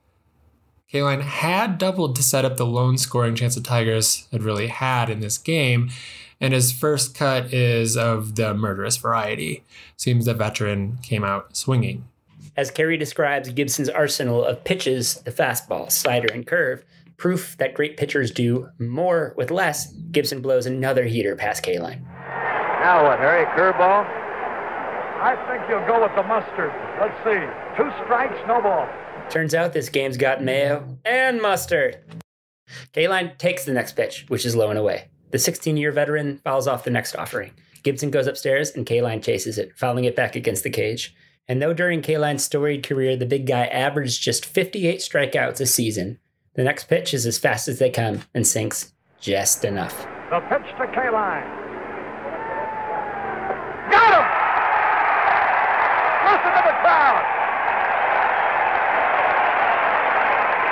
Kaline 0.93 1.23
had 1.23 1.79
doubled 1.79 2.15
to 2.17 2.23
set 2.23 2.45
up 2.45 2.57
the 2.57 2.67
lone 2.67 2.97
scoring 2.97 3.35
chance 3.35 3.57
the 3.57 3.61
Tigers 3.61 4.29
had 4.31 4.43
really 4.43 4.69
had 4.69 5.11
in 5.11 5.21
this 5.21 5.37
game, 5.37 5.91
and 6.41 6.55
his 6.55 6.73
first 6.73 7.15
cut 7.15 7.53
is 7.53 7.97
of 7.97 8.37
the 8.37 8.55
murderous 8.55 8.97
variety. 8.97 9.65
Seems 9.97 10.27
the 10.27 10.35
veteran 10.35 10.99
came 11.03 11.25
out 11.25 11.57
swinging. 11.57 12.07
As 12.57 12.71
Caray 12.71 12.99
describes 12.99 13.51
Gibson's 13.51 13.89
arsenal 13.89 14.45
of 14.45 14.65
pitches, 14.65 15.17
the 15.17 15.33
fastball, 15.33 15.91
slider, 15.91 16.29
and 16.33 16.47
curve, 16.47 16.85
proof 17.21 17.55
that 17.59 17.75
great 17.75 17.99
pitchers 17.99 18.31
do 18.31 18.67
more 18.79 19.35
with 19.37 19.51
less, 19.51 19.93
Gibson 20.11 20.41
blows 20.41 20.65
another 20.65 21.05
heater 21.05 21.37
past 21.37 21.63
Kaline. 21.63 22.03
Now 22.81 23.05
what, 23.05 23.19
Harry? 23.19 23.45
Curveball? 23.55 24.07
I 25.23 25.37
think 25.47 25.69
you'll 25.69 25.87
go 25.87 26.01
with 26.01 26.17
the 26.17 26.23
mustard. 26.23 26.73
Let's 26.99 27.15
see. 27.23 27.77
Two 27.77 27.91
strikes, 28.05 28.41
no 28.49 28.63
ball. 28.63 28.89
Turns 29.29 29.55
out 29.55 29.75
this 29.75 29.91
game's 29.91 30.17
got 30.17 30.43
mayo 30.43 30.97
and 31.05 31.43
mustard. 31.43 31.99
Kaline 32.95 33.37
takes 33.37 33.67
the 33.67 33.75
next 33.75 33.93
pitch, 33.93 34.25
which 34.29 34.47
is 34.47 34.57
low 34.57 34.71
and 34.71 34.79
away. 34.79 35.11
The 35.31 35.39
16 35.39 35.77
year 35.77 35.93
veteran 35.93 36.39
fouls 36.39 36.67
off 36.67 36.85
the 36.85 36.91
next 36.91 37.15
offering. 37.15 37.53
Gibson 37.83 38.11
goes 38.11 38.29
upstairs 38.29 38.71
and 38.71 38.87
Kaline 38.87 39.23
chases 39.23 39.59
it, 39.59 39.77
fouling 39.77 40.05
it 40.05 40.17
back 40.17 40.37
against 40.37 40.63
the 40.63 40.71
cage. 40.71 41.15
And 41.47 41.61
though 41.61 41.75
during 41.75 42.01
Kaline's 42.01 42.45
storied 42.45 42.83
career 42.83 43.15
the 43.15 43.27
big 43.27 43.47
guy 43.47 43.67
averaged 43.67 44.23
just 44.23 44.47
58 44.47 45.01
strikeouts 45.01 45.61
a 45.61 45.67
season, 45.67 46.19
the 46.61 46.65
next 46.65 46.89
pitch 46.89 47.15
is 47.15 47.25
as 47.25 47.39
fast 47.39 47.69
as 47.69 47.79
they 47.79 47.89
come 47.89 48.21
and 48.35 48.47
sinks 48.47 48.93
just 49.19 49.65
enough. 49.65 50.07
The 50.29 50.41
pitch 50.41 50.69
to 50.77 50.85
Kaline. 50.89 51.49
Got 53.91 54.13
him! 54.13 54.27
Listen 56.27 56.53
to 56.53 56.63
the 56.67 56.77
crowd. 56.83 57.25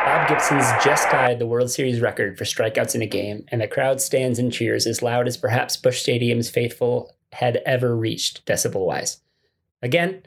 Bob 0.04 0.28
Gibson's 0.28 0.84
just 0.84 1.08
tied 1.08 1.38
the 1.38 1.46
World 1.46 1.70
Series 1.70 2.02
record 2.02 2.36
for 2.36 2.44
strikeouts 2.44 2.94
in 2.94 3.00
a 3.00 3.06
game, 3.06 3.46
and 3.48 3.62
the 3.62 3.66
crowd 3.66 4.02
stands 4.02 4.38
and 4.38 4.52
cheers 4.52 4.86
as 4.86 5.00
loud 5.00 5.26
as 5.26 5.38
perhaps 5.38 5.78
Busch 5.78 6.02
Stadium's 6.02 6.50
faithful 6.50 7.16
had 7.32 7.62
ever 7.64 7.96
reached 7.96 8.44
decibel 8.44 8.84
wise. 8.84 9.22
Again, 9.80 10.20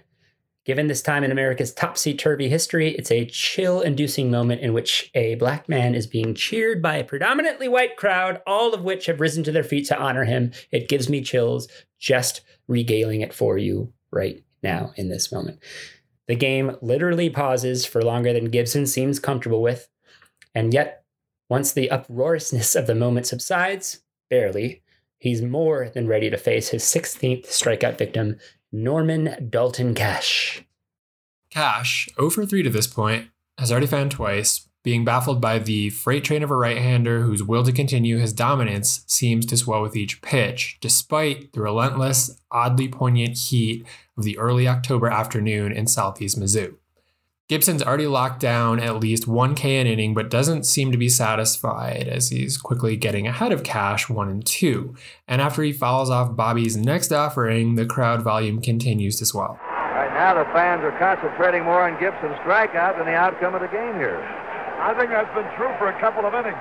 given 0.66 0.88
this 0.88 1.02
time 1.02 1.24
in 1.24 1.32
America's 1.32 1.74
topsy 1.74 2.14
turvy 2.14 2.50
history, 2.50 2.90
it's 2.90 3.12
a 3.12 3.26
chill 3.26 3.82
inducing 3.82 4.30
moment 4.30 4.62
in 4.62 4.74
which 4.74 5.10
a 5.16 5.36
black 5.36 5.68
man 5.68 5.96
is 5.96 6.08
being 6.08 6.36
cheered 6.36 6.82
by 6.82 6.98
a 6.98 7.04
predominantly 7.04 7.68
white 7.68 7.98
crowd, 7.98 8.42
all 8.46 8.74
of 8.74 8.84
which 8.84 9.08
have 9.08 9.20
risen 9.20 9.44
to 9.44 9.52
their 9.52 9.64
feet 9.64 9.88
to 9.88 9.98
honor 9.98 10.26
him. 10.26 10.52
It 10.72 10.90
gives 10.90 11.10
me 11.10 11.22
chills 11.22 11.68
just 12.00 12.42
regaling 12.68 13.22
it 13.22 13.34
for 13.34 13.58
you 13.58 13.92
right 14.12 14.44
now 14.62 14.94
in 14.96 15.10
this 15.10 15.32
moment. 15.32 15.60
The 16.28 16.36
game 16.36 16.78
literally 16.82 17.30
pauses 17.30 17.86
for 17.86 18.02
longer 18.02 18.32
than 18.32 18.52
Gibson 18.52 18.86
seems 18.86 19.20
comfortable 19.20 19.62
with, 19.62 19.90
and 20.54 20.74
yet, 20.74 21.04
once 21.50 21.74
the 21.74 21.92
uproariousness 21.92 22.76
of 22.76 22.88
the 22.88 22.96
moment 22.96 23.26
subsides, 23.26 24.02
barely, 24.30 24.82
he's 25.18 25.42
more 25.42 25.90
than 25.90 26.08
ready 26.08 26.30
to 26.30 26.38
face 26.38 26.70
his 26.70 26.84
16th 26.84 27.48
strikeout 27.48 27.98
victim, 27.98 28.38
Norman 28.72 29.50
Dalton 29.50 29.94
Cash. 29.94 30.64
Cash, 31.50 32.08
0 32.16 32.30
for 32.30 32.46
3 32.46 32.64
to 32.64 32.70
this 32.70 32.88
point, 32.88 33.28
has 33.58 33.70
already 33.70 33.88
found 33.88 34.12
twice, 34.12 34.70
being 34.84 35.04
baffled 35.04 35.42
by 35.42 35.60
the 35.60 35.90
freight 35.90 36.24
train 36.24 36.42
of 36.42 36.50
a 36.50 36.56
right 36.56 36.78
hander 36.78 37.22
whose 37.22 37.44
will 37.44 37.64
to 37.64 37.74
continue 37.74 38.18
his 38.18 38.32
dominance 38.32 39.04
seems 39.08 39.46
to 39.46 39.58
swell 39.58 39.82
with 39.82 39.98
each 39.98 40.22
pitch, 40.22 40.78
despite 40.80 41.52
the 41.52 41.62
relentless, 41.62 42.40
oddly 42.50 42.88
poignant 42.88 43.38
heat 43.38 43.86
of 44.18 44.24
the 44.24 44.38
early 44.38 44.68
October 44.70 45.10
afternoon 45.10 45.74
in 45.74 45.86
southeast 45.86 46.40
Mizzou. 46.40 46.76
Gibson's 47.52 47.84
already 47.84 48.08
locked 48.08 48.40
down 48.40 48.80
at 48.80 49.02
least 49.02 49.28
1K 49.28 49.82
an 49.82 49.86
inning, 49.86 50.14
but 50.14 50.30
doesn't 50.30 50.66
seem 50.66 50.90
to 50.94 50.98
be 50.98 51.10
satisfied 51.10 52.08
as 52.08 52.30
he's 52.30 52.56
quickly 52.56 52.96
getting 52.96 53.28
ahead 53.28 53.52
of 53.52 53.62
Cash 53.62 54.08
1 54.08 54.30
and 54.30 54.46
2. 54.46 54.96
And 55.28 55.42
after 55.42 55.62
he 55.62 55.74
fouls 55.74 56.10
off 56.10 56.38
Bobby's 56.38 56.78
next 56.78 57.12
offering, 57.12 57.76
the 57.76 57.86
crowd 57.86 58.22
volume 58.22 58.62
continues 58.62 59.18
to 59.20 59.26
swell. 59.26 59.60
Right 59.68 60.14
now, 60.14 60.42
the 60.42 60.50
fans 60.54 60.82
are 60.84 60.98
concentrating 60.98 61.66
more 61.66 61.82
on 61.82 62.00
Gibson's 62.00 62.40
strikeout 62.40 62.98
than 62.98 63.06
the 63.06 63.16
outcome 63.16 63.54
of 63.54 63.60
the 63.60 63.68
game 63.68 63.96
here. 63.96 64.22
I 64.80 64.96
think 64.98 65.10
that's 65.10 65.36
been 65.36 65.54
true 65.58 65.76
for 65.78 65.90
a 65.90 66.00
couple 66.00 66.26
of 66.26 66.34
innings. 66.34 66.56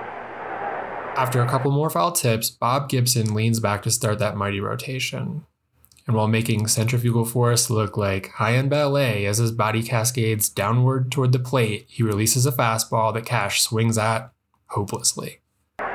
After 1.17 1.41
a 1.41 1.49
couple 1.49 1.71
more 1.71 1.91
foul 1.91 2.11
tips, 2.11 2.51
Bob 2.51 2.89
Gibson 2.89 3.33
leans 3.33 3.61
back 3.61 3.85
to 3.85 3.93
start 3.93 4.19
that 4.19 4.35
mighty 4.35 4.59
rotation. 4.59 5.47
And 6.07 6.17
while 6.17 6.29
making 6.29 6.67
centrifugal 6.67 7.25
force 7.25 7.71
look 7.71 7.97
like 7.97 8.31
high 8.33 8.55
end 8.55 8.71
ballet 8.71 9.27
as 9.27 9.39
his 9.39 9.53
body 9.53 9.83
cascades 9.83 10.49
downward 10.49 11.13
toward 11.13 11.33
the 11.33 11.39
plate, 11.39 11.87
he 11.89 12.03
releases 12.03 12.47
a 12.47 12.53
fastball 12.53 13.15
that 13.15 13.27
Cash 13.27 13.63
swings 13.63 13.97
at 13.99 14.33
hopelessly. 14.67 15.41
Once 15.79 15.89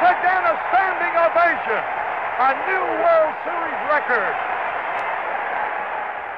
again, 0.00 0.44
a 0.44 0.56
standing 0.70 1.14
ovation. 1.18 1.82
A 2.40 2.50
new 2.66 2.82
World 3.02 3.34
Series 3.44 3.80
record. 3.90 4.34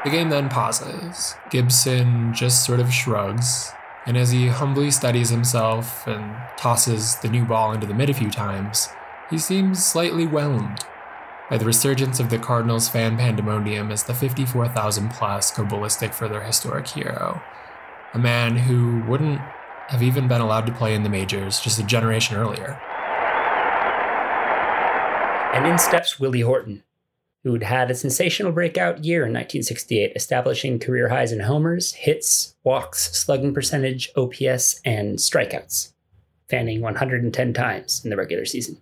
The 0.05 0.11
game 0.11 0.29
then 0.29 0.49
pauses. 0.49 1.35
Gibson 1.51 2.35
just 2.35 2.65
sort 2.65 2.81
of 2.81 2.93
shrugs, 2.93 3.73
and 4.07 4.17
as 4.17 4.31
he 4.31 4.49
humbly 4.49 4.91
steadies 4.91 5.31
himself 5.31 6.07
and 6.07 6.37
tosses 6.57 7.17
the 7.17 7.29
new 7.29 7.45
ball 7.45 7.73
into 7.73 7.87
the 7.87 7.95
mid 7.95 8.11
a 8.11 8.15
few 8.15 8.31
times, 8.31 8.89
he 9.31 9.39
seems 9.39 9.85
slightly 9.85 10.27
whelmed 10.27 10.85
by 11.49 11.57
the 11.57 11.65
resurgence 11.65 12.21
of 12.21 12.31
the 12.31 12.39
Cardinals 12.39 12.89
fan 12.89 13.17
pandemonium 13.17 13.91
as 13.91 14.03
the 14.05 14.15
54,000 14.15 15.11
plus 15.11 15.51
go 15.51 15.65
ballistic 15.65 16.13
for 16.13 16.29
their 16.29 16.43
historic 16.43 16.87
hero. 16.87 17.43
A 18.13 18.19
man 18.19 18.57
who 18.57 19.03
wouldn't 19.09 19.41
have 19.89 20.03
even 20.03 20.29
been 20.29 20.41
allowed 20.41 20.67
to 20.67 20.73
play 20.73 20.95
in 20.95 21.03
the 21.03 21.09
majors 21.09 21.61
just 21.61 21.79
a 21.79 21.83
generation 21.83 22.37
earlier. 22.37 22.81
And 25.55 25.67
in 25.67 25.79
steps 25.79 26.19
Willie 26.19 26.41
Horton, 26.41 26.83
who'd 27.45 27.63
had 27.63 27.91
a 27.91 27.95
sensational 27.95 28.53
breakout 28.53 29.05
year 29.05 29.21
in 29.21 29.33
1968, 29.33 30.13
establishing 30.17 30.79
career 30.79 31.11
highs 31.11 31.31
in 31.31 31.41
homers, 31.41 31.93
hits, 31.93 32.57
walks, 32.65 33.15
slugging 33.17 33.53
percentage, 33.53 34.11
OPS, 34.17 34.81
and 34.85 35.19
strikeouts, 35.19 35.93
fanning 36.49 36.81
110 36.81 37.53
times 37.53 38.03
in 38.03 38.09
the 38.09 38.17
regular 38.17 38.47
season. 38.47 38.81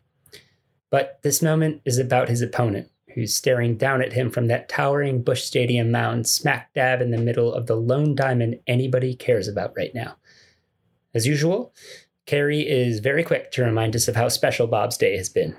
But 0.90 1.18
this 1.22 1.42
moment 1.42 1.82
is 1.84 1.98
about 1.98 2.28
his 2.28 2.40
opponent, 2.40 2.88
who's 3.14 3.34
staring 3.34 3.76
down 3.76 4.00
at 4.00 4.12
him 4.12 4.30
from 4.30 4.46
that 4.46 4.68
towering 4.68 5.22
Busch 5.22 5.42
Stadium 5.42 5.90
mound 5.90 6.28
smack 6.28 6.72
dab 6.72 7.02
in 7.02 7.10
the 7.10 7.18
middle 7.18 7.52
of 7.52 7.66
the 7.66 7.76
lone 7.76 8.14
diamond 8.14 8.60
anybody 8.68 9.16
cares 9.16 9.48
about 9.48 9.76
right 9.76 9.92
now. 9.92 10.14
As 11.14 11.26
usual, 11.26 11.74
Caray 12.26 12.60
is 12.60 13.00
very 13.00 13.24
quick 13.24 13.50
to 13.52 13.64
remind 13.64 13.96
us 13.96 14.06
of 14.06 14.14
how 14.14 14.28
special 14.28 14.68
Bob's 14.68 14.96
day 14.96 15.16
has 15.16 15.28
been. 15.28 15.56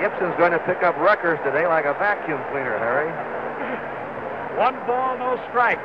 Gibson's 0.00 0.36
going 0.38 0.52
to 0.54 0.62
pick 0.62 0.82
up 0.86 0.96
records 0.98 1.42
today 1.42 1.66
like 1.66 1.84
a 1.84 1.94
vacuum 1.98 2.38
cleaner, 2.54 2.78
Harry. 2.78 3.10
One 4.58 4.78
ball, 4.86 5.18
no 5.18 5.34
strikes. 5.50 5.82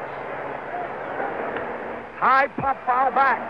High 2.21 2.47
pop 2.61 2.77
foul 2.85 3.11
back. 3.11 3.41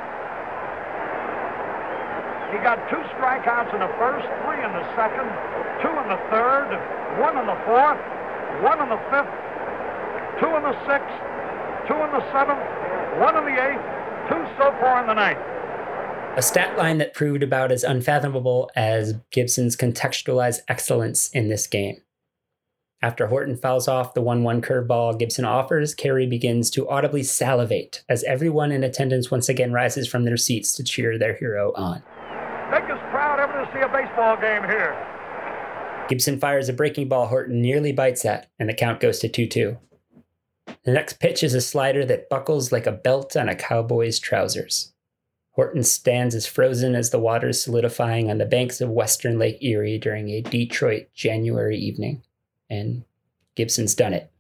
He 2.51 2.61
got 2.63 2.79
two 2.87 3.01
strikeouts 3.17 3.73
in 3.73 3.81
the 3.81 3.91
first, 3.97 4.23
three 4.45 4.61
in 4.61 4.71
the 4.71 4.85
second, 4.95 5.25
two 5.81 5.89
in 5.89 6.07
the 6.07 6.21
third, 6.31 6.69
one 7.19 7.35
in 7.35 7.45
the 7.49 7.59
fourth, 7.65 7.99
one 8.61 8.77
in 8.77 8.89
the 8.93 9.01
fifth, 9.11 9.33
two 10.37 10.51
in 10.53 10.63
the 10.63 10.77
sixth, 10.85 11.17
two 11.89 11.97
in 11.97 12.09
the 12.13 12.23
seventh, 12.31 12.61
one 13.19 13.35
in 13.35 13.45
the 13.49 13.57
eighth, 13.57 13.83
two 14.29 14.41
so 14.55 14.69
far 14.79 15.01
in 15.01 15.07
the 15.07 15.17
ninth. 15.17 15.41
A 16.35 16.41
stat 16.41 16.75
line 16.79 16.97
that 16.97 17.13
proved 17.13 17.43
about 17.43 17.71
as 17.71 17.83
unfathomable 17.83 18.71
as 18.75 19.13
Gibson's 19.29 19.75
contextualized 19.75 20.61
excellence 20.67 21.29
in 21.29 21.47
this 21.47 21.67
game. 21.67 22.01
After 23.03 23.27
Horton 23.27 23.55
fouls 23.55 23.87
off 23.87 24.15
the 24.15 24.21
1 24.21 24.41
1 24.41 24.61
curveball 24.61 25.19
Gibson 25.19 25.45
offers, 25.45 25.93
Caray 25.93 26.25
begins 26.25 26.71
to 26.71 26.89
audibly 26.89 27.21
salivate 27.21 28.03
as 28.09 28.23
everyone 28.23 28.71
in 28.71 28.83
attendance 28.83 29.29
once 29.29 29.47
again 29.47 29.73
rises 29.73 30.07
from 30.07 30.23
their 30.23 30.37
seats 30.37 30.73
to 30.73 30.83
cheer 30.83 31.19
their 31.19 31.35
hero 31.35 31.71
on. 31.75 32.01
Biggest 32.71 33.03
crowd 33.11 33.39
ever 33.39 33.65
to 33.65 33.71
see 33.71 33.81
a 33.81 33.89
baseball 33.89 34.35
game 34.37 34.63
here. 34.63 34.97
Gibson 36.09 36.39
fires 36.39 36.67
a 36.67 36.73
breaking 36.73 37.09
ball 37.09 37.27
Horton 37.27 37.61
nearly 37.61 37.91
bites 37.91 38.25
at, 38.25 38.49
and 38.57 38.67
the 38.67 38.73
count 38.73 38.99
goes 38.99 39.19
to 39.19 39.27
2 39.27 39.45
2. 39.45 39.77
The 40.83 40.93
next 40.93 41.19
pitch 41.19 41.43
is 41.43 41.53
a 41.53 41.61
slider 41.61 42.05
that 42.05 42.27
buckles 42.27 42.71
like 42.71 42.87
a 42.87 42.91
belt 42.91 43.35
on 43.35 43.49
a 43.49 43.55
cowboy's 43.55 44.17
trousers. 44.17 44.92
Horton 45.53 45.83
stands 45.83 46.33
as 46.33 46.47
frozen 46.47 46.95
as 46.95 47.11
the 47.11 47.19
waters 47.19 47.63
solidifying 47.63 48.29
on 48.29 48.39
the 48.39 48.45
banks 48.45 48.81
of 48.81 48.89
western 48.89 49.37
Lake 49.37 49.59
Erie 49.61 49.99
during 49.99 50.29
a 50.29 50.41
Detroit 50.41 51.09
January 51.13 51.77
evening 51.77 52.23
and 52.69 53.03
Gibson's 53.55 53.93
done 53.93 54.13
it. 54.13 54.31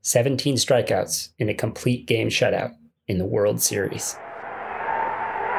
17 0.00 0.56
strikeouts 0.56 1.30
in 1.38 1.48
a 1.48 1.54
complete 1.54 2.06
game 2.06 2.28
shutout 2.28 2.72
in 3.06 3.18
the 3.18 3.24
World 3.24 3.60
Series. 3.60 4.16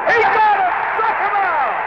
He 0.09 0.17
got 0.21 0.57
him! 0.57 0.73
Struck 0.97 1.17
him 1.17 1.35
out! 1.45 1.77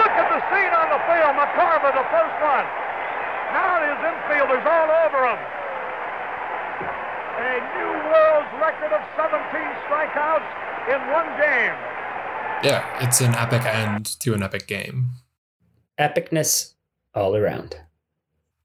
Look 0.00 0.14
at 0.16 0.28
the 0.32 0.40
scene 0.48 0.72
on 0.72 0.88
the 0.88 1.00
field. 1.04 1.36
McCarver, 1.36 1.92
the 2.00 2.08
first 2.08 2.36
one. 2.40 2.64
Now 3.52 3.80
his 3.84 4.00
infielders 4.08 4.64
all 4.64 4.88
over 5.04 5.20
him. 5.28 5.40
A 7.40 7.60
new 7.76 7.92
world's 8.08 8.52
record 8.56 8.92
of 8.92 9.04
17 9.20 9.36
strikeouts 9.84 10.48
in 10.88 11.00
one 11.12 11.28
game. 11.36 11.76
Yeah, 12.62 13.06
it's 13.06 13.22
an 13.22 13.34
epic 13.34 13.64
end 13.64 14.04
to 14.20 14.34
an 14.34 14.42
epic 14.42 14.66
game. 14.66 15.12
Epicness 15.98 16.74
all 17.14 17.34
around. 17.34 17.76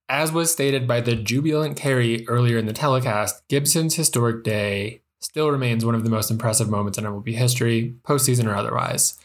As 0.10 0.34
was 0.34 0.52
stated 0.52 0.86
by 0.86 1.00
the 1.00 1.16
jubilant 1.16 1.78
Caray 1.78 2.26
earlier 2.28 2.58
in 2.58 2.66
the 2.66 2.74
telecast, 2.74 3.48
Gibson's 3.48 3.96
historic 3.96 4.44
day 4.44 5.02
still 5.22 5.50
remains 5.50 5.86
one 5.86 5.96
of 5.96 6.04
the 6.04 6.10
most 6.10 6.30
impressive 6.30 6.70
moments 6.70 6.98
in 6.98 7.06
MLB 7.06 7.34
history, 7.36 7.96
postseason 8.04 8.46
or 8.46 8.56
otherwise. 8.56 9.18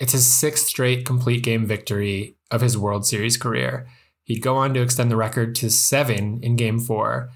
It's 0.00 0.12
his 0.12 0.26
sixth 0.26 0.66
straight 0.66 1.06
complete 1.06 1.44
game 1.44 1.64
victory 1.64 2.36
of 2.50 2.60
his 2.60 2.76
World 2.76 3.06
Series 3.06 3.36
career. 3.36 3.86
He'd 4.24 4.42
go 4.42 4.56
on 4.56 4.74
to 4.74 4.82
extend 4.82 5.10
the 5.10 5.16
record 5.16 5.54
to 5.56 5.70
seven 5.70 6.40
in 6.42 6.56
Game 6.56 6.78
4. 6.78 7.30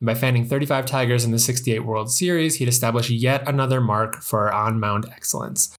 And 0.00 0.06
by 0.06 0.14
fanning 0.14 0.44
35 0.46 0.86
Tigers 0.86 1.24
in 1.24 1.30
the 1.30 1.38
68 1.38 1.80
World 1.80 2.10
Series, 2.10 2.56
he'd 2.56 2.68
establish 2.68 3.10
yet 3.10 3.46
another 3.46 3.80
mark 3.80 4.22
for 4.22 4.52
on 4.52 4.80
mound 4.80 5.06
excellence. 5.12 5.76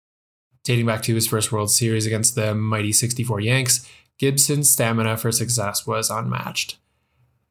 Dating 0.64 0.86
back 0.86 1.02
to 1.04 1.16
his 1.16 1.28
first 1.28 1.52
World 1.52 1.72
Series 1.72 2.06
against 2.06 2.36
the 2.36 2.56
mighty 2.56 2.94
64 2.94 3.42
Yanks, 3.42 3.90
Gibson's 4.18 4.70
stamina 4.70 5.18
for 5.18 5.32
success 5.32 5.86
was 5.86 6.10
unmatched. 6.10 6.78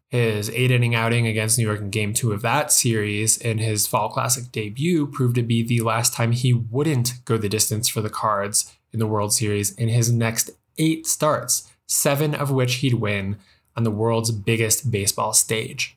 His 0.09 0.51
eight 0.51 0.71
inning 0.71 0.95
outing 0.95 1.27
against 1.27 1.59
New 1.59 1.65
York 1.65 1.81
in 1.81 1.91
game 1.91 2.15
two 2.15 2.33
of 2.33 2.43
that 2.43 2.71
series 2.71 3.39
in 3.39 3.59
his 3.59 3.87
Fall 3.87 4.11
Classic 4.11 4.51
debut 4.53 5.07
proved 5.07 5.35
to 5.37 5.43
be 5.43 5.63
the 5.63 5.81
last 5.81 6.13
time 6.15 6.33
he 6.33 6.53
wouldn't 6.53 7.25
go 7.25 7.37
the 7.37 7.49
distance 7.49 7.89
for 7.89 8.01
the 8.01 8.11
Cards 8.11 8.75
in 8.93 8.99
the 8.99 9.07
World 9.07 9.33
Series 9.33 9.73
in 9.73 9.89
his 9.89 10.13
next 10.13 10.51
eight 10.79 11.07
starts, 11.07 11.71
seven 11.87 12.35
of 12.35 12.51
which 12.51 12.77
he'd 12.77 12.95
win 12.95 13.37
on 13.77 13.85
the 13.85 13.91
world's 13.91 14.31
biggest 14.31 14.91
baseball 14.91 15.33
stage. 15.33 15.97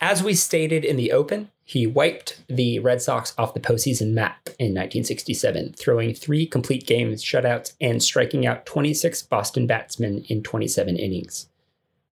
As 0.00 0.22
we 0.22 0.34
stated 0.34 0.84
in 0.84 0.96
the 0.96 1.12
Open, 1.12 1.50
he 1.68 1.84
wiped 1.84 2.40
the 2.46 2.78
Red 2.78 3.02
Sox 3.02 3.34
off 3.36 3.52
the 3.52 3.58
postseason 3.58 4.12
map 4.12 4.38
in 4.60 4.72
1967, 4.72 5.72
throwing 5.72 6.14
three 6.14 6.46
complete 6.46 6.86
games 6.86 7.24
shutouts 7.24 7.72
and 7.80 8.00
striking 8.00 8.46
out 8.46 8.66
26 8.66 9.24
Boston 9.24 9.66
batsmen 9.66 10.24
in 10.28 10.44
27 10.44 10.96
innings. 10.96 11.48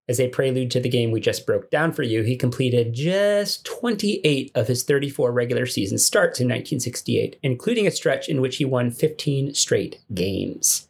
As 0.09 0.19
a 0.19 0.29
prelude 0.29 0.73
to 0.73 0.81
the 0.81 0.89
game 0.89 1.13
we 1.13 1.21
just 1.21 1.47
broke 1.47 1.71
down 1.71 1.93
for 1.93 2.03
you, 2.03 2.23
he 2.23 2.37
completed 2.37 2.95
just 2.95 3.65
28 3.65 4.51
of 4.57 4.67
his 4.67 4.83
34 4.83 5.31
regular 5.31 5.67
season 5.67 5.99
starts 5.99 6.41
in 6.41 6.49
1968, 6.49 7.39
including 7.45 7.87
a 7.87 7.93
stretch 7.93 8.29
in 8.29 8.41
which 8.41 8.57
he 8.57 8.65
won 8.65 8.91
15 8.91 9.55
straight 9.55 10.01
games. 10.13 10.89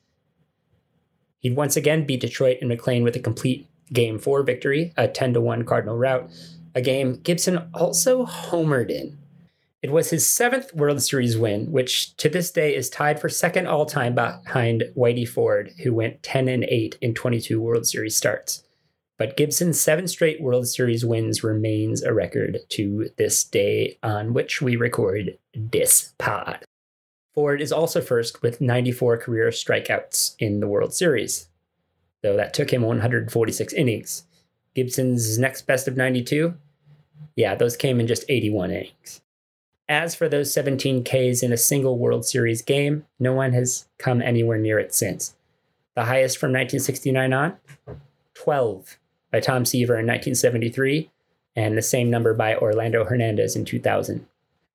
He'd 1.38 1.54
once 1.54 1.76
again 1.76 2.06
beat 2.06 2.22
Detroit 2.22 2.56
and 2.62 2.70
McLain 2.70 3.02
with 3.02 3.14
a 3.14 3.20
complete 3.20 3.68
Game 3.92 4.18
4 4.18 4.42
victory, 4.42 4.94
a 4.96 5.06
10 5.06 5.42
1 5.42 5.64
Cardinal 5.66 5.98
rout, 5.98 6.30
a 6.74 6.82
game 6.82 7.20
Gibson 7.22 7.70
also 7.74 8.26
homered 8.26 8.90
in. 8.90 9.18
It 9.82 9.92
was 9.92 10.10
his 10.10 10.26
seventh 10.26 10.74
World 10.74 11.02
Series 11.02 11.36
win, 11.36 11.70
which 11.70 12.16
to 12.16 12.30
this 12.30 12.50
day 12.50 12.74
is 12.74 12.88
tied 12.88 13.20
for 13.20 13.28
second 13.28 13.66
all 13.66 13.84
time 13.84 14.14
behind 14.14 14.84
Whitey 14.96 15.28
Ford, 15.28 15.72
who 15.82 15.92
went 15.92 16.22
10 16.22 16.48
and 16.48 16.64
8 16.64 16.96
in 17.02 17.12
22 17.14 17.60
World 17.60 17.86
Series 17.86 18.16
starts. 18.16 18.64
But 19.18 19.36
Gibson's 19.36 19.80
seven 19.80 20.08
straight 20.08 20.40
World 20.40 20.66
Series 20.66 21.04
wins 21.04 21.44
remains 21.44 22.02
a 22.02 22.14
record 22.14 22.60
to 22.70 23.10
this 23.16 23.44
day 23.44 23.98
on 24.02 24.32
which 24.32 24.60
we 24.60 24.74
record 24.74 25.38
this 25.54 26.14
pod. 26.18 26.64
Ford 27.34 27.60
is 27.60 27.70
also 27.72 28.00
first 28.00 28.42
with 28.42 28.60
94 28.60 29.18
career 29.18 29.48
strikeouts 29.48 30.34
in 30.38 30.60
the 30.60 30.66
World 30.66 30.94
Series, 30.94 31.48
though 32.22 32.36
that 32.36 32.54
took 32.54 32.72
him 32.72 32.82
146 32.82 33.72
innings. 33.74 34.24
Gibson's 34.74 35.38
next 35.38 35.66
best 35.66 35.86
of 35.86 35.96
92 35.96 36.54
yeah, 37.36 37.54
those 37.54 37.76
came 37.76 38.00
in 38.00 38.06
just 38.06 38.24
81 38.28 38.70
innings. 38.70 39.20
As 39.88 40.14
for 40.14 40.28
those 40.28 40.52
17 40.52 41.04
Ks 41.04 41.42
in 41.42 41.52
a 41.52 41.58
single 41.58 41.98
World 41.98 42.24
Series 42.24 42.62
game, 42.62 43.04
no 43.18 43.32
one 43.32 43.52
has 43.52 43.86
come 43.98 44.22
anywhere 44.22 44.58
near 44.58 44.78
it 44.78 44.94
since. 44.94 45.34
The 45.94 46.04
highest 46.04 46.38
from 46.38 46.48
1969 46.48 47.32
on? 47.32 47.56
12 48.34 48.98
by 49.30 49.40
Tom 49.40 49.64
Seaver 49.64 49.94
in 49.94 50.06
1973, 50.06 51.10
and 51.56 51.76
the 51.76 51.82
same 51.82 52.10
number 52.10 52.34
by 52.34 52.56
Orlando 52.56 53.04
Hernandez 53.04 53.56
in 53.56 53.64
2000. 53.64 54.26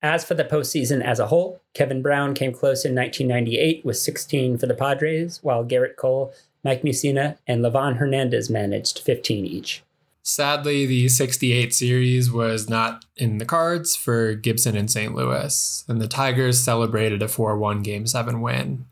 As 0.02 0.24
for 0.24 0.34
the 0.34 0.46
postseason 0.46 1.04
as 1.04 1.20
a 1.20 1.28
whole, 1.28 1.60
Kevin 1.74 2.02
Brown 2.02 2.34
came 2.34 2.54
close 2.54 2.86
in 2.86 2.96
1998 2.96 3.84
with 3.84 3.98
16 3.98 4.58
for 4.58 4.66
the 4.66 4.74
Padres, 4.74 5.40
while 5.44 5.66
Gerrit 5.66 5.98
Cole, 5.98 6.34
Mike 6.64 6.84
Mussina, 6.84 7.38
and 7.48 7.64
Livan 7.64 7.98
Hernandez 7.98 8.50
managed 8.50 9.00
15 9.00 9.46
each. 9.46 9.84
Sadly, 10.30 10.86
the 10.86 11.10
68 11.10 11.74
series 11.74 12.32
was 12.32 12.70
not 12.70 13.04
in 13.18 13.40
the 13.40 13.46
cards 13.46 13.96
for 13.96 14.36
Gibson 14.36 14.78
and 14.78 14.90
St. 14.90 15.16
Louis, 15.16 15.84
and 15.88 16.00
the 16.00 16.08
Tigers 16.08 16.60
celebrated 16.60 17.24
a 17.24 17.28
4 17.28 17.58
1 17.58 17.82
Game 17.82 18.06
7 18.06 18.40
win. 18.40 18.86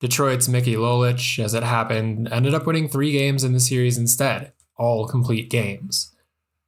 Detroit's 0.00 0.48
Mickey 0.48 0.74
Lolich, 0.74 1.42
as 1.42 1.54
it 1.54 1.62
happened, 1.62 2.28
ended 2.30 2.52
up 2.52 2.66
winning 2.66 2.88
three 2.88 3.10
games 3.10 3.42
in 3.42 3.54
the 3.54 3.58
series 3.58 3.96
instead, 3.96 4.52
all 4.76 5.08
complete 5.08 5.48
games. 5.48 6.12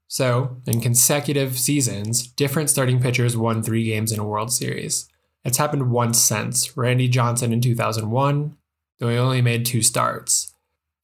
So, 0.09 0.57
in 0.67 0.81
consecutive 0.81 1.59
seasons, 1.59 2.27
different 2.27 2.71
starting 2.71 2.99
pitchers 2.99 3.37
won 3.37 3.63
three 3.63 3.85
games 3.85 4.11
in 4.11 4.19
a 4.19 4.25
World 4.25 4.53
Series. 4.53 5.07
It's 5.45 5.59
happened 5.59 5.91
once 5.91 6.19
since 6.19 6.79
Randy 6.79 7.09
Johnson 7.09 7.53
in 7.53 7.61
2001, 7.61 8.57
though 8.99 9.09
he 9.11 9.19
only 9.19 9.43
made 9.43 9.67
two 9.67 9.83
starts. 9.83 10.55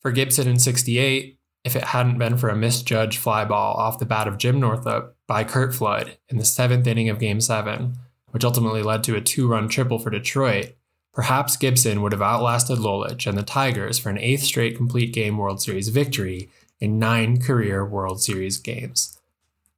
For 0.00 0.10
Gibson 0.10 0.48
in 0.48 0.58
68, 0.58 1.37
if 1.68 1.76
it 1.76 1.84
hadn't 1.84 2.16
been 2.16 2.38
for 2.38 2.48
a 2.48 2.56
misjudged 2.56 3.18
fly 3.18 3.44
ball 3.44 3.74
off 3.74 3.98
the 3.98 4.06
bat 4.06 4.26
of 4.26 4.38
Jim 4.38 4.58
Northrup 4.58 5.14
by 5.26 5.44
Curt 5.44 5.74
Flood 5.74 6.16
in 6.30 6.38
the 6.38 6.44
seventh 6.44 6.86
inning 6.86 7.10
of 7.10 7.18
Game 7.18 7.42
7, 7.42 7.92
which 8.30 8.42
ultimately 8.42 8.82
led 8.82 9.04
to 9.04 9.16
a 9.16 9.20
two 9.20 9.46
run 9.46 9.68
triple 9.68 9.98
for 9.98 10.08
Detroit, 10.08 10.74
perhaps 11.12 11.58
Gibson 11.58 12.00
would 12.00 12.12
have 12.12 12.22
outlasted 12.22 12.78
Lolich 12.78 13.26
and 13.26 13.36
the 13.36 13.42
Tigers 13.42 13.98
for 13.98 14.08
an 14.08 14.16
eighth 14.16 14.44
straight 14.44 14.78
complete 14.78 15.12
game 15.12 15.36
World 15.36 15.60
Series 15.60 15.88
victory 15.88 16.48
in 16.80 16.98
nine 16.98 17.38
career 17.38 17.84
World 17.84 18.22
Series 18.22 18.56
games. 18.56 19.18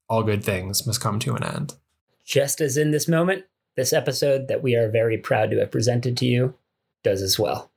All 0.09 0.22
good 0.22 0.45
things 0.45 0.86
must 0.86 1.01
come 1.01 1.18
to 1.18 1.34
an 1.34 1.43
end. 1.43 1.74
Just 2.24 2.61
as 2.61 2.76
in 2.76 2.93
this 2.93 3.09
moment, 3.09 3.47
this 3.74 3.93
episode 3.93 4.47
that 4.47 4.62
we 4.62 4.76
are 4.76 4.88
very 4.88 5.18
proud 5.18 5.51
to 5.51 5.59
have 5.59 5.72
presented 5.72 6.16
to 6.18 6.26
you 6.26 6.55
does 7.03 7.20
as 7.20 7.36
well. 7.36 7.70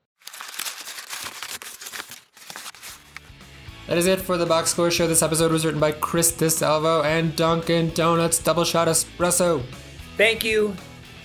That 3.87 3.97
is 3.97 4.07
it 4.07 4.21
for 4.21 4.37
the 4.37 4.45
Box 4.45 4.71
Score 4.71 4.89
Show. 4.89 5.07
This 5.07 5.21
episode 5.21 5.51
was 5.51 5.65
written 5.65 5.79
by 5.79 5.91
Chris 5.91 6.31
DeSalvo 6.31 7.03
and 7.03 7.35
Dunkin' 7.35 7.89
Donuts 7.89 8.39
Double 8.39 8.63
Shot 8.63 8.87
Espresso. 8.87 9.61
Thank 10.15 10.45
you 10.45 10.73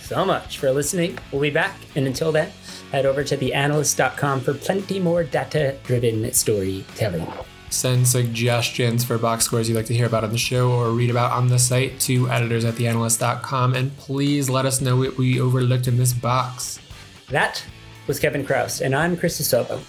so 0.01 0.25
much 0.25 0.59
for 0.59 0.73
listening. 0.73 1.19
We'll 1.31 1.43
be 1.43 1.51
back, 1.51 1.77
and 1.95 2.07
until 2.07 2.33
then, 2.33 2.51
head 2.91 3.07
over 3.07 3.23
to 3.23 3.37
theanalyst.com 3.37 4.41
for 4.41 4.55
plenty 4.55 4.99
more 4.99 5.23
data 5.23 5.77
driven 5.85 6.33
storytelling. 6.33 7.27
Send 7.71 8.09
suggestions 8.09 9.05
for 9.05 9.19
box 9.19 9.45
scores 9.45 9.69
you'd 9.69 9.77
like 9.77 9.87
to 9.87 9.95
hear 9.95 10.07
about 10.07 10.25
on 10.25 10.31
the 10.31 10.39
show 10.39 10.73
or 10.73 10.91
read 10.91 11.11
about 11.11 11.33
on 11.33 11.49
the 11.49 11.59
site 11.59 12.01
to 12.01 12.29
editors 12.31 12.65
at 12.65 12.75
theanalyst.com. 12.75 13.75
And 13.75 13.95
please 13.99 14.49
let 14.49 14.65
us 14.65 14.81
know 14.81 14.97
what 14.97 15.17
we 15.17 15.39
overlooked 15.39 15.87
in 15.87 15.97
this 15.97 16.13
box. 16.13 16.81
That 17.29 17.63
was 18.07 18.19
Kevin 18.19 18.45
Chroust, 18.45 18.81
and 18.81 18.97
I'm 18.97 19.17
Chris 19.17 19.41
DeSalvo. 19.41 19.81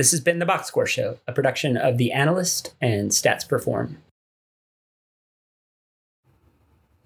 This 0.00 0.12
has 0.12 0.20
been 0.22 0.38
The 0.38 0.46
Box 0.46 0.68
Score 0.68 0.86
Show, 0.86 1.18
a 1.26 1.32
production 1.34 1.76
of 1.76 1.98
The 1.98 2.10
Analyst 2.10 2.74
and 2.80 3.10
Stats 3.10 3.46
Perform. 3.46 3.98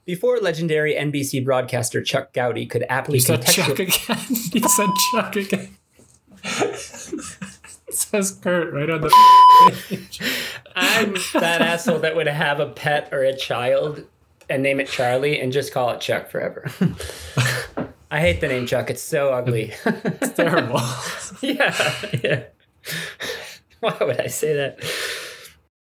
Before 0.04 0.38
legendary 0.38 0.94
NBC 0.94 1.44
broadcaster 1.44 2.00
Chuck 2.04 2.32
Gowdy 2.32 2.66
could 2.66 2.84
aptly 2.88 3.16
You 3.16 3.20
said 3.22 3.44
Chuck 3.46 3.80
again. 3.80 4.18
You 4.52 4.68
said 4.68 4.88
Chuck 5.10 5.34
again. 5.34 5.76
it 6.44 7.94
says 7.94 8.30
Curt 8.30 8.72
right 8.72 8.88
on 8.88 9.00
the 9.00 9.80
page. 9.88 10.20
I'm 10.76 11.14
that 11.32 11.62
asshole 11.62 11.98
that 11.98 12.14
would 12.14 12.28
have 12.28 12.60
a 12.60 12.68
pet 12.68 13.08
or 13.10 13.24
a 13.24 13.36
child 13.36 14.04
and 14.48 14.62
name 14.62 14.78
it 14.78 14.86
Charlie 14.86 15.40
and 15.40 15.52
just 15.52 15.72
call 15.72 15.90
it 15.90 16.00
Chuck 16.00 16.30
forever. 16.30 16.70
I 18.12 18.20
hate 18.20 18.40
the 18.40 18.46
name 18.46 18.66
Chuck. 18.66 18.88
It's 18.88 19.02
so 19.02 19.32
ugly. 19.32 19.74
It's 19.84 20.30
terrible. 20.34 20.80
yeah, 21.42 21.74
yeah. 22.22 22.44
Why 23.80 23.96
would 24.00 24.20
I 24.20 24.28
say 24.28 24.54
that? 24.54 25.20